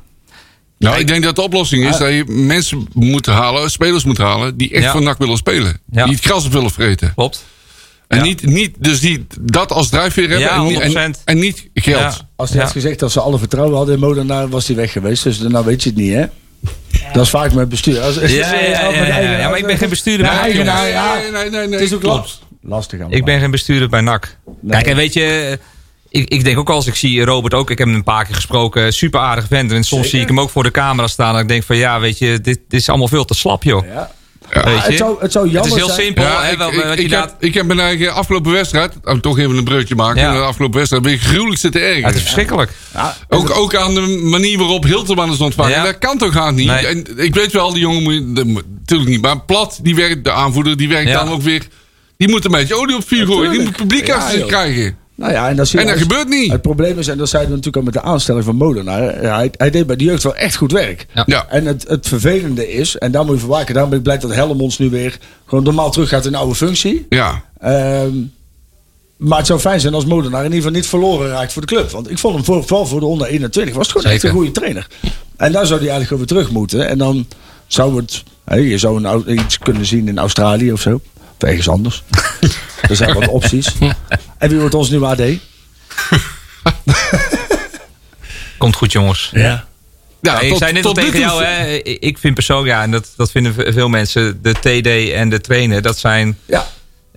Nou, 0.79 0.99
ik 0.99 1.07
denk 1.09 1.23
dat 1.25 1.37
de 1.37 1.43
oplossing 1.43 1.89
is 1.89 1.97
dat 1.97 2.09
je 2.09 2.25
mensen 2.27 2.89
moet 2.93 3.27
halen, 3.27 3.71
spelers 3.71 4.05
moet 4.05 4.19
halen, 4.19 4.57
die 4.57 4.71
echt 4.73 4.85
Ja. 4.85 4.93
van 4.93 5.03
NAC 5.03 5.19
willen 5.19 5.37
spelen. 5.37 5.81
Ja. 5.91 6.05
Die 6.05 6.15
het 6.15 6.25
gras 6.25 6.45
op 6.47 6.53
willen 6.53 6.71
vreten. 6.71 7.13
klopt. 7.15 7.45
En 8.09 8.19
Ja. 8.19 8.25
niet, 8.25 8.43
niet, 8.47 8.75
dus 8.79 9.01
die 9.01 9.27
dat 9.41 9.73
als 9.73 9.89
drijfveer 9.89 10.29
hebben 10.29 10.47
Ja, 10.49 10.55
en, 10.57 10.63
niet- 10.65 10.79
en, 10.81 10.91
100%. 10.91 11.23
en 11.25 11.39
niet 11.39 11.69
geld. 11.75 12.01
Ja. 12.01 12.29
Als 12.37 12.49
hij 12.49 12.59
Ja. 12.59 12.65
had 12.65 12.73
gezegd 12.73 12.99
dat 12.99 13.13
ze 13.13 13.21
alle 13.21 13.39
vertrouwen 13.39 13.77
hadden 13.77 13.95
in 13.95 14.01
Molenaar, 14.01 14.49
was 14.49 14.67
hij 14.67 14.77
weg 14.77 14.93
geweest. 14.93 15.23
Dus 15.23 15.39
nou 15.39 15.65
weet 15.65 15.83
je 15.83 15.89
het 15.89 15.99
niet, 15.99 16.13
hè? 16.13 16.25
Dat 17.13 17.25
is 17.25 17.31
vaak 17.31 17.53
met 17.53 17.69
bestuur. 17.69 18.01
Als, 18.01 18.15
Ja, 18.15 18.27
ja, 18.27 18.55
ja, 18.55 18.89
ja, 18.91 19.19
ja, 19.19 19.39
ja, 19.39 19.49
maar 19.49 19.59
ik 19.59 19.67
ben 19.67 19.79
geen 19.79 19.89
bestuurder 19.89 20.27
ja. 20.27 20.43
Nee, 20.43 20.55
nee, 20.55 21.51
nee, 21.51 21.51
nee. 21.51 21.71
Het 21.71 21.81
is 21.81 21.93
ook 21.93 22.01
klopt. 22.01 22.41
Last- 22.63 22.75
lastig 22.75 22.99
allemaal. 23.01 23.19
Ik 23.19 23.25
ben 23.25 23.41
geen 23.41 23.51
bestuurder 23.51 23.89
bij 23.89 24.01
NAC. 24.01 24.37
Nee. 24.61 24.71
Kijk, 24.71 24.87
en 24.87 24.97
weet 24.97 25.13
je, 25.13 25.59
ik, 26.09 26.29
ik 26.29 26.45
denk 26.45 26.59
ook 26.59 26.71
als 26.71 26.87
ik 26.87 26.95
zie 26.95 27.25
Robert 27.25 27.55
ook, 27.55 27.71
ik 27.71 27.79
heb 27.79 27.87
hem 27.87 27.97
een 27.97 28.03
paar 28.05 28.25
keer 28.25 28.35
gesproken, 28.35 28.93
super 28.93 29.21
aardig 29.21 29.47
vent. 29.49 29.73
En 29.73 29.85
soms 29.85 30.11
zie 30.11 30.21
ik 30.21 30.27
hem 30.29 30.41
ook 30.41 30.51
voor 30.51 30.63
de 30.63 30.71
camera 30.71 31.07
staan 31.09 31.35
en 31.35 31.41
ik 31.43 31.49
denk 31.49 31.63
van 31.63 31.77
ja, 31.77 32.01
weet 32.01 32.19
je, 32.19 32.27
dit, 32.41 32.45
dit 32.69 32.81
is 32.81 32.89
allemaal 32.89 33.09
veel 33.09 33.25
te 33.25 33.35
slap, 33.35 33.63
joh. 33.63 33.87
Ja. 33.87 34.11
Weet 34.51 34.65
je? 34.65 34.71
het, 34.71 34.97
zou, 34.97 35.17
het 35.21 35.33
zou 35.33 35.45
Het 35.45 35.53
jammer 35.55 35.73
is 35.73 35.79
heel 35.79 35.89
zijn. 35.89 36.01
simpel. 36.07 36.25
Ja, 36.25 36.43
hè, 36.43 36.51
ik, 36.53 36.59
wel, 36.59 36.73
ik, 36.73 36.83
wat 36.85 36.93
ik 36.93 36.97
je 36.97 37.03
heb, 37.03 37.11
laat- 37.11 37.35
ik 37.39 37.55
heb 37.55 37.67
mijn 37.67 37.81
eigen 37.81 38.15
afgelopen 38.15 38.53
wedstrijd, 38.53 38.95
oh, 39.05 39.15
toch 39.19 39.39
even 39.39 39.57
een 39.57 39.65
breutje 39.65 39.95
maken. 39.95 40.21
Ja. 40.23 40.33
De 40.33 40.39
afgelopen 40.41 40.77
wedstrijd 40.77 41.03
ben 41.05 41.13
ik 41.13 41.21
gruwelijk 41.21 41.61
zitten 41.61 41.81
Ja, 41.81 41.87
ergeren. 41.87 42.07
het 42.09 42.17
is 42.17 42.23
verschrikkelijk. 42.23 42.71
Ook, 43.29 43.51
ook 43.51 43.75
aan 43.77 43.95
de 43.95 44.01
manier 44.23 44.59
waarop 44.59 44.85
Hilterman 44.85 45.33
is 45.33 45.39
ontvangen. 45.39 45.71
Ja. 45.73 45.85
Dat 45.85 45.99
kan 45.99 46.19
toch 46.19 46.33
gaan 46.33 46.55
niet? 46.55 46.67
Nee. 46.67 46.87
En 46.87 47.19
ik 47.19 47.35
weet 47.35 47.53
wel, 47.53 47.73
die 47.73 47.81
jongen 47.81 48.33
natuurlijk 48.33 49.11
niet. 49.11 49.23
Maar 49.23 49.41
Plat, 49.41 49.79
die 49.83 49.95
werkt, 49.95 50.25
de 50.25 50.33
aanvoerder, 50.33 50.77
die 50.77 50.89
werkt 50.89 51.09
Ja. 51.09 51.25
dan 51.25 51.33
ook 51.33 51.43
weer. 51.43 51.67
Die 52.23 52.31
moet 52.31 52.45
een 52.45 52.51
beetje 52.51 52.75
olie 52.75 52.97
op 52.97 53.07
vuur 53.07 53.27
gooien. 53.27 53.51
Die 53.51 53.61
moet 53.63 53.77
publiek 53.77 54.07
Ja, 54.07 54.15
achter 54.17 54.39
zich 54.39 54.47
krijgen. 54.47 54.97
Nou 55.15 55.33
ja, 55.33 55.49
en 55.49 55.57
dat, 55.57 55.71
En 55.73 55.79
dat 55.85 55.93
als- 55.93 56.01
gebeurt 56.03 56.29
niet. 56.29 56.53
Het 56.53 56.63
probleem 56.63 56.99
is, 56.99 57.09
en 57.09 57.19
dat 57.19 57.29
zeiden 57.29 57.51
we 57.51 57.57
natuurlijk 57.57 57.87
al 57.87 57.93
met 57.93 58.03
de 58.03 58.09
aanstelling 58.11 58.45
van 58.45 58.57
Molenaar. 58.57 59.23
ja, 59.23 59.37
hij, 59.37 59.51
hij 59.57 59.71
deed 59.71 59.87
bij 59.87 59.97
de 59.97 60.05
jeugd 60.05 60.23
wel 60.23 60.35
echt 60.35 60.57
goed 60.57 60.73
werk. 60.73 61.07
Ja. 61.15 61.23
Ja. 61.27 61.47
En 61.49 61.67
het, 61.67 61.85
het 61.89 62.09
vervelende 62.09 62.73
is, 62.73 62.99
en 62.99 63.13
daar 63.13 63.25
moet 63.25 63.35
je 63.35 63.41
voor 63.41 63.51
waken. 63.51 63.73
Daarom 63.73 63.91
ben 63.91 63.99
ik 63.99 64.05
blij 64.05 64.19
dat 64.19 64.35
Helmond 64.35 64.79
nu 64.79 64.91
weer 64.91 65.19
gewoon 65.47 65.65
normaal 65.65 65.91
terug 65.91 66.09
gaat 66.09 66.25
in 66.27 66.33
de 66.33 66.39
oude 66.39 66.55
functie. 66.55 67.07
Ja. 67.09 67.45
Ehm, 67.61 68.15
maar 69.17 69.39
het 69.39 69.47
zou 69.47 69.61
fijn 69.61 69.81
zijn 69.81 69.95
als 69.95 70.05
Molenaar 70.07 70.39
in 70.45 70.45
ieder 70.45 70.57
geval 70.59 70.73
niet 70.73 70.87
verloren 70.87 71.29
raakt 71.29 71.53
voor 71.53 71.63
de 71.63 71.69
club. 71.75 71.91
Want 71.91 72.11
ik 72.11 72.19
vond 72.19 72.35
hem 72.35 72.45
voor, 72.45 72.65
vooral 72.65 72.87
voor 72.87 73.01
de 73.01 73.07
onder 73.07 73.27
21 73.27 73.75
was 73.75 73.87
het 73.87 73.97
gewoon 73.97 74.13
echt 74.13 74.23
een 74.23 74.31
goede 74.31 74.51
trainer. 74.51 74.87
En 75.37 75.53
daar 75.53 75.67
zou 75.67 75.81
hij 75.81 75.89
eigenlijk 75.91 76.13
over 76.13 76.27
terug 76.27 76.51
moeten. 76.51 76.89
En 76.89 76.99
dan 76.99 77.27
zou 77.67 77.97
het... 77.97 78.23
hè, 78.45 78.57
je 78.57 78.79
zou 78.79 79.05
een, 79.05 79.33
iets 79.41 79.59
kunnen 79.59 79.87
zien 79.87 80.09
in 80.09 80.19
Australië 80.19 80.73
of 80.73 80.81
zo. 80.81 81.01
Of 81.43 81.49
ergens 81.49 81.69
anders. 81.69 82.03
er 82.91 82.97
zijn 82.97 83.15
wat 83.15 83.29
opties. 83.29 83.67
En 84.39 84.49
wie 84.49 84.59
wordt 84.59 84.75
ons 84.75 84.91
nieuwe 84.91 85.07
AD? 85.07 85.21
Komt 88.59 88.77
goed, 88.77 88.93
jongens. 88.93 89.31
Ja. 89.35 89.65
Ja, 90.21 90.41
ik 90.41 90.49
tot- 90.49 90.59
zei 90.59 90.73
net 90.73 90.85
al 90.85 90.93
nu 90.93 91.03
tegen 91.03 91.19
jou, 91.21 91.45
hè, 91.45 91.75
ik 91.83 92.19
vind 92.19 92.35
persoonlijk, 92.35 92.69
ja, 92.69 92.83
en 92.83 92.91
dat, 92.91 93.13
dat 93.17 93.31
vinden 93.31 93.55
ve- 93.55 93.73
veel 93.73 93.89
mensen, 93.89 94.39
de 94.43 94.53
TD 94.53 95.11
en 95.13 95.29
de 95.29 95.41
trainer, 95.41 95.83
dat 95.83 95.99
zijn, 95.99 96.39
Ja. 96.47 96.67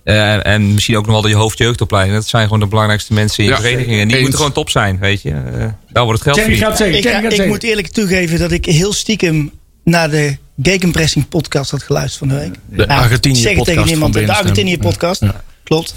eh, 0.04 0.46
en 0.46 0.72
misschien 0.74 0.96
ook 0.96 1.06
nog 1.06 1.20
wel 1.22 1.30
de 1.30 1.36
hoofdjeugdopleiding, 1.36 2.16
dat 2.16 2.26
zijn 2.26 2.42
gewoon 2.44 2.60
de 2.60 2.66
belangrijkste 2.66 3.12
mensen 3.12 3.44
in 3.44 3.50
Ja, 3.50 3.56
verenigingen. 3.56 4.00
En 4.00 4.08
die 4.08 4.20
moeten 4.20 4.36
gewoon 4.38 4.52
top 4.52 4.70
zijn, 4.70 4.98
weet 4.98 5.22
je. 5.22 5.30
Eh, 5.30 5.66
daar 5.88 6.04
wordt 6.04 6.18
het 6.18 6.22
geld 6.22 6.36
Jenny 6.36 6.50
verdiend. 6.56 6.58
gaat 6.60 6.76
zeggen. 6.76 6.96
Ik, 6.98 7.08
gaat 7.08 7.32
ik 7.32 7.46
moet 7.46 7.62
eerlijk 7.62 7.88
toegeven 7.88 8.38
dat 8.38 8.52
ik 8.52 8.64
heel 8.64 8.92
stiekem 8.92 9.50
naar 9.84 10.10
de 10.10 10.36
Gegenpressing 10.62 11.28
podcast 11.28 11.70
had 11.70 11.82
geluisterd 11.82 12.18
van 12.18 12.28
de 12.28 12.34
week. 12.34 12.54
De 12.66 12.88
Argentinië 12.88 13.36
zeg 13.36 13.54
podcast 13.54 13.66
tegen 13.66 13.86
niemand. 13.86 14.14
van 14.14 14.24
De. 14.24 14.32
Argentinië 14.32 14.78
podcast. 14.78 15.22
Klopt. 15.64 15.94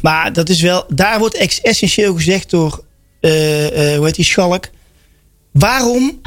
Maar 0.00 0.32
dat 0.32 0.48
is 0.48 0.60
wel, 0.60 0.84
daar 0.88 1.18
wordt 1.18 1.60
essentieel 1.62 2.14
gezegd 2.14 2.50
door, 2.50 2.84
eh, 3.20 3.90
eh, 3.92 3.96
hoe 3.96 4.06
heet 4.06 4.14
die, 4.14 4.24
Schalk. 4.24 4.68
Waarom 5.52 6.20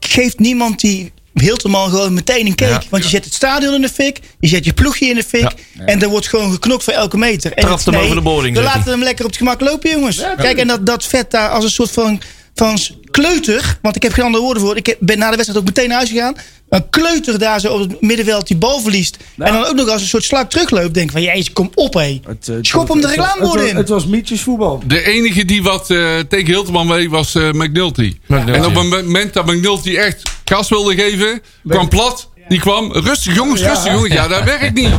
geeft 0.00 0.38
niemand 0.38 0.80
die 0.80 1.12
Hilterman 1.34 1.90
gewoon 1.90 2.14
meteen 2.14 2.46
een 2.46 2.54
cake? 2.54 2.70
Ja. 2.72 2.82
Want 2.90 3.02
je 3.02 3.08
zet 3.08 3.24
het 3.24 3.34
stadion 3.34 3.74
in 3.74 3.80
de 3.80 3.88
fik, 3.88 4.20
je 4.40 4.48
zet 4.48 4.64
je 4.64 4.72
ploegje 4.72 5.06
in 5.06 5.14
de 5.14 5.24
fik. 5.24 5.54
En 5.76 6.02
er 6.02 6.08
wordt 6.08 6.28
gewoon 6.28 6.52
geknokt 6.52 6.84
voor 6.84 6.92
elke 6.92 7.16
meter. 7.16 7.52
En 7.52 7.64
Trapt 7.64 7.84
hem 7.84 7.94
over 7.94 8.14
de 8.14 8.22
boarding, 8.22 8.56
We 8.56 8.62
laten 8.62 8.90
hem 8.90 9.02
lekker 9.02 9.24
op 9.24 9.30
het 9.30 9.38
gemak 9.38 9.60
lopen, 9.60 9.90
jongens. 9.90 10.24
Kijk, 10.36 10.58
en 10.58 10.66
dat, 10.66 10.86
dat 10.86 11.04
vet 11.04 11.30
daar 11.30 11.48
als 11.48 11.64
een 11.64 11.70
soort 11.70 11.90
van, 11.90 12.20
van 12.54 12.78
kleuter. 13.10 13.78
Want 13.82 13.96
ik 13.96 14.02
heb 14.02 14.12
geen 14.12 14.24
andere 14.24 14.44
woorden 14.44 14.62
voor. 14.62 14.76
Ik 14.76 14.96
ben 15.00 15.18
na 15.18 15.30
de 15.30 15.36
wedstrijd 15.36 15.60
ook 15.60 15.68
meteen 15.68 15.88
naar 15.88 15.96
huis 15.96 16.10
gegaan. 16.10 16.36
Een 16.68 16.88
kleuter 16.90 17.38
daar 17.38 17.60
zo 17.60 17.72
op 17.72 17.80
het 17.80 18.00
middenveld 18.00 18.46
die 18.46 18.56
bal 18.56 18.80
verliest. 18.80 19.16
En 19.38 19.52
dan 19.52 19.64
ook 19.64 19.74
nog 19.74 19.88
als 19.88 20.02
een 20.02 20.08
soort 20.08 20.24
slag 20.24 20.48
terugloopt. 20.48 20.94
Denk 20.94 21.10
van, 21.10 21.22
jezus, 21.22 21.52
kom 21.52 21.70
op 21.74 21.94
hé. 21.94 22.20
Het, 22.26 22.48
eh, 22.48 22.56
Schop 22.62 22.88
hem 22.88 23.00
de 23.00 23.06
het 23.08 23.16
in. 23.16 23.40
was- 23.40 23.72
Het 23.72 23.88
was 23.88 24.06
mietjesvoetbal. 24.06 24.82
De 24.86 25.02
enige 25.02 25.44
die 25.44 25.62
wat 25.62 25.90
eh, 25.90 26.18
tegen 26.28 26.46
Hilterman 26.46 26.88
weet 26.88 27.08
was 27.10 27.34
eh, 27.34 27.50
McNulty. 27.52 28.16
McNulty, 28.26 28.50
En 28.52 28.64
op 28.66 28.74
het 28.74 29.04
moment 29.04 29.34
dat 29.34 29.46
McNulty 29.46 29.96
echt 29.96 30.22
gas 30.44 30.68
wilde 30.68 30.94
geven, 30.94 31.42
kwam 31.68 31.88
plat. 31.88 32.28
Die 32.48 32.60
kwam, 32.60 32.92
rustig 32.92 33.34
jongens, 33.34 33.60
rustig 33.62 33.92
jongens. 33.92 34.12
Ja, 34.14 34.28
dat 34.28 34.44
werkt 34.58 34.74
niet. 34.74 34.90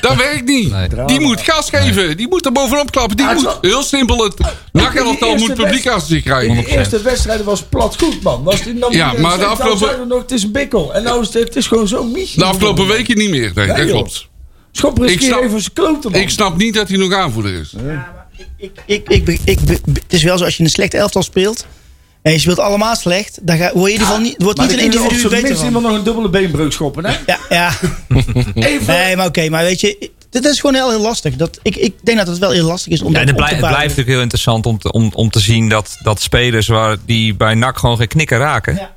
Dat 0.00 0.16
werkt 0.16 0.44
niet. 0.44 0.72
Die 1.06 1.20
moet 1.20 1.40
gas 1.40 1.68
geven. 1.70 2.16
Die 2.16 2.28
moet 2.28 2.46
er 2.46 2.52
bovenop 2.52 2.90
klappen. 2.90 3.16
Die 3.16 3.26
Ah, 3.26 3.34
moet, 3.34 3.58
heel 3.60 3.82
simpel, 3.82 4.24
het 4.24 4.34
eerste 4.72 5.34
moet 5.36 5.54
publiek 5.54 5.84
wedstrijd- 5.84 5.86
achter 5.86 6.06
zich 6.08 6.16
In 6.16 6.22
krijgen. 6.22 6.54
de 6.56 6.66
eerste 6.66 7.02
wedstrijden 7.02 7.44
was 7.46 7.62
plat 7.62 7.96
goed, 7.98 8.22
man. 8.22 8.42
Was 8.42 8.62
die, 8.62 8.78
dan 8.78 8.92
Ja, 8.92 9.12
maar 9.18 9.38
de 9.38 9.44
afgelopen- 9.44 10.08
nog, 10.08 10.22
het 10.22 10.30
is 10.30 10.42
een 10.42 10.52
bikkel. 10.52 10.94
En 10.94 11.02
nou 11.02 11.20
is 11.20 11.26
het, 11.34 11.44
het 11.44 11.56
is 11.56 11.66
gewoon 11.66 11.88
zo'n 11.88 12.12
mietje. 12.12 12.38
De 12.38 12.44
afgelopen 12.44 12.86
weken 12.86 13.18
niet 13.18 13.30
meer. 13.30 13.52
Nee, 13.54 13.66
dat 13.66 13.86
klopt. 13.86 14.28
Schop 14.72 14.96
er 14.98 15.02
eens 15.02 15.12
Ik 15.12 15.18
een 15.20 15.24
keer 15.26 15.34
snap- 15.36 15.44
even 15.48 15.60
zijn 15.60 15.72
kloten, 15.72 16.10
man. 16.10 16.20
Ik 16.20 16.30
snap 16.30 16.56
niet 16.56 16.74
dat 16.74 16.88
hij 16.88 16.96
nog 16.98 17.12
aanvoerder 17.12 17.60
is. 17.60 17.72
Ik, 18.56 18.70
ik, 18.86 19.08
ik, 19.08 19.24
be- 19.24 19.38
ik, 19.44 19.60
be- 19.60 19.80
het 19.84 20.12
is 20.12 20.22
wel 20.22 20.38
zo 20.38 20.44
als 20.44 20.56
je 20.56 20.62
een 20.62 20.70
slecht 20.70 20.94
elftal 20.94 21.22
speelt. 21.22 21.66
En 22.24 22.32
je 22.32 22.38
speelt 22.38 22.58
allemaal 22.58 22.96
slecht. 22.96 23.38
Dan 23.42 23.56
ga, 23.56 23.70
word 23.74 23.74
je 23.74 23.80
in 23.86 23.90
ieder 23.92 24.06
geval 24.06 24.20
niet, 24.22 24.34
wordt 24.42 24.58
maar 24.58 24.66
niet 24.66 24.76
dan 24.76 24.86
een 24.86 24.92
je 24.92 24.98
individu 24.98 25.22
beter 25.28 25.42
minst 25.42 25.56
van. 25.58 25.66
iemand 25.66 25.84
nog 25.86 25.94
een 25.94 26.02
dubbele 26.04 26.28
beenbreuk 26.28 26.72
schoppen, 26.72 27.04
hè? 27.04 27.16
Ja, 27.26 27.38
ja. 27.48 27.72
Even. 28.54 28.86
Nee, 28.94 29.16
maar 29.16 29.26
oké. 29.26 29.48
maar 29.48 29.64
weet 29.64 29.80
je, 29.80 30.10
dit 30.30 30.44
is 30.44 30.60
gewoon 30.60 30.74
heel, 30.74 30.90
heel 30.90 31.00
lastig. 31.00 31.36
Dat, 31.36 31.58
ik, 31.62 31.76
ik 31.76 31.94
denk 32.02 32.18
dat 32.18 32.26
het 32.26 32.38
wel 32.38 32.50
heel 32.50 32.66
lastig 32.66 32.92
is 32.92 33.02
om 33.02 33.06
Ja, 33.06 33.12
dat 33.12 33.20
en 33.22 33.26
het, 33.28 33.36
blij- 33.36 33.48
te 33.48 33.54
het 33.54 33.64
blijft 33.64 33.82
natuurlijk 33.82 34.08
heel 34.08 34.20
interessant 34.20 34.66
om 34.66 34.78
te, 34.78 34.92
om, 34.92 35.10
om 35.14 35.30
te 35.30 35.40
zien 35.40 35.68
dat, 35.68 35.96
dat 36.02 36.20
spelers 36.20 36.66
waar, 36.66 36.96
die 37.06 37.34
bij 37.34 37.54
NAC 37.54 37.78
gewoon 37.78 37.96
geen 37.96 38.08
knikken 38.08 38.38
raken. 38.38 38.74
Ja. 38.74 38.92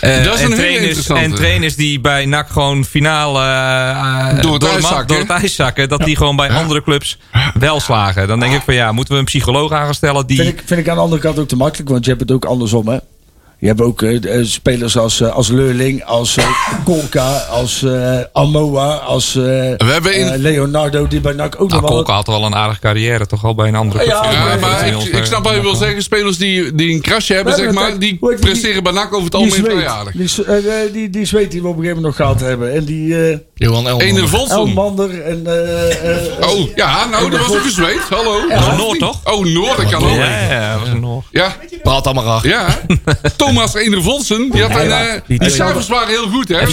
Eh, 0.00 0.24
Dat 0.24 0.34
is 0.34 0.40
een 0.42 0.52
en, 0.52 0.58
hele 0.58 0.72
trainers, 0.78 1.08
en 1.08 1.34
trainers 1.34 1.76
die 1.76 2.00
bij 2.00 2.26
NAC 2.26 2.48
gewoon 2.50 2.84
finaal 2.84 3.40
eh, 3.40 4.40
Door 4.40 4.54
het 4.54 4.64
ijs 4.64 4.86
zakken. 4.86 5.06
door 5.06 5.18
het 5.18 5.30
ijs 5.30 5.54
zakken. 5.54 5.88
Dat 5.88 6.04
die 6.04 6.16
gewoon 6.16 6.36
bij 6.36 6.50
andere 6.50 6.82
clubs 6.82 7.18
wel 7.58 7.80
slagen. 7.80 8.28
Dan 8.28 8.40
denk 8.40 8.54
ik 8.54 8.62
van 8.64 8.74
ja, 8.74 8.92
moeten 8.92 9.12
we 9.14 9.18
een 9.20 9.24
psycholoog 9.26 9.72
aan 9.72 9.84
gaan 9.84 9.94
stellen 9.94 10.26
die... 10.26 10.36
Vind 10.36 10.48
ik, 10.48 10.62
vind 10.66 10.80
ik 10.80 10.88
aan 10.88 10.96
de 10.96 11.02
andere 11.02 11.20
kant 11.20 11.38
ook 11.38 11.48
te 11.48 11.56
makkelijk, 11.56 11.88
want 11.90 12.04
je 12.04 12.10
hebt 12.10 12.22
het 12.22 12.32
ook 12.32 12.44
andersom, 12.44 12.88
hè? 12.88 12.98
Je 13.64 13.70
hebt 13.70 13.82
ook 13.82 14.02
eh, 14.02 14.38
eh, 14.38 14.44
spelers 14.46 14.96
als, 14.96 15.20
eh, 15.20 15.32
als 15.34 15.48
Leurling, 15.48 16.04
als 16.04 16.36
eh, 16.36 16.46
Kolka, 16.84 17.36
als 17.36 17.82
eh, 17.82 18.18
Amoa, 18.32 18.94
als 18.94 19.36
eh, 19.36 19.42
We 19.42 19.84
hebben 19.86 20.14
in- 20.16 20.36
Leonardo, 20.36 21.08
die 21.08 21.20
bij 21.20 21.32
NAC 21.32 21.54
ook 21.60 21.68
Nou, 21.70 21.80
nog 21.80 21.90
wel... 21.90 21.98
Kolka 21.98 22.12
had 22.14 22.26
wel 22.26 22.44
een 22.44 22.54
aardige 22.54 22.80
carrière 22.80 23.26
toch 23.26 23.44
al 23.44 23.54
bij 23.54 23.68
een 23.68 23.74
andere 23.74 24.04
club. 24.04 24.12
Ja, 24.14 24.56
maar 24.60 24.94
ons, 24.94 25.06
ik, 25.08 25.14
ik 25.16 25.24
snap 25.24 25.44
wat 25.44 25.54
je 25.54 25.60
wil 25.60 25.74
zeggen. 25.74 26.02
Spelers 26.02 26.38
die, 26.38 26.74
die 26.74 26.94
een 26.94 27.00
krasje 27.00 27.34
hebben, 27.34 27.54
zeg 27.54 27.72
maar, 27.72 27.98
die 27.98 28.18
presteren 28.40 28.82
bij 28.82 28.92
NAC 28.92 29.12
over 29.12 29.24
het 29.24 29.34
algemeen 29.34 29.88
aardig. 29.88 30.12
die, 30.12 30.92
die, 30.92 31.10
die 31.10 31.24
zweet 31.24 31.50
die 31.50 31.62
we 31.62 31.68
op 31.68 31.76
een 31.76 31.82
gegeven 31.82 32.02
moment 32.02 32.18
nog 32.18 32.26
gehad 32.28 32.40
hebben. 32.40 32.74
En 32.74 32.84
die 32.84 33.28
eh 33.30 33.38
Johan 33.54 33.86
Elman. 33.88 34.00
Ene 34.00 34.26
Volsen. 34.28 34.56
Elmander 34.56 35.22
en... 35.22 35.46
Oh, 36.40 36.68
ja, 36.74 37.04
nou, 37.06 37.30
dat 37.30 37.40
was 37.40 37.56
ook 37.56 37.64
een 37.64 37.70
zweet. 37.70 38.00
Hallo. 38.10 38.36
Noord, 38.76 38.98
toch? 38.98 39.20
Oh, 39.24 39.44
Noord, 39.44 39.76
dat 39.76 39.88
kan 39.90 40.02
ook. 40.04 40.16
Ja, 40.16 40.40
ja, 40.50 40.70
dat 40.72 40.80
was 40.80 40.88
een 40.88 41.00
Noord. 41.00 41.24
Ja, 41.30 41.56
Praat 41.82 42.04
allemaal 42.06 42.24
raar. 42.24 42.46
ja. 42.48 42.66
Thomas 43.54 43.74
Ene 43.74 44.02
Volsen, 44.02 44.50
die 44.50 44.62
had 44.62 44.70
een... 44.80 44.90
eh, 44.90 45.12
Die- 45.26 45.38
Die 45.38 45.50
cijfers 45.50 45.88
waren 45.88 46.08
heel 46.08 46.28
goed, 46.28 46.48
hè. 46.48 46.64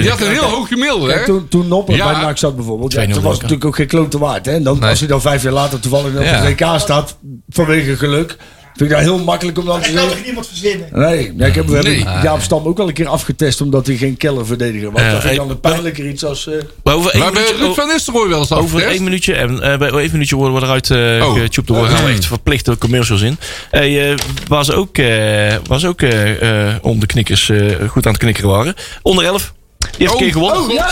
Die 0.00 0.10
had 0.10 0.20
een 0.20 0.30
heel 0.30 0.42
hoog 0.42 0.68
gemiddelde, 0.68 1.12
hè. 1.12 1.24
toen, 1.24 1.48
toen 1.48 1.68
Nopper 1.68 1.94
Ja. 1.96 2.12
bij 2.12 2.20
NAC 2.22 2.38
zat 2.38 2.56
bijvoorbeeld, 2.56 2.92
ja, 2.92 3.04
2-0 3.04 3.12
toen 3.12 3.22
was 3.22 3.34
natuurlijk 3.34 3.64
ook 3.64 3.76
geen 3.76 3.86
klote 3.86 4.18
waard. 4.18 4.46
Hè? 4.46 4.52
En 4.52 4.62
dan, 4.62 4.78
Nee. 4.78 4.88
als 4.90 4.98
hij 4.98 5.08
dan 5.08 5.20
vijf 5.20 5.42
jaar 5.42 5.52
later 5.52 5.80
toevallig 5.80 6.14
op 6.16 6.22
Ja. 6.22 6.28
het 6.42 6.60
WK 6.60 6.78
staat, 6.80 7.16
vanwege 7.48 7.96
geluk, 7.96 8.36
vind 8.76 8.90
ik 8.90 8.96
dat 8.96 9.04
heel 9.04 9.18
makkelijk 9.18 9.58
om 9.58 9.64
dan 9.64 9.80
te 9.80 9.86
Dat 9.86 9.94
kan 9.94 10.00
toch 10.00 10.08
zeggen... 10.10 10.24
niemand 10.26 10.46
verzinnen? 10.48 10.88
Nee, 10.92 11.32
ja, 11.36 11.46
ik 11.46 11.54
heb, 11.54 11.66
we 11.66 11.74
hebben 11.74 11.92
Nee. 11.92 12.22
Jaap 12.22 12.40
Stam 12.42 12.66
ook 12.66 12.78
al 12.78 12.88
een 12.88 12.94
keer 12.94 13.08
afgetest 13.08 13.60
omdat 13.60 13.86
hij 13.86 13.96
geen 13.96 14.16
keller 14.16 14.46
verdediger 14.46 14.90
was. 14.92 15.02
Ja, 15.02 15.10
dat 15.10 15.20
vind 15.20 15.32
ik 15.32 15.38
dan 15.38 15.50
een 15.50 15.60
pijnlijker 15.60 16.08
iets 16.08 16.24
als... 16.24 16.46
eh, 16.46 16.54
Maar 16.84 16.94
over 16.94 17.12
We 17.12 17.18
één 17.24 17.32
minuutje, 17.32 17.56
Ruud 17.58 17.74
van 17.74 17.88
Nistelrooy 17.88 18.28
wel 18.28 18.38
eens 18.38 18.52
over 18.52 18.82
één 18.86 19.02
minuutje, 19.04 19.34
en 19.34 19.62
eh, 19.62 19.78
bij 19.78 19.90
één 19.90 20.08
minuutje 20.12 20.36
worden 20.36 20.54
we 20.60 20.62
eruit 20.66 20.90
eh 20.90 21.26
Oh. 21.28 21.34
getjoept. 21.40 21.68
Dan 21.68 21.86
gaan 21.86 22.04
we 22.04 22.10
echt 22.10 22.26
verplichte 22.26 22.78
commercials 22.78 23.20
in. 23.22 23.38
Eh, 23.70 24.14
waar 24.48 24.64
ze 24.64 24.74
ook, 24.74 24.98
eh, 24.98 25.76
ze 25.78 25.88
ook 25.88 26.02
eh, 26.02 26.66
eh, 26.68 26.74
om 26.82 27.00
de 27.00 27.06
knikkers 27.06 27.48
eh, 27.48 27.88
goed 27.88 28.06
aan 28.06 28.12
het 28.12 28.20
knikkeren 28.20 28.50
waren. 28.50 28.74
Onder 29.02 29.24
11. 29.24 29.52
Die 29.78 29.90
heeft 29.98 30.12
een 30.12 30.18
keer 30.18 30.32
gewonnen. 30.32 30.62
Oh, 30.62 30.72
ja, 30.72 30.88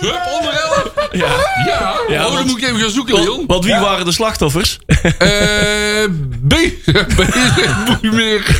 Hup, 0.00 0.20
onder 0.40 0.52
elf. 0.52 0.92
Ja. 1.12 1.26
Ja, 1.66 1.94
Ja, 2.08 2.14
oh, 2.20 2.24
dan 2.26 2.32
want- 2.34 2.46
moet 2.46 2.58
ik 2.58 2.64
even 2.64 2.80
gaan 2.80 2.90
zoeken, 2.90 3.14
Leon. 3.14 3.44
want 3.46 3.64
wie 3.64 3.74
waren 3.74 4.04
de 4.04 4.12
slachtoffers? 4.12 4.78
Eh, 5.18 5.28
B. 6.48 6.54
B. 6.54 6.54
Boeimeer. 8.00 8.56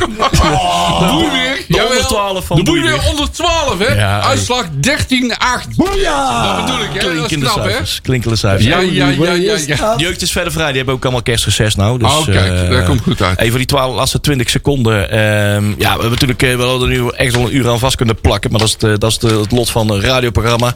Boeimeer. 0.99 1.63
De 1.67 1.83
onder 1.89 2.05
12 2.07 2.45
van 2.45 2.57
De 2.57 2.63
Boeimeer 2.63 2.89
Boeimeer. 2.91 3.09
onder 3.09 3.31
12, 3.31 3.77
hè. 3.79 3.93
Ja. 3.93 4.21
Uitslag 4.21 4.65
13-8. 4.65 5.75
Boeia! 5.75 6.55
Dat 6.55 6.65
bedoel 6.65 6.81
ik, 6.81 6.87
hè. 6.93 6.99
Dat 6.99 7.03
is 7.03 7.15
Klinkende 7.17 7.45
knap, 7.45 7.55
hè. 7.63 7.69
cijfers. 7.69 7.99
Klinkende 8.01 8.35
cijfers. 8.35 8.65
Ja, 8.65 8.79
ja, 8.79 9.07
ja, 9.07 9.31
ja, 9.33 9.57
ja. 9.65 9.95
De 9.95 10.03
jeugd 10.03 10.21
is 10.21 10.31
verder 10.31 10.51
vrij. 10.51 10.67
Die 10.67 10.75
hebben 10.77 10.93
ook 10.95 11.03
allemaal 11.03 11.21
kerstreces 11.21 11.75
nou. 11.75 11.99
Dus, 11.99 12.11
Oh, 12.11 12.25
kijk, 12.25 12.61
eh, 12.63 12.69
dat 12.69 12.85
komt 12.85 13.01
goed 13.01 13.21
uit. 13.21 13.39
Even 13.39 13.57
die 13.57 13.67
12, 13.67 13.95
laatste 13.95 14.19
20 14.19 14.49
seconden. 14.49 15.09
ehm, 15.11 15.67
ja, 15.69 15.75
we 15.77 15.87
hebben 15.87 16.09
natuurlijk 16.09 16.43
eh, 16.43 16.55
we 16.55 16.63
hadden 16.63 16.89
er 16.91 16.97
nu 17.01 17.09
echt 17.15 17.35
wel 17.35 17.45
een 17.45 17.55
uur 17.55 17.69
aan 17.69 17.79
vast 17.79 17.95
kunnen 17.95 18.15
plakken. 18.21 18.51
Maar 18.51 18.59
dat 18.59 18.67
is, 18.67 18.73
het, 18.73 18.83
eh, 18.83 18.93
dat 18.97 19.11
is 19.11 19.17
de- 19.17 19.39
het 19.39 19.51
lot 19.51 19.69
van 19.69 19.89
een 19.91 20.01
radioprogramma. 20.01 20.75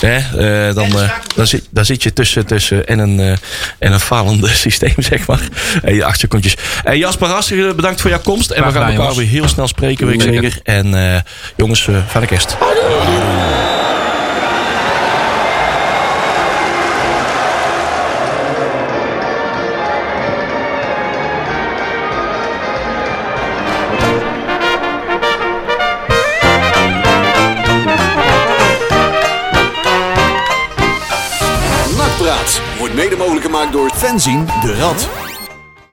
Hè? 0.00 0.16
eh, 0.16 0.74
dan, 0.74 0.84
eh, 0.98 1.10
dan, 1.36 1.46
zit, 1.46 1.64
dan 1.70 1.84
zit 1.84 1.99
je 2.02 2.12
tussen, 2.12 2.46
tussen 2.46 2.86
en, 2.86 2.98
een, 2.98 3.20
eh, 3.20 3.30
en 3.78 3.92
een 3.92 4.00
falende 4.00 4.48
systeem, 4.64 4.94
zeg 4.96 5.26
maar. 5.26 5.48
Hey, 5.82 6.04
acht 6.04 6.20
secondjes. 6.20 6.56
Eh, 6.84 6.94
Jasper, 6.94 7.28
hartstikke 7.28 7.74
bedankt 7.74 8.00
voor 8.00 8.10
jouw 8.10 8.20
komst. 8.20 8.50
En 8.50 8.64
we 8.64 8.72
gaan 8.72 8.90
elkaar 8.92 9.14
weer 9.14 9.26
heel 9.26 9.48
snel 9.48 9.68
spreken, 9.68 10.06
weet 10.06 10.14
ik 10.14 10.32
Zeker. 10.32 10.58
En 10.62 10.94
eh, 10.94 11.20
jongens, 11.56 11.88
eh 11.88 11.96
fijne 12.08 12.26
kerst. 12.26 12.56
Mogelijk 33.20 33.44
gemaakt 33.46 33.72
door 33.72 33.90
Fenzin 33.94 34.46
de 34.46 34.74
Rad. 34.74 35.29